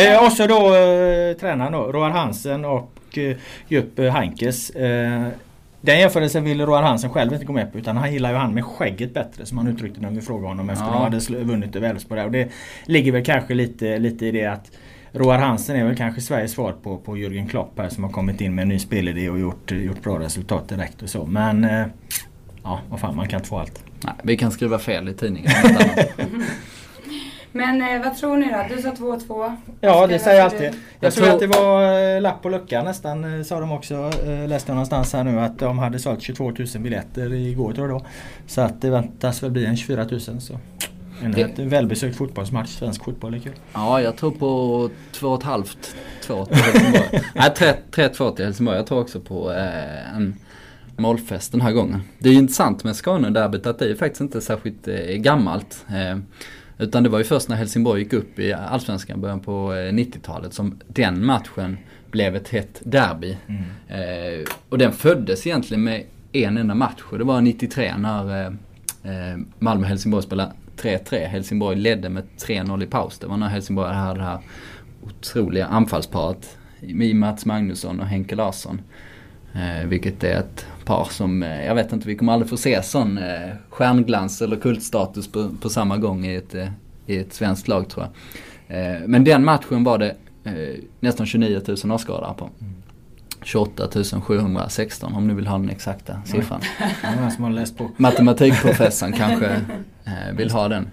Eh, 0.00 0.24
och 0.24 0.32
så 0.32 0.46
då 0.46 0.74
eh, 0.74 1.36
tränaren 1.36 1.72
då, 1.72 1.92
Roar 1.92 2.10
Hansen 2.10 2.64
och 2.64 3.18
eh, 3.18 3.36
Jupp 3.68 3.98
Hankes. 3.98 4.70
Eh, 4.70 5.28
den 5.84 5.98
jämförelsen 5.98 6.44
ville 6.44 6.66
Roar 6.66 6.82
Hansen 6.82 7.10
själv 7.10 7.32
inte 7.32 7.44
gå 7.44 7.52
med 7.52 7.72
på 7.72 7.78
utan 7.78 7.96
han 7.96 8.12
gillar 8.12 8.30
ju 8.30 8.36
han 8.36 8.54
med 8.54 8.64
skägget 8.64 9.14
bättre 9.14 9.46
som 9.46 9.58
han 9.58 9.66
uttryckte 9.66 10.00
när 10.00 10.10
vi 10.10 10.20
frågade 10.20 10.48
honom 10.48 10.70
efter 10.70 10.84
ja. 10.84 10.92
de 10.92 11.02
hade 11.02 11.44
vunnit 11.44 11.76
över 11.76 11.90
Elfsborg. 11.90 12.24
Och 12.24 12.30
det 12.30 12.48
ligger 12.84 13.12
väl 13.12 13.24
kanske 13.24 13.54
lite, 13.54 13.98
lite 13.98 14.26
i 14.26 14.30
det 14.30 14.46
att 14.46 14.70
Roar 15.12 15.38
Hansen 15.38 15.76
är 15.76 15.84
väl 15.84 15.96
kanske 15.96 16.20
Sveriges 16.20 16.52
svar 16.52 16.74
på, 16.82 16.98
på 16.98 17.16
Jürgen 17.16 17.48
Klopp 17.48 17.78
här 17.78 17.88
som 17.88 18.04
har 18.04 18.10
kommit 18.10 18.40
in 18.40 18.54
med 18.54 18.62
en 18.62 18.68
ny 18.68 18.78
spelidé 18.78 19.30
och 19.30 19.38
gjort, 19.38 19.70
gjort 19.70 20.02
bra 20.02 20.18
resultat 20.18 20.68
direkt 20.68 21.02
och 21.02 21.08
så. 21.08 21.26
Men 21.26 21.64
eh, 21.64 21.86
ja, 22.62 22.80
vad 22.88 23.00
fan 23.00 23.16
man 23.16 23.28
kan 23.28 23.38
inte 23.38 23.48
få 23.48 23.58
allt. 23.58 23.84
Nej, 24.04 24.14
vi 24.22 24.36
kan 24.36 24.50
skriva 24.50 24.78
fel 24.78 25.08
i 25.08 25.14
tidningen. 25.14 25.50
Men 27.56 27.82
eh, 27.82 28.02
vad 28.02 28.16
tror 28.16 28.36
ni 28.36 28.50
då? 28.50 28.74
Du 28.76 28.82
sa 28.82 28.90
2-2. 28.90 29.56
Ja 29.80 30.06
det 30.06 30.18
säger 30.18 30.38
jag 30.38 30.44
alltid. 30.44 30.66
Jag, 30.66 30.74
jag 31.00 31.12
tror 31.12 31.28
att 31.28 31.40
det 31.40 31.46
var 31.46 32.14
eh, 32.14 32.20
lapp 32.20 32.42
på 32.42 32.48
luckan 32.48 32.84
nästan 32.84 33.38
eh, 33.38 33.44
sa 33.44 33.60
de 33.60 33.72
också. 33.72 34.12
Läste 34.46 34.70
jag 34.70 34.74
någonstans 34.74 35.12
här 35.12 35.24
nu 35.24 35.40
att 35.40 35.58
de 35.58 35.78
hade 35.78 35.98
sålt 35.98 36.22
22 36.22 36.44
000 36.44 36.54
biljetter 36.78 37.32
igår 37.32 37.72
tror 37.72 37.88
jag 37.88 38.00
då. 38.00 38.06
Så 38.46 38.60
att 38.60 38.80
det 38.80 38.90
väntas 38.90 39.42
väl 39.42 39.50
bli 39.50 39.66
en 39.66 39.76
24 39.76 40.04
000. 40.04 40.20
Så. 40.20 40.58
En 41.22 41.32
det... 41.32 41.58
välbesökt 41.58 42.16
fotbollsmatch. 42.16 42.70
Svensk 42.70 43.04
fotboll 43.04 43.34
är 43.34 43.38
kul. 43.38 43.52
Ja, 43.72 44.00
jag 44.00 44.16
tror 44.16 44.30
på 44.30 44.90
2,5 45.12 45.64
2 46.22 46.46
till 46.46 46.56
Helsingborg. 46.56 47.22
Nej, 47.34 47.50
3-2 47.90 48.36
till 48.36 48.44
Helsingborg. 48.44 48.76
Jag 48.76 48.86
tror 48.86 49.00
också 49.00 49.20
på 49.20 49.52
eh, 49.52 50.16
en 50.16 50.34
målfest 50.96 51.52
den 51.52 51.60
här 51.60 51.72
gången. 51.72 52.02
Det 52.18 52.28
är 52.28 52.32
ju 52.32 52.38
intressant 52.38 52.84
med 52.84 52.96
Skåne-derbyt 52.96 53.66
att 53.66 53.78
det 53.78 53.90
är 53.90 53.94
faktiskt 53.94 54.20
inte 54.20 54.40
särskilt 54.40 54.88
eh, 54.88 54.96
gammalt. 55.16 55.84
Eh, 55.88 56.18
utan 56.78 57.02
det 57.02 57.08
var 57.08 57.18
ju 57.18 57.24
först 57.24 57.48
när 57.48 57.56
Helsingborg 57.56 58.02
gick 58.02 58.12
upp 58.12 58.38
i 58.38 58.52
Allsvenskan 58.52 59.20
början 59.20 59.40
på 59.40 59.72
90-talet 59.72 60.46
eh, 60.46 60.50
som 60.50 60.78
den 60.88 61.26
matchen 61.26 61.78
blev 62.10 62.36
ett 62.36 62.48
hett 62.48 62.82
derby. 62.84 63.36
Mm. 63.46 63.62
Eh, 63.88 64.46
och 64.68 64.78
den 64.78 64.92
föddes 64.92 65.46
egentligen 65.46 65.84
med 65.84 66.04
en 66.32 66.56
enda 66.56 66.74
match 66.74 67.02
och 67.02 67.18
det 67.18 67.24
var 67.24 67.40
93 67.40 67.96
när 67.96 68.40
eh, 68.40 68.52
eh 69.02 69.38
Malmö-Helsingborg 69.58 70.22
spelade 70.22 70.52
3-3. 70.76 71.26
Helsingborg 71.26 71.76
ledde 71.76 72.08
med 72.08 72.24
3-0 72.38 72.82
i 72.82 72.86
paus. 72.86 73.18
Det 73.18 73.26
var 73.26 73.36
när 73.36 73.48
Helsingborg 73.48 73.94
hade 73.94 74.18
det 74.18 74.24
här 74.24 74.38
otroliga 75.02 75.66
anfallsparet 75.66 76.56
med 76.80 77.16
Mats 77.16 77.46
Magnusson 77.46 78.00
och 78.00 78.06
Henke 78.06 78.34
Larsson. 78.34 78.80
Eh, 79.54 79.86
vilket 79.86 80.24
är 80.24 80.38
ett 80.38 80.66
par 80.84 81.04
som, 81.04 81.42
eh, 81.42 81.66
jag 81.66 81.74
vet 81.74 81.92
inte, 81.92 82.08
vi 82.08 82.16
kommer 82.16 82.32
aldrig 82.32 82.50
få 82.50 82.56
se 82.56 82.82
sån 82.82 83.18
eh, 83.18 83.50
stjärnglans 83.68 84.42
eller 84.42 84.56
kultstatus 84.56 85.32
på, 85.32 85.50
på 85.60 85.68
samma 85.68 85.96
gång 85.96 86.26
i 86.26 86.34
ett, 86.34 86.54
eh, 86.54 86.68
i 87.06 87.16
ett 87.16 87.32
svenskt 87.32 87.68
lag 87.68 87.88
tror 87.88 88.06
jag. 88.06 88.12
Eh, 88.78 89.00
men 89.06 89.24
den 89.24 89.44
matchen 89.44 89.84
var 89.84 89.98
det 89.98 90.16
eh, 90.44 90.80
nästan 91.00 91.26
29 91.26 91.60
000 91.84 91.92
åskådare 91.92 92.34
på. 92.34 92.50
28 93.42 93.88
716 94.22 95.14
om 95.14 95.28
ni 95.28 95.34
vill 95.34 95.46
ha 95.46 95.58
den 95.58 95.70
exakta 95.70 96.22
siffran. 96.24 96.60
Matematikprofessorn 97.96 99.12
kanske 99.16 99.46
eh, 100.04 100.36
vill 100.36 100.50
ha 100.50 100.68
den. 100.68 100.90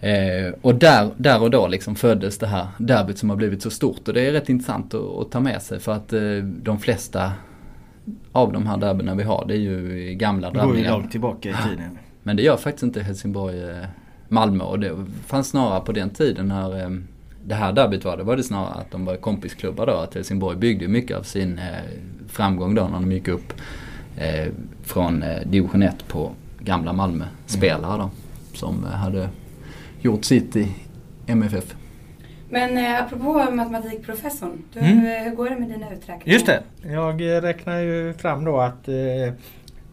Eh, 0.00 0.54
och 0.62 0.74
där, 0.74 1.10
där 1.16 1.42
och 1.42 1.50
då 1.50 1.66
liksom 1.66 1.96
föddes 1.96 2.38
det 2.38 2.46
här 2.46 2.66
derbyt 2.78 3.18
som 3.18 3.30
har 3.30 3.36
blivit 3.36 3.62
så 3.62 3.70
stort 3.70 4.08
och 4.08 4.14
det 4.14 4.26
är 4.26 4.32
rätt 4.32 4.48
intressant 4.48 4.94
att, 4.94 5.18
att 5.18 5.30
ta 5.30 5.40
med 5.40 5.62
sig 5.62 5.80
för 5.80 5.92
att 5.92 6.12
eh, 6.12 6.20
de 6.42 6.78
flesta 6.78 7.32
av 8.32 8.52
de 8.52 8.66
här 8.66 8.76
derbyna 8.76 9.14
vi 9.14 9.22
har. 9.22 9.44
Det 9.48 9.54
är 9.54 9.58
ju 9.58 10.14
gamla 10.14 10.50
drabbningar. 10.50 10.74
Det 10.74 10.82
går 10.82 10.96
ju 10.96 11.00
långt 11.00 11.10
tillbaka 11.10 11.48
i 11.48 11.54
tiden. 11.68 11.98
Men 12.22 12.36
det 12.36 12.42
gör 12.42 12.56
faktiskt 12.56 12.82
inte 12.82 13.02
Helsingborg-Malmö 13.02 14.64
och 14.64 14.78
det 14.78 15.04
fanns 15.26 15.48
snarare 15.48 15.80
på 15.80 15.92
den 15.92 16.10
tiden 16.10 16.48
när 16.48 16.82
eh, 16.82 16.90
det 17.44 17.54
här 17.54 17.72
derbyt 17.72 18.04
var, 18.04 18.16
det 18.16 18.22
var 18.22 18.36
det 18.36 18.42
snarare 18.42 18.74
att 18.74 18.90
de 18.90 19.04
var 19.04 19.16
kompisklubbar 19.16 19.86
då. 19.86 19.92
Att 19.92 20.14
Helsingborg 20.14 20.56
byggde 20.56 20.88
mycket 20.88 21.16
av 21.16 21.22
sin 21.22 21.58
eh, 21.58 21.64
framgång 22.28 22.74
då 22.74 22.82
när 22.88 23.00
de 23.00 23.12
gick 23.12 23.28
upp 23.28 23.52
eh, 24.16 24.52
från 24.82 25.24
division 25.44 25.82
1 25.82 26.08
på 26.08 26.30
gamla 26.58 26.92
Malmö-spelare 26.92 27.98
då. 27.98 28.10
Som 28.54 28.84
hade 28.84 29.28
gjort 30.00 30.24
sitt 30.24 30.56
i 30.56 30.68
MFF. 31.26 31.74
Men 32.50 32.78
eh, 32.78 33.02
apropå 33.02 33.50
matematikprofessorn, 33.50 34.62
du, 34.72 34.80
mm. 34.80 35.06
Eh, 35.06 35.22
hur 35.22 35.30
går 35.36 35.50
det 35.50 35.56
med 35.56 35.68
dina 35.68 35.92
uträkningar? 35.92 36.34
Just 36.34 36.46
det, 36.46 36.62
jag 36.82 37.36
eh, 37.36 37.40
räknar 37.40 37.80
ju 37.80 38.14
fram 38.14 38.44
då 38.44 38.60
att 38.60 38.88
eh, 38.88 38.94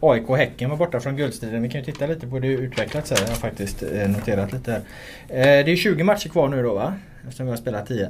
AIK 0.00 0.30
och 0.30 0.36
Häcken 0.36 0.70
var 0.70 0.76
borta 0.76 1.00
från 1.00 1.16
guldstriden. 1.16 1.62
Vi 1.62 1.68
kan 1.68 1.80
ju 1.80 1.84
titta 1.84 2.06
lite 2.06 2.26
på 2.26 2.38
det 2.38 2.48
utvecklat 2.48 3.06
så 3.06 3.14
här. 3.14 3.22
Jag 3.22 3.28
har 3.28 3.36
faktiskt 3.36 3.82
eh, 3.82 4.08
noterat 4.08 4.52
lite 4.52 4.70
här. 4.70 4.80
Eh, 5.28 5.64
det 5.64 5.72
är 5.72 5.76
20 5.76 6.04
matcher 6.04 6.28
kvar 6.28 6.48
nu 6.48 6.62
då 6.62 6.74
va? 6.74 6.94
Eftersom 7.24 7.46
vi 7.46 7.52
har 7.52 7.56
spelat 7.56 7.86
10. 7.86 8.08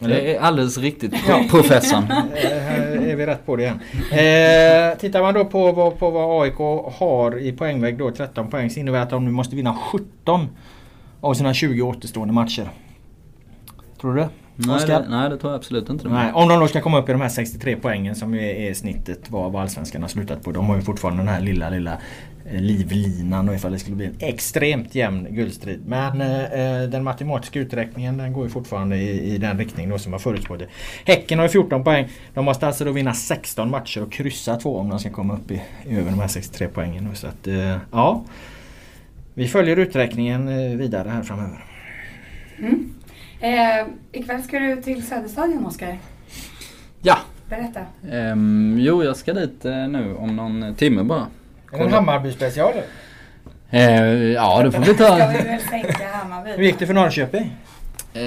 Eller? 0.00 0.16
Det 0.16 0.36
är 0.36 0.40
alldeles 0.40 0.78
riktigt 0.78 1.12
professorn. 1.50 2.04
Här 2.04 3.06
är 3.06 3.16
vi 3.16 3.26
rätt 3.26 3.46
på 3.46 3.56
det 3.56 3.62
igen. 3.62 3.80
Eh, 4.10 4.98
tittar 4.98 5.22
man 5.22 5.34
då 5.34 5.44
på 5.44 5.72
vad, 5.72 5.98
på 5.98 6.10
vad 6.10 6.42
AIK 6.42 6.56
har 6.98 7.38
i 7.38 7.52
poängväg 7.52 7.98
då 7.98 8.10
13 8.10 8.50
poäng 8.50 8.70
så 8.70 8.80
innebär 8.80 8.98
det 8.98 9.04
att 9.04 9.10
de 9.10 9.24
nu 9.24 9.30
måste 9.30 9.56
vinna 9.56 9.76
17 9.92 10.48
av 11.20 11.34
sina 11.34 11.54
20 11.54 11.82
återstående 11.82 12.34
matcher. 12.34 12.68
Tror 14.06 14.14
du 14.14 14.20
det? 14.20 14.28
Nej 14.56 14.86
det, 14.86 15.06
nej 15.08 15.30
det 15.30 15.36
tror 15.36 15.52
jag 15.52 15.58
absolut 15.58 15.88
inte. 15.88 16.08
Nej, 16.08 16.32
om 16.32 16.48
de 16.48 16.60
då 16.60 16.68
ska 16.68 16.80
komma 16.80 16.98
upp 16.98 17.08
i 17.08 17.12
de 17.12 17.20
här 17.20 17.28
63 17.28 17.76
poängen 17.82 18.14
som 18.14 18.34
är, 18.34 18.38
är 18.38 18.74
snittet 18.74 19.30
vad, 19.30 19.52
vad 19.52 19.62
allsvenskan 19.62 20.02
har 20.02 20.08
slutat 20.08 20.42
på. 20.42 20.52
De 20.52 20.66
har 20.66 20.76
ju 20.76 20.82
fortfarande 20.82 21.20
den 21.20 21.28
här 21.28 21.40
lilla 21.40 21.70
lilla 21.70 21.98
eh, 22.44 22.60
livlinan 22.60 23.48
och 23.48 23.54
ifall 23.54 23.72
det 23.72 23.78
skulle 23.78 23.96
bli 23.96 24.06
en 24.06 24.16
extremt 24.18 24.94
jämn 24.94 25.26
guldstrid. 25.30 25.82
Men 25.86 26.20
eh, 26.20 26.42
eh 26.42 26.88
den 26.88 27.04
matematiska 27.04 27.58
uträkningen 27.58 28.16
den 28.16 28.32
går 28.32 28.44
ju 28.44 28.50
fortfarande 28.50 28.96
i, 28.96 29.34
i 29.34 29.38
den 29.38 29.58
riktning 29.58 29.88
då 29.88 29.98
som 29.98 30.12
har 30.12 30.20
förutspått 30.20 30.62
Häcken 31.04 31.38
har 31.38 31.44
ju 31.44 31.50
14 31.50 31.84
poäng. 31.84 32.08
De 32.34 32.44
måste 32.44 32.66
alltså 32.66 32.84
då 32.84 32.92
vinna 32.92 33.14
16 33.14 33.70
matcher 33.70 34.02
och 34.02 34.12
kryssa 34.12 34.56
två 34.56 34.78
om 34.78 34.88
de 34.88 34.98
ska 34.98 35.10
komma 35.10 35.34
upp 35.34 35.50
i, 35.50 35.62
i 35.86 35.96
över 35.96 36.10
de 36.10 36.20
här 36.20 36.28
63 36.28 36.68
poängen. 36.68 37.14
Så 37.14 37.26
att, 37.26 37.46
eh, 37.46 37.76
ja. 37.92 38.24
Vi 39.34 39.48
följer 39.48 39.76
uträkningen 39.76 40.48
eh, 40.48 40.76
vidare 40.76 41.08
här 41.08 41.22
framöver. 41.22 41.64
Mm. 42.58 42.92
Eh, 43.40 43.86
ikväll 44.12 44.42
ska 44.42 44.58
du 44.58 44.82
till 44.82 45.06
Söderstadion 45.06 45.66
Oskar. 45.66 45.98
Ja. 47.02 47.18
Berätta. 47.48 47.80
Um, 48.12 48.78
jo, 48.80 49.04
jag 49.04 49.16
ska 49.16 49.32
dit 49.32 49.64
uh, 49.64 49.88
nu 49.88 50.14
om 50.14 50.36
någon 50.36 50.74
timme 50.74 51.02
bara. 51.02 51.26
Är 51.72 51.78
det 51.78 51.84
en 51.84 51.92
Hammarby 51.92 52.32
special? 52.32 52.72
Uh, 53.74 53.80
ja, 54.32 54.62
det 54.62 54.72
får 54.72 54.82
vi 54.82 54.94
ta. 54.94 55.16
ska 55.16 55.28
vi 55.28 55.48
väl 55.48 55.60
sänka 55.60 56.08
Hammarby. 56.12 56.50
Hur 56.50 56.64
gick 56.64 56.78
det 56.78 56.86
för 56.86 56.94
Norrköping? 56.94 57.56
Uh, 58.16 58.22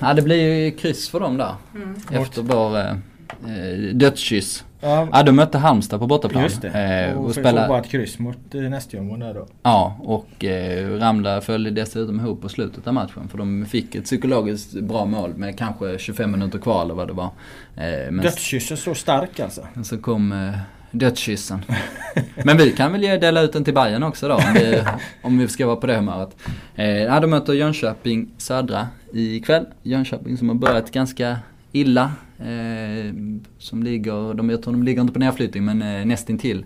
ja, 0.00 0.14
det 0.14 0.22
blir 0.22 0.36
ju 0.36 0.70
kryss 0.70 1.08
för 1.08 1.20
dem 1.20 1.36
där. 1.36 1.54
Mm. 1.74 1.96
Efter 2.12 2.42
vår 2.42 2.78
uh, 2.78 3.94
dödskyss. 3.94 4.64
Ja. 4.82 5.08
ja, 5.12 5.22
de 5.22 5.32
mötte 5.32 5.58
Halmstad 5.58 6.00
på 6.00 6.06
bortaplan. 6.06 6.42
Just 6.42 6.62
det. 6.62 6.68
Eh, 6.68 7.18
och, 7.18 7.24
och 7.24 7.32
spela... 7.32 7.68
bara 7.68 7.80
ett 7.80 7.90
kryss 7.90 8.18
mot 8.18 8.54
eh, 8.54 8.60
Nästjumbo 8.60 9.16
där 9.16 9.34
då. 9.34 9.46
Ja, 9.62 9.96
och 10.02 10.44
eh, 10.44 10.98
Ramla 10.98 11.40
följde 11.40 11.70
dessutom 11.70 12.20
ihop 12.20 12.42
på 12.42 12.48
slutet 12.48 12.86
av 12.86 12.94
matchen. 12.94 13.28
För 13.28 13.38
de 13.38 13.66
fick 13.66 13.94
ett 13.94 14.04
psykologiskt 14.04 14.80
bra 14.80 15.04
mål 15.04 15.34
med 15.34 15.58
kanske 15.58 15.98
25 15.98 16.30
minuter 16.30 16.58
kvar 16.58 16.84
eller 16.84 16.94
vad 16.94 17.06
det 17.06 17.12
var. 17.12 17.30
Eh, 17.76 18.10
men... 18.10 18.16
Dödskyssen 18.16 18.76
så 18.76 18.94
stark 18.94 19.40
alltså. 19.40 19.66
Men 19.74 19.84
så 19.84 19.98
kom 19.98 20.32
eh, 20.32 20.58
dödskyssen. 20.90 21.64
men 22.44 22.56
vi 22.56 22.72
kan 22.72 22.92
väl 22.92 23.00
dela 23.00 23.40
ut 23.40 23.52
den 23.52 23.64
till 23.64 23.74
Bayern 23.74 24.02
också 24.02 24.28
då 24.28 24.34
om 24.34 24.54
vi, 24.54 24.82
om 25.22 25.38
vi 25.38 25.48
ska 25.48 25.66
vara 25.66 25.76
på 25.76 25.86
det 25.86 25.94
humöret. 25.94 26.36
Eh, 26.74 26.86
ja, 26.86 27.20
de 27.20 27.26
möter 27.26 27.52
Jönköping 27.52 28.30
Södra 28.38 28.88
ikväll. 29.12 29.66
Jönköping 29.82 30.36
som 30.36 30.48
har 30.48 30.56
börjat 30.56 30.90
ganska 30.90 31.36
illa 31.72 32.12
Eh, 32.44 33.14
som 33.58 33.82
ligger, 33.82 34.34
de, 34.34 34.50
jag 34.50 34.62
tror 34.62 34.72
de 34.72 34.82
ligger 34.82 35.00
inte 35.00 35.12
på 35.12 35.18
nedflyttning 35.18 35.64
men 35.64 35.82
eh, 35.82 36.06
nästintill. 36.06 36.64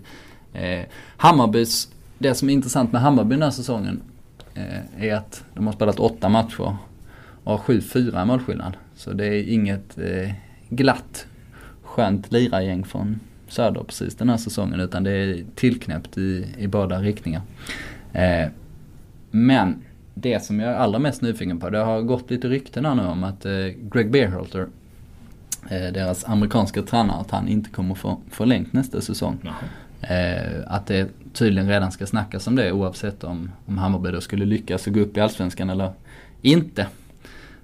Eh, 0.53 0.85
Hammarbys, 1.17 1.89
det 2.17 2.33
som 2.33 2.49
är 2.49 2.53
intressant 2.53 2.91
med 2.91 3.01
Hammarby 3.01 3.35
den 3.35 3.43
här 3.43 3.51
säsongen 3.51 4.01
eh, 4.53 5.03
är 5.03 5.15
att 5.15 5.43
de 5.53 5.65
har 5.65 5.73
spelat 5.73 5.99
åtta 5.99 6.29
matcher 6.29 6.77
och 7.43 7.51
har 7.51 7.57
7-4 7.57 8.25
målskillnad. 8.25 8.77
Så 8.95 9.13
det 9.13 9.25
är 9.25 9.49
inget 9.49 9.97
eh, 9.97 10.31
glatt, 10.69 11.27
skönt 11.83 12.31
lirargäng 12.31 12.83
från 12.85 13.19
Söder 13.47 13.83
precis 13.83 14.15
den 14.15 14.29
här 14.29 14.37
säsongen 14.37 14.79
utan 14.79 15.03
det 15.03 15.11
är 15.11 15.45
tillknäppt 15.55 16.17
i, 16.17 16.45
i 16.57 16.67
båda 16.67 17.01
riktningar. 17.01 17.41
Eh, 18.13 18.47
men 19.31 19.83
det 20.13 20.43
som 20.43 20.59
jag 20.59 20.71
är 20.73 20.75
allra 20.75 20.99
mest 20.99 21.21
nyfiken 21.21 21.59
på, 21.59 21.69
det 21.69 21.77
har 21.77 22.01
gått 22.01 22.31
lite 22.31 22.47
rykten 22.47 22.85
här 22.85 22.95
nu 22.95 23.03
om 23.03 23.23
att 23.23 23.45
eh, 23.45 23.51
Greg 23.91 24.11
Beerhalter, 24.11 24.67
deras 25.69 26.25
amerikanska 26.25 26.81
tränare, 26.81 27.21
att 27.21 27.31
han 27.31 27.47
inte 27.47 27.69
kommer 27.69 27.95
få 27.95 28.21
förlängt 28.31 28.73
nästa 28.73 29.01
säsong. 29.01 29.39
Eh, 30.01 30.61
att 30.67 30.87
det 30.87 31.09
tydligen 31.33 31.69
redan 31.69 31.91
ska 31.91 32.05
snackas 32.05 32.47
om 32.47 32.55
det 32.55 32.71
oavsett 32.71 33.23
om, 33.23 33.51
om 33.65 33.77
Hammarby 33.77 34.11
då 34.11 34.21
skulle 34.21 34.45
lyckas 34.45 34.87
och 34.87 34.93
gå 34.93 34.99
upp 34.99 35.17
i 35.17 35.21
Allsvenskan 35.21 35.69
eller 35.69 35.91
inte. 36.41 36.87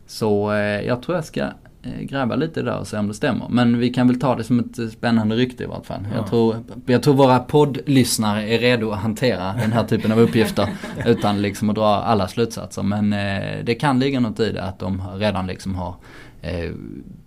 Så 0.07 0.51
eh, 0.51 0.81
jag 0.81 1.03
tror 1.03 1.17
jag 1.17 1.25
ska 1.25 1.49
Eh, 1.85 2.01
gräva 2.01 2.35
lite 2.35 2.61
där 2.61 2.79
och 2.79 2.87
se 2.87 2.97
om 2.97 3.07
det 3.07 3.13
stämmer. 3.13 3.47
Men 3.49 3.79
vi 3.79 3.89
kan 3.89 4.07
väl 4.07 4.19
ta 4.19 4.35
det 4.35 4.43
som 4.43 4.59
ett 4.59 4.79
eh, 4.79 4.87
spännande 4.87 5.35
rykte 5.35 5.63
i 5.63 5.65
vart 5.65 5.85
fall. 5.85 6.07
Ja. 6.11 6.15
Jag, 6.15 6.27
tror, 6.27 6.55
jag 6.85 7.03
tror 7.03 7.13
våra 7.13 7.39
poddlyssnare 7.39 8.49
är 8.49 8.59
redo 8.59 8.91
att 8.91 8.99
hantera 8.99 9.53
den 9.53 9.71
här 9.71 9.83
typen 9.83 10.11
av 10.11 10.19
uppgifter 10.19 10.69
utan 11.05 11.41
liksom 11.41 11.69
att 11.69 11.75
dra 11.75 11.95
alla 11.95 12.27
slutsatser. 12.27 12.83
Men 12.83 13.13
eh, 13.13 13.63
det 13.63 13.75
kan 13.75 13.99
ligga 13.99 14.19
något 14.19 14.39
i 14.39 14.51
det 14.51 14.63
att 14.63 14.79
de 14.79 15.03
redan 15.15 15.47
liksom 15.47 15.75
har 15.75 15.95
eh, 16.41 16.71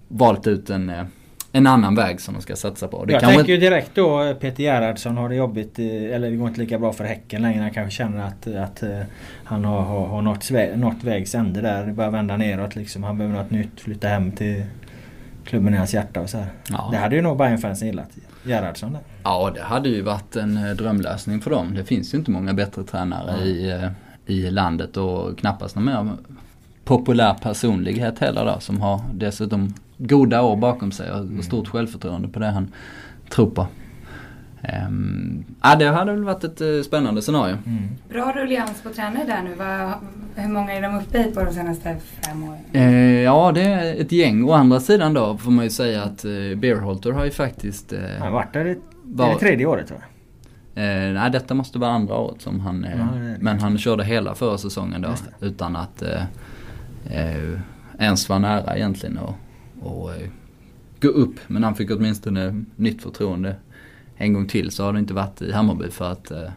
valt 0.08 0.46
ut 0.46 0.70
en 0.70 0.90
eh, 0.90 1.04
en 1.56 1.66
annan 1.66 1.94
väg 1.94 2.20
som 2.20 2.34
de 2.34 2.42
ska 2.42 2.56
satsa 2.56 2.88
på. 2.88 3.04
Det 3.04 3.12
jag 3.12 3.22
tänker 3.22 3.52
ju 3.52 3.58
direkt 3.58 3.90
då 3.94 4.34
Peter 4.40 4.62
Gerhardsson 4.62 5.16
har 5.16 5.28
det 5.28 5.34
jobbigt, 5.34 5.78
eller 5.78 6.30
det 6.30 6.36
går 6.36 6.48
inte 6.48 6.60
lika 6.60 6.78
bra 6.78 6.92
för 6.92 7.04
Häcken 7.04 7.42
längre. 7.42 7.62
Han 7.62 7.70
kanske 7.70 7.96
känner 7.96 8.26
att, 8.26 8.46
att 8.46 8.82
eh, 8.82 9.00
han 9.44 9.64
har, 9.64 9.80
har, 9.80 10.06
har 10.06 10.22
nått, 10.22 10.50
nått 10.76 11.04
vägs 11.04 11.34
ände 11.34 11.60
där. 11.60 11.86
Det 11.86 11.92
börjar 11.92 12.10
vända 12.10 12.36
neråt 12.36 12.76
liksom. 12.76 13.04
Han 13.04 13.18
behöver 13.18 13.38
något 13.38 13.50
nytt, 13.50 13.80
flytta 13.80 14.08
hem 14.08 14.32
till 14.32 14.64
klubben 15.44 15.74
i 15.74 15.76
hans 15.76 15.94
hjärta 15.94 16.20
och 16.20 16.30
så. 16.30 16.44
Ja. 16.68 16.88
Det 16.92 16.98
hade 16.98 17.16
ju 17.16 17.22
nog 17.22 17.38
Bayern-fansen 17.38 17.88
gillat. 17.88 18.10
Gerhardsson 18.44 18.92
där. 18.92 19.02
Ja 19.22 19.52
det 19.54 19.62
hade 19.62 19.88
ju 19.88 20.02
varit 20.02 20.36
en 20.36 20.56
eh, 20.56 20.76
drömlösning 20.76 21.40
för 21.40 21.50
dem. 21.50 21.74
Det 21.74 21.84
finns 21.84 22.14
ju 22.14 22.18
inte 22.18 22.30
många 22.30 22.54
bättre 22.54 22.84
tränare 22.84 23.30
mm. 23.30 23.44
i, 23.44 23.70
eh, 23.70 23.90
i 24.34 24.50
landet 24.50 24.96
och 24.96 25.38
knappast 25.38 25.76
någon 25.76 25.84
mer 25.84 26.08
populär 26.84 27.34
personlighet 27.34 28.18
heller 28.18 28.44
då 28.44 28.60
som 28.60 28.80
har 28.80 29.00
dessutom 29.12 29.74
goda 29.98 30.42
år 30.42 30.56
bakom 30.56 30.92
sig 30.92 31.10
och 31.10 31.18
mm. 31.18 31.42
stort 31.42 31.68
självförtroende 31.68 32.28
på 32.28 32.38
det 32.38 32.46
han 32.46 32.72
tror 33.30 33.50
på. 33.50 33.66
Um, 34.88 35.44
ja, 35.62 35.76
det 35.76 35.86
hade 35.86 36.12
väl 36.12 36.24
varit 36.24 36.44
ett 36.44 36.60
uh, 36.60 36.82
spännande 36.82 37.22
scenario. 37.22 37.56
Mm. 37.66 37.88
Bra 38.08 38.32
rullians 38.36 38.82
på 38.82 38.88
tränare 38.88 39.24
där 39.24 39.42
nu. 39.42 39.54
Va, 39.54 39.94
hur 40.34 40.48
många 40.48 40.72
är 40.72 40.82
de 40.82 40.98
uppe 40.98 41.18
i 41.18 41.32
på 41.34 41.44
de 41.44 41.52
senaste 41.52 41.96
fem 42.22 42.44
åren? 42.44 42.58
Uh, 42.74 43.22
ja, 43.22 43.52
det 43.52 43.62
är 43.62 44.00
ett 44.00 44.12
gäng. 44.12 44.44
Å 44.44 44.52
andra 44.52 44.80
sidan 44.80 45.14
då 45.14 45.36
får 45.36 45.50
man 45.50 45.64
ju 45.64 45.70
säga 45.70 46.02
att 46.02 46.24
uh, 46.24 46.56
Beerholter 46.56 47.10
har 47.10 47.24
ju 47.24 47.30
faktiskt... 47.30 47.92
Uh, 47.92 47.98
han 48.18 48.22
har 48.22 48.30
varit 48.30 48.52
där 48.52 48.66
i 48.66 48.78
var, 49.02 49.28
det 49.32 49.38
tredje 49.38 49.66
året 49.66 49.86
tror 49.88 50.00
jag. 50.00 51.14
nej, 51.14 51.30
detta 51.30 51.54
måste 51.54 51.78
vara 51.78 51.90
andra 51.90 52.14
året 52.14 52.42
som 52.42 52.60
han... 52.60 52.86
Ja, 52.98 53.36
men 53.40 53.60
han 53.60 53.78
körde 53.78 54.04
hela 54.04 54.34
förra 54.34 54.58
säsongen 54.58 55.02
då 55.02 55.08
utan 55.40 55.76
att 55.76 56.02
ens 57.98 58.28
vara 58.28 58.38
nära 58.38 58.76
egentligen. 58.76 59.18
Och, 59.18 59.34
och 59.82 60.14
eh, 60.14 60.28
gå 61.00 61.08
upp. 61.08 61.34
Men 61.46 61.64
han 61.64 61.74
fick 61.74 61.90
åtminstone 61.90 62.64
nytt 62.76 63.02
förtroende 63.02 63.56
en 64.16 64.32
gång 64.32 64.46
till 64.46 64.70
så 64.70 64.84
har 64.84 64.92
det 64.92 64.98
inte 64.98 65.14
varit 65.14 65.42
i 65.42 65.52
Hammarby 65.52 65.90
för 65.90 66.12
att 66.12 66.30
eh, 66.30 66.50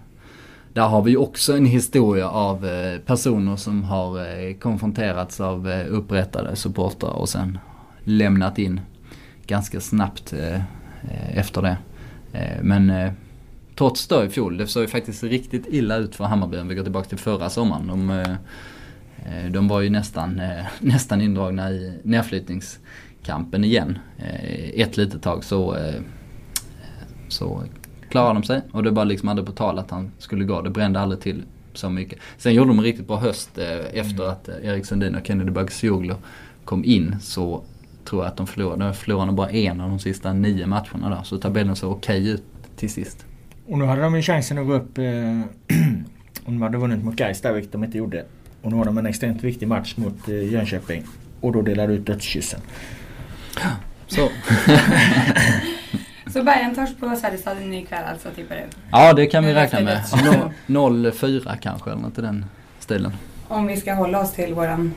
där 0.74 0.88
har 0.88 1.02
vi 1.02 1.18
också 1.18 1.58
en 1.58 1.66
historia 1.66 2.30
av 2.30 2.66
eh, 2.66 3.00
personer 3.00 3.56
som 3.56 3.84
har 3.84 4.54
konfronterats 4.54 5.40
av 5.40 5.68
upprättade 5.90 6.56
supportrar 6.56 7.12
och 7.12 7.30
sen 7.30 7.58
lämnat 8.04 8.60
in 8.60 8.82
ganska 9.46 9.80
snabbt 9.80 10.34
efter 11.34 11.62
det. 11.62 11.78
men 12.62 13.12
trots 13.76 14.08
det 14.08 14.26
i 14.26 14.30
fjol, 14.30 14.58
det 14.58 14.68
såg 14.68 14.84
ju 14.84 14.88
faktiskt 14.88 15.24
riktigt 15.24 15.66
illa 15.68 15.98
ut 15.98 16.16
för 16.16 16.24
Hammarby 16.24 16.58
om 16.58 16.68
vi 16.68 16.76
går 16.76 16.84
tillbaka 16.84 17.10
till 17.10 17.18
förra 17.18 17.50
sommaren. 17.50 17.88
De, 17.88 18.36
de 19.52 19.68
var 19.68 19.82
ju 19.82 19.90
nästan, 19.90 20.42
nästan 20.80 21.22
indragna 21.22 21.72
i 21.72 22.00
nedflyttnings 22.04 22.80
kampen 23.24 23.64
igen 23.64 23.98
eh, 24.18 24.82
ett 24.82 24.98
litet 24.98 25.22
tag 25.22 25.44
så, 25.44 25.76
eh, 25.76 26.02
så 27.28 27.64
klarade 28.10 28.34
de 28.34 28.44
sig. 28.44 28.62
Och 28.72 28.84
det 28.84 28.92
var 28.92 29.06
liksom 29.06 29.30
aldrig 29.30 29.46
på 29.46 29.52
tal 29.52 29.80
att 29.80 29.92
han 29.92 30.12
skulle 30.18 30.46
gå. 30.46 30.62
Det 30.62 30.70
brände 30.70 31.00
aldrig 31.00 31.22
till 31.22 31.44
så 31.74 31.90
mycket. 31.90 32.20
Sen 32.38 32.54
gjorde 32.54 32.70
de 32.70 32.78
en 32.78 32.86
riktigt 32.86 33.08
bra 33.08 33.18
höst 33.18 33.58
eh, 33.58 34.00
efter 34.00 34.24
mm. 34.24 34.30
att 34.30 34.50
Erik 34.64 34.86
Sundin 34.86 35.16
och 35.16 35.28
Kennedy 35.28 35.52
Bagcioglu 35.52 36.14
kom 36.66 36.86
in. 36.86 37.16
Så 37.22 37.64
tror 38.06 38.24
jag 38.24 38.32
att 38.32 38.38
de 38.38 38.48
förlorade. 38.48 38.86
De 38.86 38.94
förlorade 38.94 39.32
bara 39.32 39.50
en 39.50 39.82
av 39.82 39.90
de 39.90 40.00
sista 40.00 40.34
nio 40.34 40.68
matcherna 40.68 41.10
där. 41.10 41.24
Så 41.24 41.38
tabellen 41.38 41.76
såg 41.76 41.92
okej 41.92 42.30
ut 42.30 42.44
till 42.76 42.90
sist. 42.90 43.26
Och 43.68 43.78
nu 43.78 43.86
hade 43.86 44.02
de 44.02 44.16
ju 44.16 44.22
chansen 44.22 44.58
att 44.58 44.68
gå 44.68 44.74
upp 44.74 44.98
eh, 44.98 45.06
om 46.46 46.54
de 46.54 46.62
hade 46.62 46.78
vunnit 46.78 47.04
mot 47.04 47.16
Gais 47.16 47.42
där, 47.42 47.54
vilket 47.54 47.72
de 47.72 47.84
inte 47.84 47.98
gjorde. 47.98 48.26
Och 48.62 48.72
nu 48.72 48.78
har 48.78 48.86
de 48.86 48.98
en 48.98 49.06
extremt 49.06 49.44
viktig 49.44 49.68
match 49.68 49.98
mot 49.98 50.30
eh, 50.30 50.52
Jönköping. 50.52 51.04
Och 51.42 51.52
då 51.52 51.62
delar 51.62 51.88
ut 51.88 52.06
dödskyssen. 52.06 52.60
Så. 54.08 54.30
Så 56.34 56.44
Bayern 56.44 56.76
torsk 56.76 57.00
på 57.00 57.16
Söderstaden 57.16 57.74
ikväll 57.74 58.04
alltså 58.06 58.30
tippar 58.36 58.56
du? 58.56 58.62
Ja 58.92 59.14
det 59.14 59.26
kan 59.26 59.46
vi 59.46 59.54
räkna 59.54 59.80
med. 59.80 60.02
0-4 60.68 61.58
kanske 61.62 61.92
eller 61.92 62.02
något 62.02 62.18
i 62.18 62.22
den 62.22 62.46
stilen. 62.80 63.14
Om 63.48 63.68
vi 63.68 63.78
ska 63.78 63.94
hålla 63.94 64.20
oss 64.20 64.34
till 64.34 64.54
våran, 64.54 64.94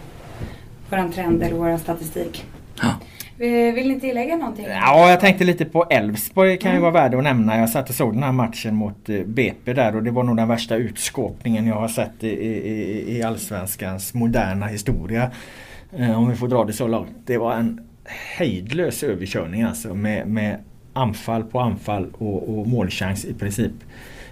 våran 0.91 1.13
trend 1.13 1.43
eller 1.43 1.57
våran 1.57 1.79
statistik. 1.79 2.45
Ja. 2.83 2.95
Vill 3.75 3.89
ni 3.89 4.01
tillägga 4.01 4.37
någonting? 4.37 4.67
Ja, 4.69 5.11
jag 5.11 5.21
tänkte 5.21 5.45
lite 5.45 5.65
på 5.65 5.85
Elfsborg 5.91 6.59
kan 6.59 6.71
ju 6.71 6.79
mm. 6.79 6.83
vara 6.93 7.03
värd 7.03 7.15
att 7.15 7.23
nämna. 7.25 7.59
Jag 7.59 7.71
satt 7.71 7.89
och 7.89 7.95
såg 7.95 8.15
den 8.15 8.23
här 8.23 8.33
matchen 8.33 8.75
mot 8.75 9.09
eh, 9.09 9.21
BP 9.27 9.73
där 9.73 9.97
och 9.97 10.03
det 10.03 10.11
var 10.11 10.23
nog 10.23 10.37
den 10.37 10.49
värsta 10.49 10.77
utskåpningen 10.77 11.67
jag 11.67 11.75
har 11.75 11.89
sett 11.89 12.25
i, 12.25 12.29
i, 12.29 13.17
i 13.17 13.23
Allsvenskans 13.23 14.15
moderna 14.15 14.67
historia. 14.67 15.31
Eh, 15.97 16.19
om 16.19 16.31
vi 16.31 16.37
får 16.37 16.49
dra 16.49 16.65
det 16.65 16.73
så 16.73 16.89
långt. 16.89 17.17
Det 17.27 17.39
var 17.39 17.55
en 17.55 17.81
hejdlös 18.05 19.03
överkörning 19.03 19.63
alltså 19.63 19.95
med, 19.95 20.27
med 20.27 20.59
anfall 20.93 21.45
på 21.45 21.61
anfall 21.61 22.11
och, 22.19 22.59
och 22.59 22.67
målchans 22.67 23.25
i 23.25 23.35
princip. 23.35 23.73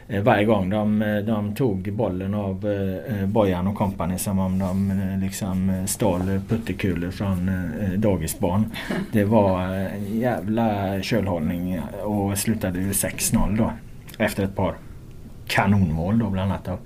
Eh, 0.09 0.23
varje 0.23 0.45
gång 0.45 0.71
de, 0.71 1.03
eh, 1.03 1.17
de 1.19 1.55
tog 1.55 1.93
bollen 1.93 2.35
av 2.35 2.67
eh, 2.67 3.27
Bojan 3.27 3.67
och 3.67 3.75
kompani 3.75 4.19
som 4.19 4.39
om 4.39 4.59
de 4.59 4.93
liksom 5.21 5.85
stal 5.87 6.41
puttekulor 6.49 7.11
från 7.11 7.51
dagisbarn. 7.97 8.65
Det 9.13 9.25
var 9.25 9.61
en 9.69 10.19
jävla 10.19 11.03
kölhållning 11.03 11.81
och 12.03 12.39
slutade 12.39 12.79
6-0 12.79 13.57
då. 13.57 13.73
Efter 14.19 14.45
ett 14.45 14.57
par 14.57 14.75
kanonmål 15.47 16.19
då 16.19 16.31
bland 16.31 16.53
annat 16.53 16.69
av 16.69 16.79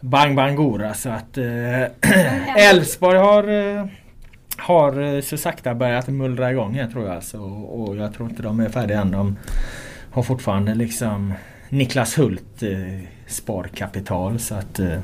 Bang 0.00 0.36
Bangora 0.36 0.94
så 0.94 1.08
att 1.08 1.38
Elfsborg 2.56 3.16
eh, 3.16 3.24
har 3.24 3.42
har 4.60 5.14
eh, 5.16 5.20
så 5.20 5.36
sakta 5.36 5.74
börjat 5.74 6.08
mullra 6.08 6.50
igång 6.50 6.74
här 6.74 6.86
tror 6.86 7.06
jag. 7.06 7.14
Alltså. 7.14 7.38
Och, 7.38 7.96
jag 7.96 8.14
tror 8.14 8.28
inte 8.28 8.42
de 8.42 8.60
är 8.60 8.68
färdiga 8.68 9.00
än. 9.00 9.10
De 9.10 9.36
har 10.10 10.22
fortfarande 10.22 10.74
liksom 10.74 11.34
Niklas 11.68 12.18
Hult 12.18 12.62
eh, 12.62 13.04
sparkapital 13.26 14.38
så 14.38 14.54
att 14.54 14.78
eh, 14.78 14.98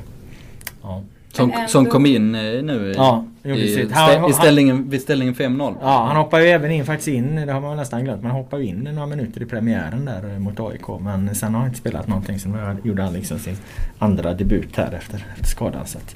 ja. 0.83 1.03
Som, 1.37 1.53
som 1.67 1.85
kom 1.85 2.05
in 2.05 2.35
eh, 2.35 2.63
nu 2.63 2.93
ja, 2.95 3.25
i, 3.43 3.89
han, 3.91 4.29
i 4.29 4.33
ställningen, 4.33 4.89
vid 4.89 5.01
ställningen 5.01 5.35
5-0. 5.35 5.75
Ja, 5.81 6.05
han 6.07 6.17
hoppar 6.17 6.39
ju 6.39 6.47
även 6.47 6.71
in 6.71 6.85
faktiskt 6.85 7.07
in, 7.07 7.35
det 7.35 7.53
har 7.53 7.61
man 7.61 7.77
nästan 7.77 8.03
glömt, 8.03 8.21
men 8.21 8.31
han 8.31 8.39
hoppar 8.39 8.57
ju 8.57 8.65
in 8.65 8.75
några 8.75 9.05
minuter 9.05 9.41
i 9.41 9.45
premiären 9.45 10.05
där 10.05 10.33
eh, 10.33 10.39
mot 10.39 10.59
AIK. 10.59 10.87
Men 11.01 11.35
sen 11.35 11.53
har 11.53 11.59
han 11.59 11.67
inte 11.67 11.79
spelat 11.79 12.07
någonting. 12.07 12.39
Sen 12.39 12.77
gjorde 12.83 13.03
han 13.03 13.13
liksom 13.13 13.39
sin 13.39 13.57
andra 13.99 14.33
debut 14.33 14.77
här 14.77 14.91
efter, 14.91 15.25
efter 15.33 15.45
skadan. 15.45 15.87
Så 15.87 15.97
att, 15.97 16.15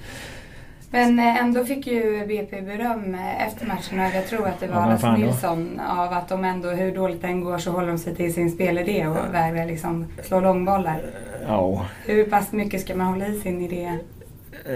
men 0.91 1.19
eh, 1.19 1.37
ändå 1.37 1.65
fick 1.65 1.87
ju 1.87 2.25
BP 2.27 2.61
beröm 2.61 3.15
eh, 3.15 3.47
efter 3.47 3.65
matchen 3.65 3.99
och 3.99 4.15
jag 4.15 4.27
tror 4.27 4.47
att 4.47 4.59
det 4.59 4.67
var 4.67 4.81
ja, 4.81 4.89
Lasse 4.89 5.17
Nilsson 5.17 5.79
av 5.79 6.13
att 6.13 6.29
de 6.29 6.45
ändå, 6.45 6.69
hur 6.69 6.95
dåligt 6.95 7.21
den 7.21 7.41
går 7.41 7.57
så 7.57 7.71
håller 7.71 7.87
de 7.87 7.97
sig 7.97 8.15
till 8.15 8.33
sin 8.33 8.51
spelidé 8.51 9.07
och 9.07 9.33
vägrar 9.33 9.65
liksom 9.65 10.07
slå 10.23 10.39
långbollar. 10.39 11.01
Ja. 11.47 11.85
Hur 12.05 12.25
pass 12.25 12.51
mycket 12.51 12.81
ska 12.81 12.95
man 12.95 13.07
hålla 13.07 13.27
i 13.27 13.39
sin 13.39 13.61
idé? 13.61 13.97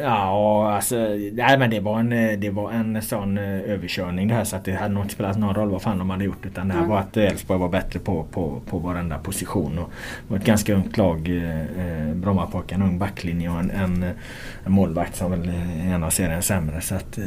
Ja, 0.01 0.71
alltså, 0.75 0.95
nej, 1.33 1.57
men 1.57 1.69
det 1.69 1.79
var, 1.79 1.99
en, 1.99 2.39
det 2.39 2.49
var 2.49 2.71
en 2.71 3.01
sån 3.01 3.37
eh, 3.37 3.43
överkörning 3.43 4.27
det 4.27 4.33
här 4.33 4.43
så 4.43 4.55
att 4.55 4.65
det 4.65 4.73
hade 4.73 4.93
nog 4.93 5.03
inte 5.03 5.13
spelat 5.13 5.37
någon 5.37 5.55
roll 5.55 5.69
vad 5.69 5.81
fan 5.81 5.97
de 5.97 6.09
hade 6.09 6.23
gjort. 6.23 6.45
Utan 6.45 6.67
det 6.67 6.73
här 6.73 6.81
mm. 6.81 6.91
var 6.91 6.99
att 6.99 7.17
Elfsborg 7.17 7.59
var 7.59 7.69
bättre 7.69 7.99
på, 7.99 8.23
på, 8.31 8.61
på 8.69 8.79
varenda 8.79 9.17
position. 9.17 9.79
Och 9.79 9.89
det 10.27 10.33
var 10.33 10.37
ett 10.37 10.45
ganska 10.45 10.73
ungt 10.73 10.97
lag. 10.97 11.29
Eh, 11.29 12.13
Brommapojkarna, 12.13 12.85
en 12.85 12.91
ung 12.91 12.99
backlinje 12.99 13.49
och 13.49 13.59
en, 13.59 13.71
en, 13.71 14.03
en 14.65 14.71
målvakt 14.71 15.15
som 15.15 15.31
väl 15.31 15.49
är 15.49 15.93
en 15.93 16.03
av 16.03 16.09
seriens 16.09 16.45
sämre. 16.45 16.81
Så 16.81 16.95
att, 16.95 17.17
eh, 17.17 17.25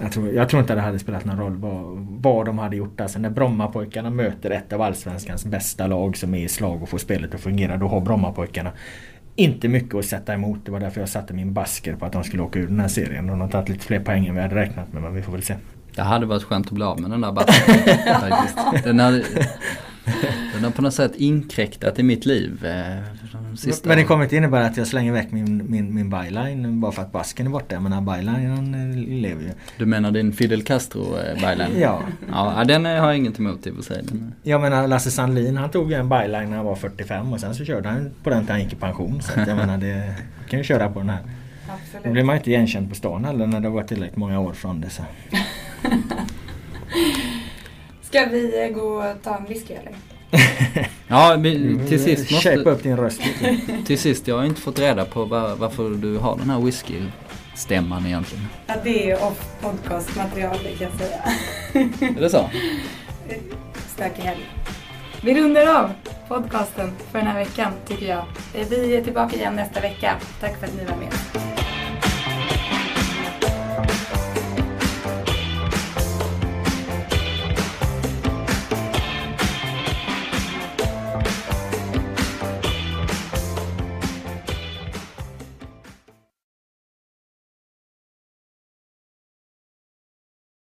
Jag 0.00 0.12
tror, 0.12 0.32
jag 0.32 0.48
tror 0.48 0.60
inte 0.60 0.74
det 0.74 0.80
hade 0.80 0.98
spelat 0.98 1.24
någon 1.24 1.38
roll 1.38 1.56
vad, 1.56 2.06
vad 2.22 2.46
de 2.46 2.58
hade 2.58 2.76
gjort. 2.76 3.00
Alltså 3.00 3.18
när 3.18 3.30
Brommapojkarna 3.30 4.10
möter 4.10 4.50
ett 4.50 4.72
av 4.72 4.82
Allsvenskans 4.82 5.44
bästa 5.44 5.86
lag 5.86 6.16
som 6.16 6.34
är 6.34 6.38
i 6.38 6.48
slag 6.48 6.82
och 6.82 6.88
får 6.88 6.98
spelet 6.98 7.34
att 7.34 7.40
fungera. 7.40 7.76
Då 7.76 7.88
har 7.88 8.00
Brommapojkarna 8.00 8.70
inte 9.36 9.68
mycket 9.68 9.94
att 9.94 10.04
sätta 10.04 10.34
emot. 10.34 10.58
Det 10.64 10.70
var 10.72 10.80
därför 10.80 11.00
jag 11.00 11.08
satte 11.08 11.34
min 11.34 11.52
basker 11.52 11.96
på 11.96 12.06
att 12.06 12.12
de 12.12 12.24
skulle 12.24 12.42
åka 12.42 12.58
ur 12.58 12.66
den 12.66 12.80
här 12.80 12.88
serien. 12.88 13.26
De 13.26 13.40
har 13.40 13.48
tagit 13.48 13.68
lite 13.68 13.84
fler 13.84 14.00
poäng 14.00 14.26
än 14.26 14.34
vi 14.34 14.40
hade 14.40 14.54
räknat 14.54 14.92
med 14.92 15.02
men 15.02 15.14
vi 15.14 15.22
får 15.22 15.32
väl 15.32 15.42
se. 15.42 15.54
Det 15.94 16.02
hade 16.02 16.26
varit 16.26 16.42
skönt 16.42 16.66
att 16.66 16.72
bli 16.72 16.84
av 16.84 17.00
med 17.00 17.10
den 17.10 17.20
där 17.20 17.32
basken. 17.32 17.74
faktiskt. 18.20 18.84
Den 18.84 19.00
hade, 19.00 19.24
den 20.54 20.64
har 20.64 20.70
på 20.70 20.82
något 20.82 20.94
sätt 20.94 21.12
inkräktat 21.16 21.98
i 21.98 22.02
mitt 22.02 22.26
liv. 22.26 22.64
Eh, 22.64 22.96
de 23.32 23.56
sista 23.56 23.88
Men 23.88 23.98
det 23.98 24.04
kommer 24.04 24.24
inte 24.24 24.36
innebära 24.36 24.66
att 24.66 24.76
jag 24.76 24.86
slänger 24.86 25.12
väck 25.12 25.30
min, 25.30 25.70
min, 25.70 25.94
min 25.94 26.10
byline 26.10 26.80
bara 26.80 26.92
för 26.92 27.02
att 27.02 27.12
basken 27.12 27.46
är 27.46 27.50
borta. 27.50 27.74
Jag 27.74 27.82
menar 27.82 28.00
bylinen 28.00 28.74
eh, 28.74 29.20
lever 29.20 29.42
ju. 29.42 29.50
Du 29.76 29.86
menar 29.86 30.10
din 30.10 30.32
Fidel 30.32 30.62
Castro 30.62 31.18
eh, 31.18 31.34
byline? 31.34 31.80
Ja. 31.80 32.02
Ja, 32.32 32.64
den 32.64 32.84
har 32.84 32.92
jag 32.92 33.16
inget 33.16 33.38
emot 33.38 33.66
i 33.66 33.70
och 33.70 33.74
för 33.74 33.82
sig. 33.82 34.04
Jag 34.42 34.60
menar 34.60 34.88
Lasse 34.88 35.10
Sandlin 35.10 35.56
han 35.56 35.70
tog 35.70 35.90
ju 35.90 35.96
en 35.96 36.08
byline 36.08 36.50
när 36.50 36.56
han 36.56 36.66
var 36.66 36.76
45 36.76 37.32
och 37.32 37.40
sen 37.40 37.54
så 37.54 37.64
körde 37.64 37.88
han 37.88 38.10
på 38.22 38.30
den 38.30 38.44
till 38.44 38.52
han 38.52 38.62
gick 38.62 38.72
i 38.72 38.76
pension. 38.76 39.22
Så 39.22 39.40
att 39.40 39.48
jag 39.48 39.56
menar 39.56 39.78
det 39.78 40.14
kan 40.48 40.58
ju 40.58 40.64
köra 40.64 40.88
på 40.88 40.98
den 40.98 41.10
här. 41.10 41.20
Då 41.66 41.72
Absolut. 41.72 42.12
blir 42.12 42.24
man 42.24 42.36
inte 42.36 42.50
igenkänd 42.50 42.88
på 42.88 42.94
stan 42.94 43.24
heller 43.24 43.46
när 43.46 43.60
det 43.60 43.68
har 43.68 43.74
varit 43.74 43.88
tillräckligt 43.88 44.16
många 44.16 44.40
år 44.40 44.52
från 44.52 44.80
det. 44.80 44.90
Så. 44.90 45.02
Ska 48.12 48.24
vi 48.24 48.72
gå 48.74 48.80
och 48.80 49.22
ta 49.22 49.36
en 49.36 49.44
whisky 49.44 49.74
eller? 49.74 49.92
Ja, 51.08 51.36
till 51.88 52.04
sist 52.04 52.28
Shape 52.28 52.56
måste... 52.56 52.70
upp 52.70 52.82
din 52.82 52.96
röst 52.96 53.20
lite. 53.26 53.58
Till 53.86 53.98
sist, 53.98 54.28
jag 54.28 54.36
har 54.36 54.44
inte 54.44 54.60
fått 54.60 54.78
reda 54.78 55.04
på 55.04 55.24
var, 55.24 55.56
varför 55.56 55.90
du 55.90 56.18
har 56.18 56.36
den 56.36 56.50
här 56.50 56.60
whisky-stämman 56.60 58.06
egentligen. 58.06 58.44
Ja, 58.66 58.74
det 58.84 59.10
är 59.10 59.24
off 59.24 59.44
podcast 59.60 60.16
material 60.16 60.56
det 60.62 60.76
kan 60.78 60.88
jag 60.90 61.00
säga. 61.00 61.22
Är 62.16 62.20
det 62.20 62.30
så? 62.30 62.50
Stökig 63.94 64.22
helg. 64.22 64.50
Vi 65.22 65.40
rundar 65.40 65.66
av 65.66 65.90
podcasten 66.28 66.92
för 67.10 67.18
den 67.18 67.26
här 67.26 67.38
veckan 67.38 67.72
tycker 67.86 68.06
jag. 68.06 68.24
Vi 68.70 68.96
är 68.96 69.04
tillbaka 69.04 69.36
igen 69.36 69.56
nästa 69.56 69.80
vecka. 69.80 70.14
Tack 70.40 70.60
för 70.60 70.66
att 70.66 70.74
ni 70.74 70.84
var 70.84 70.96
med. 70.96 71.61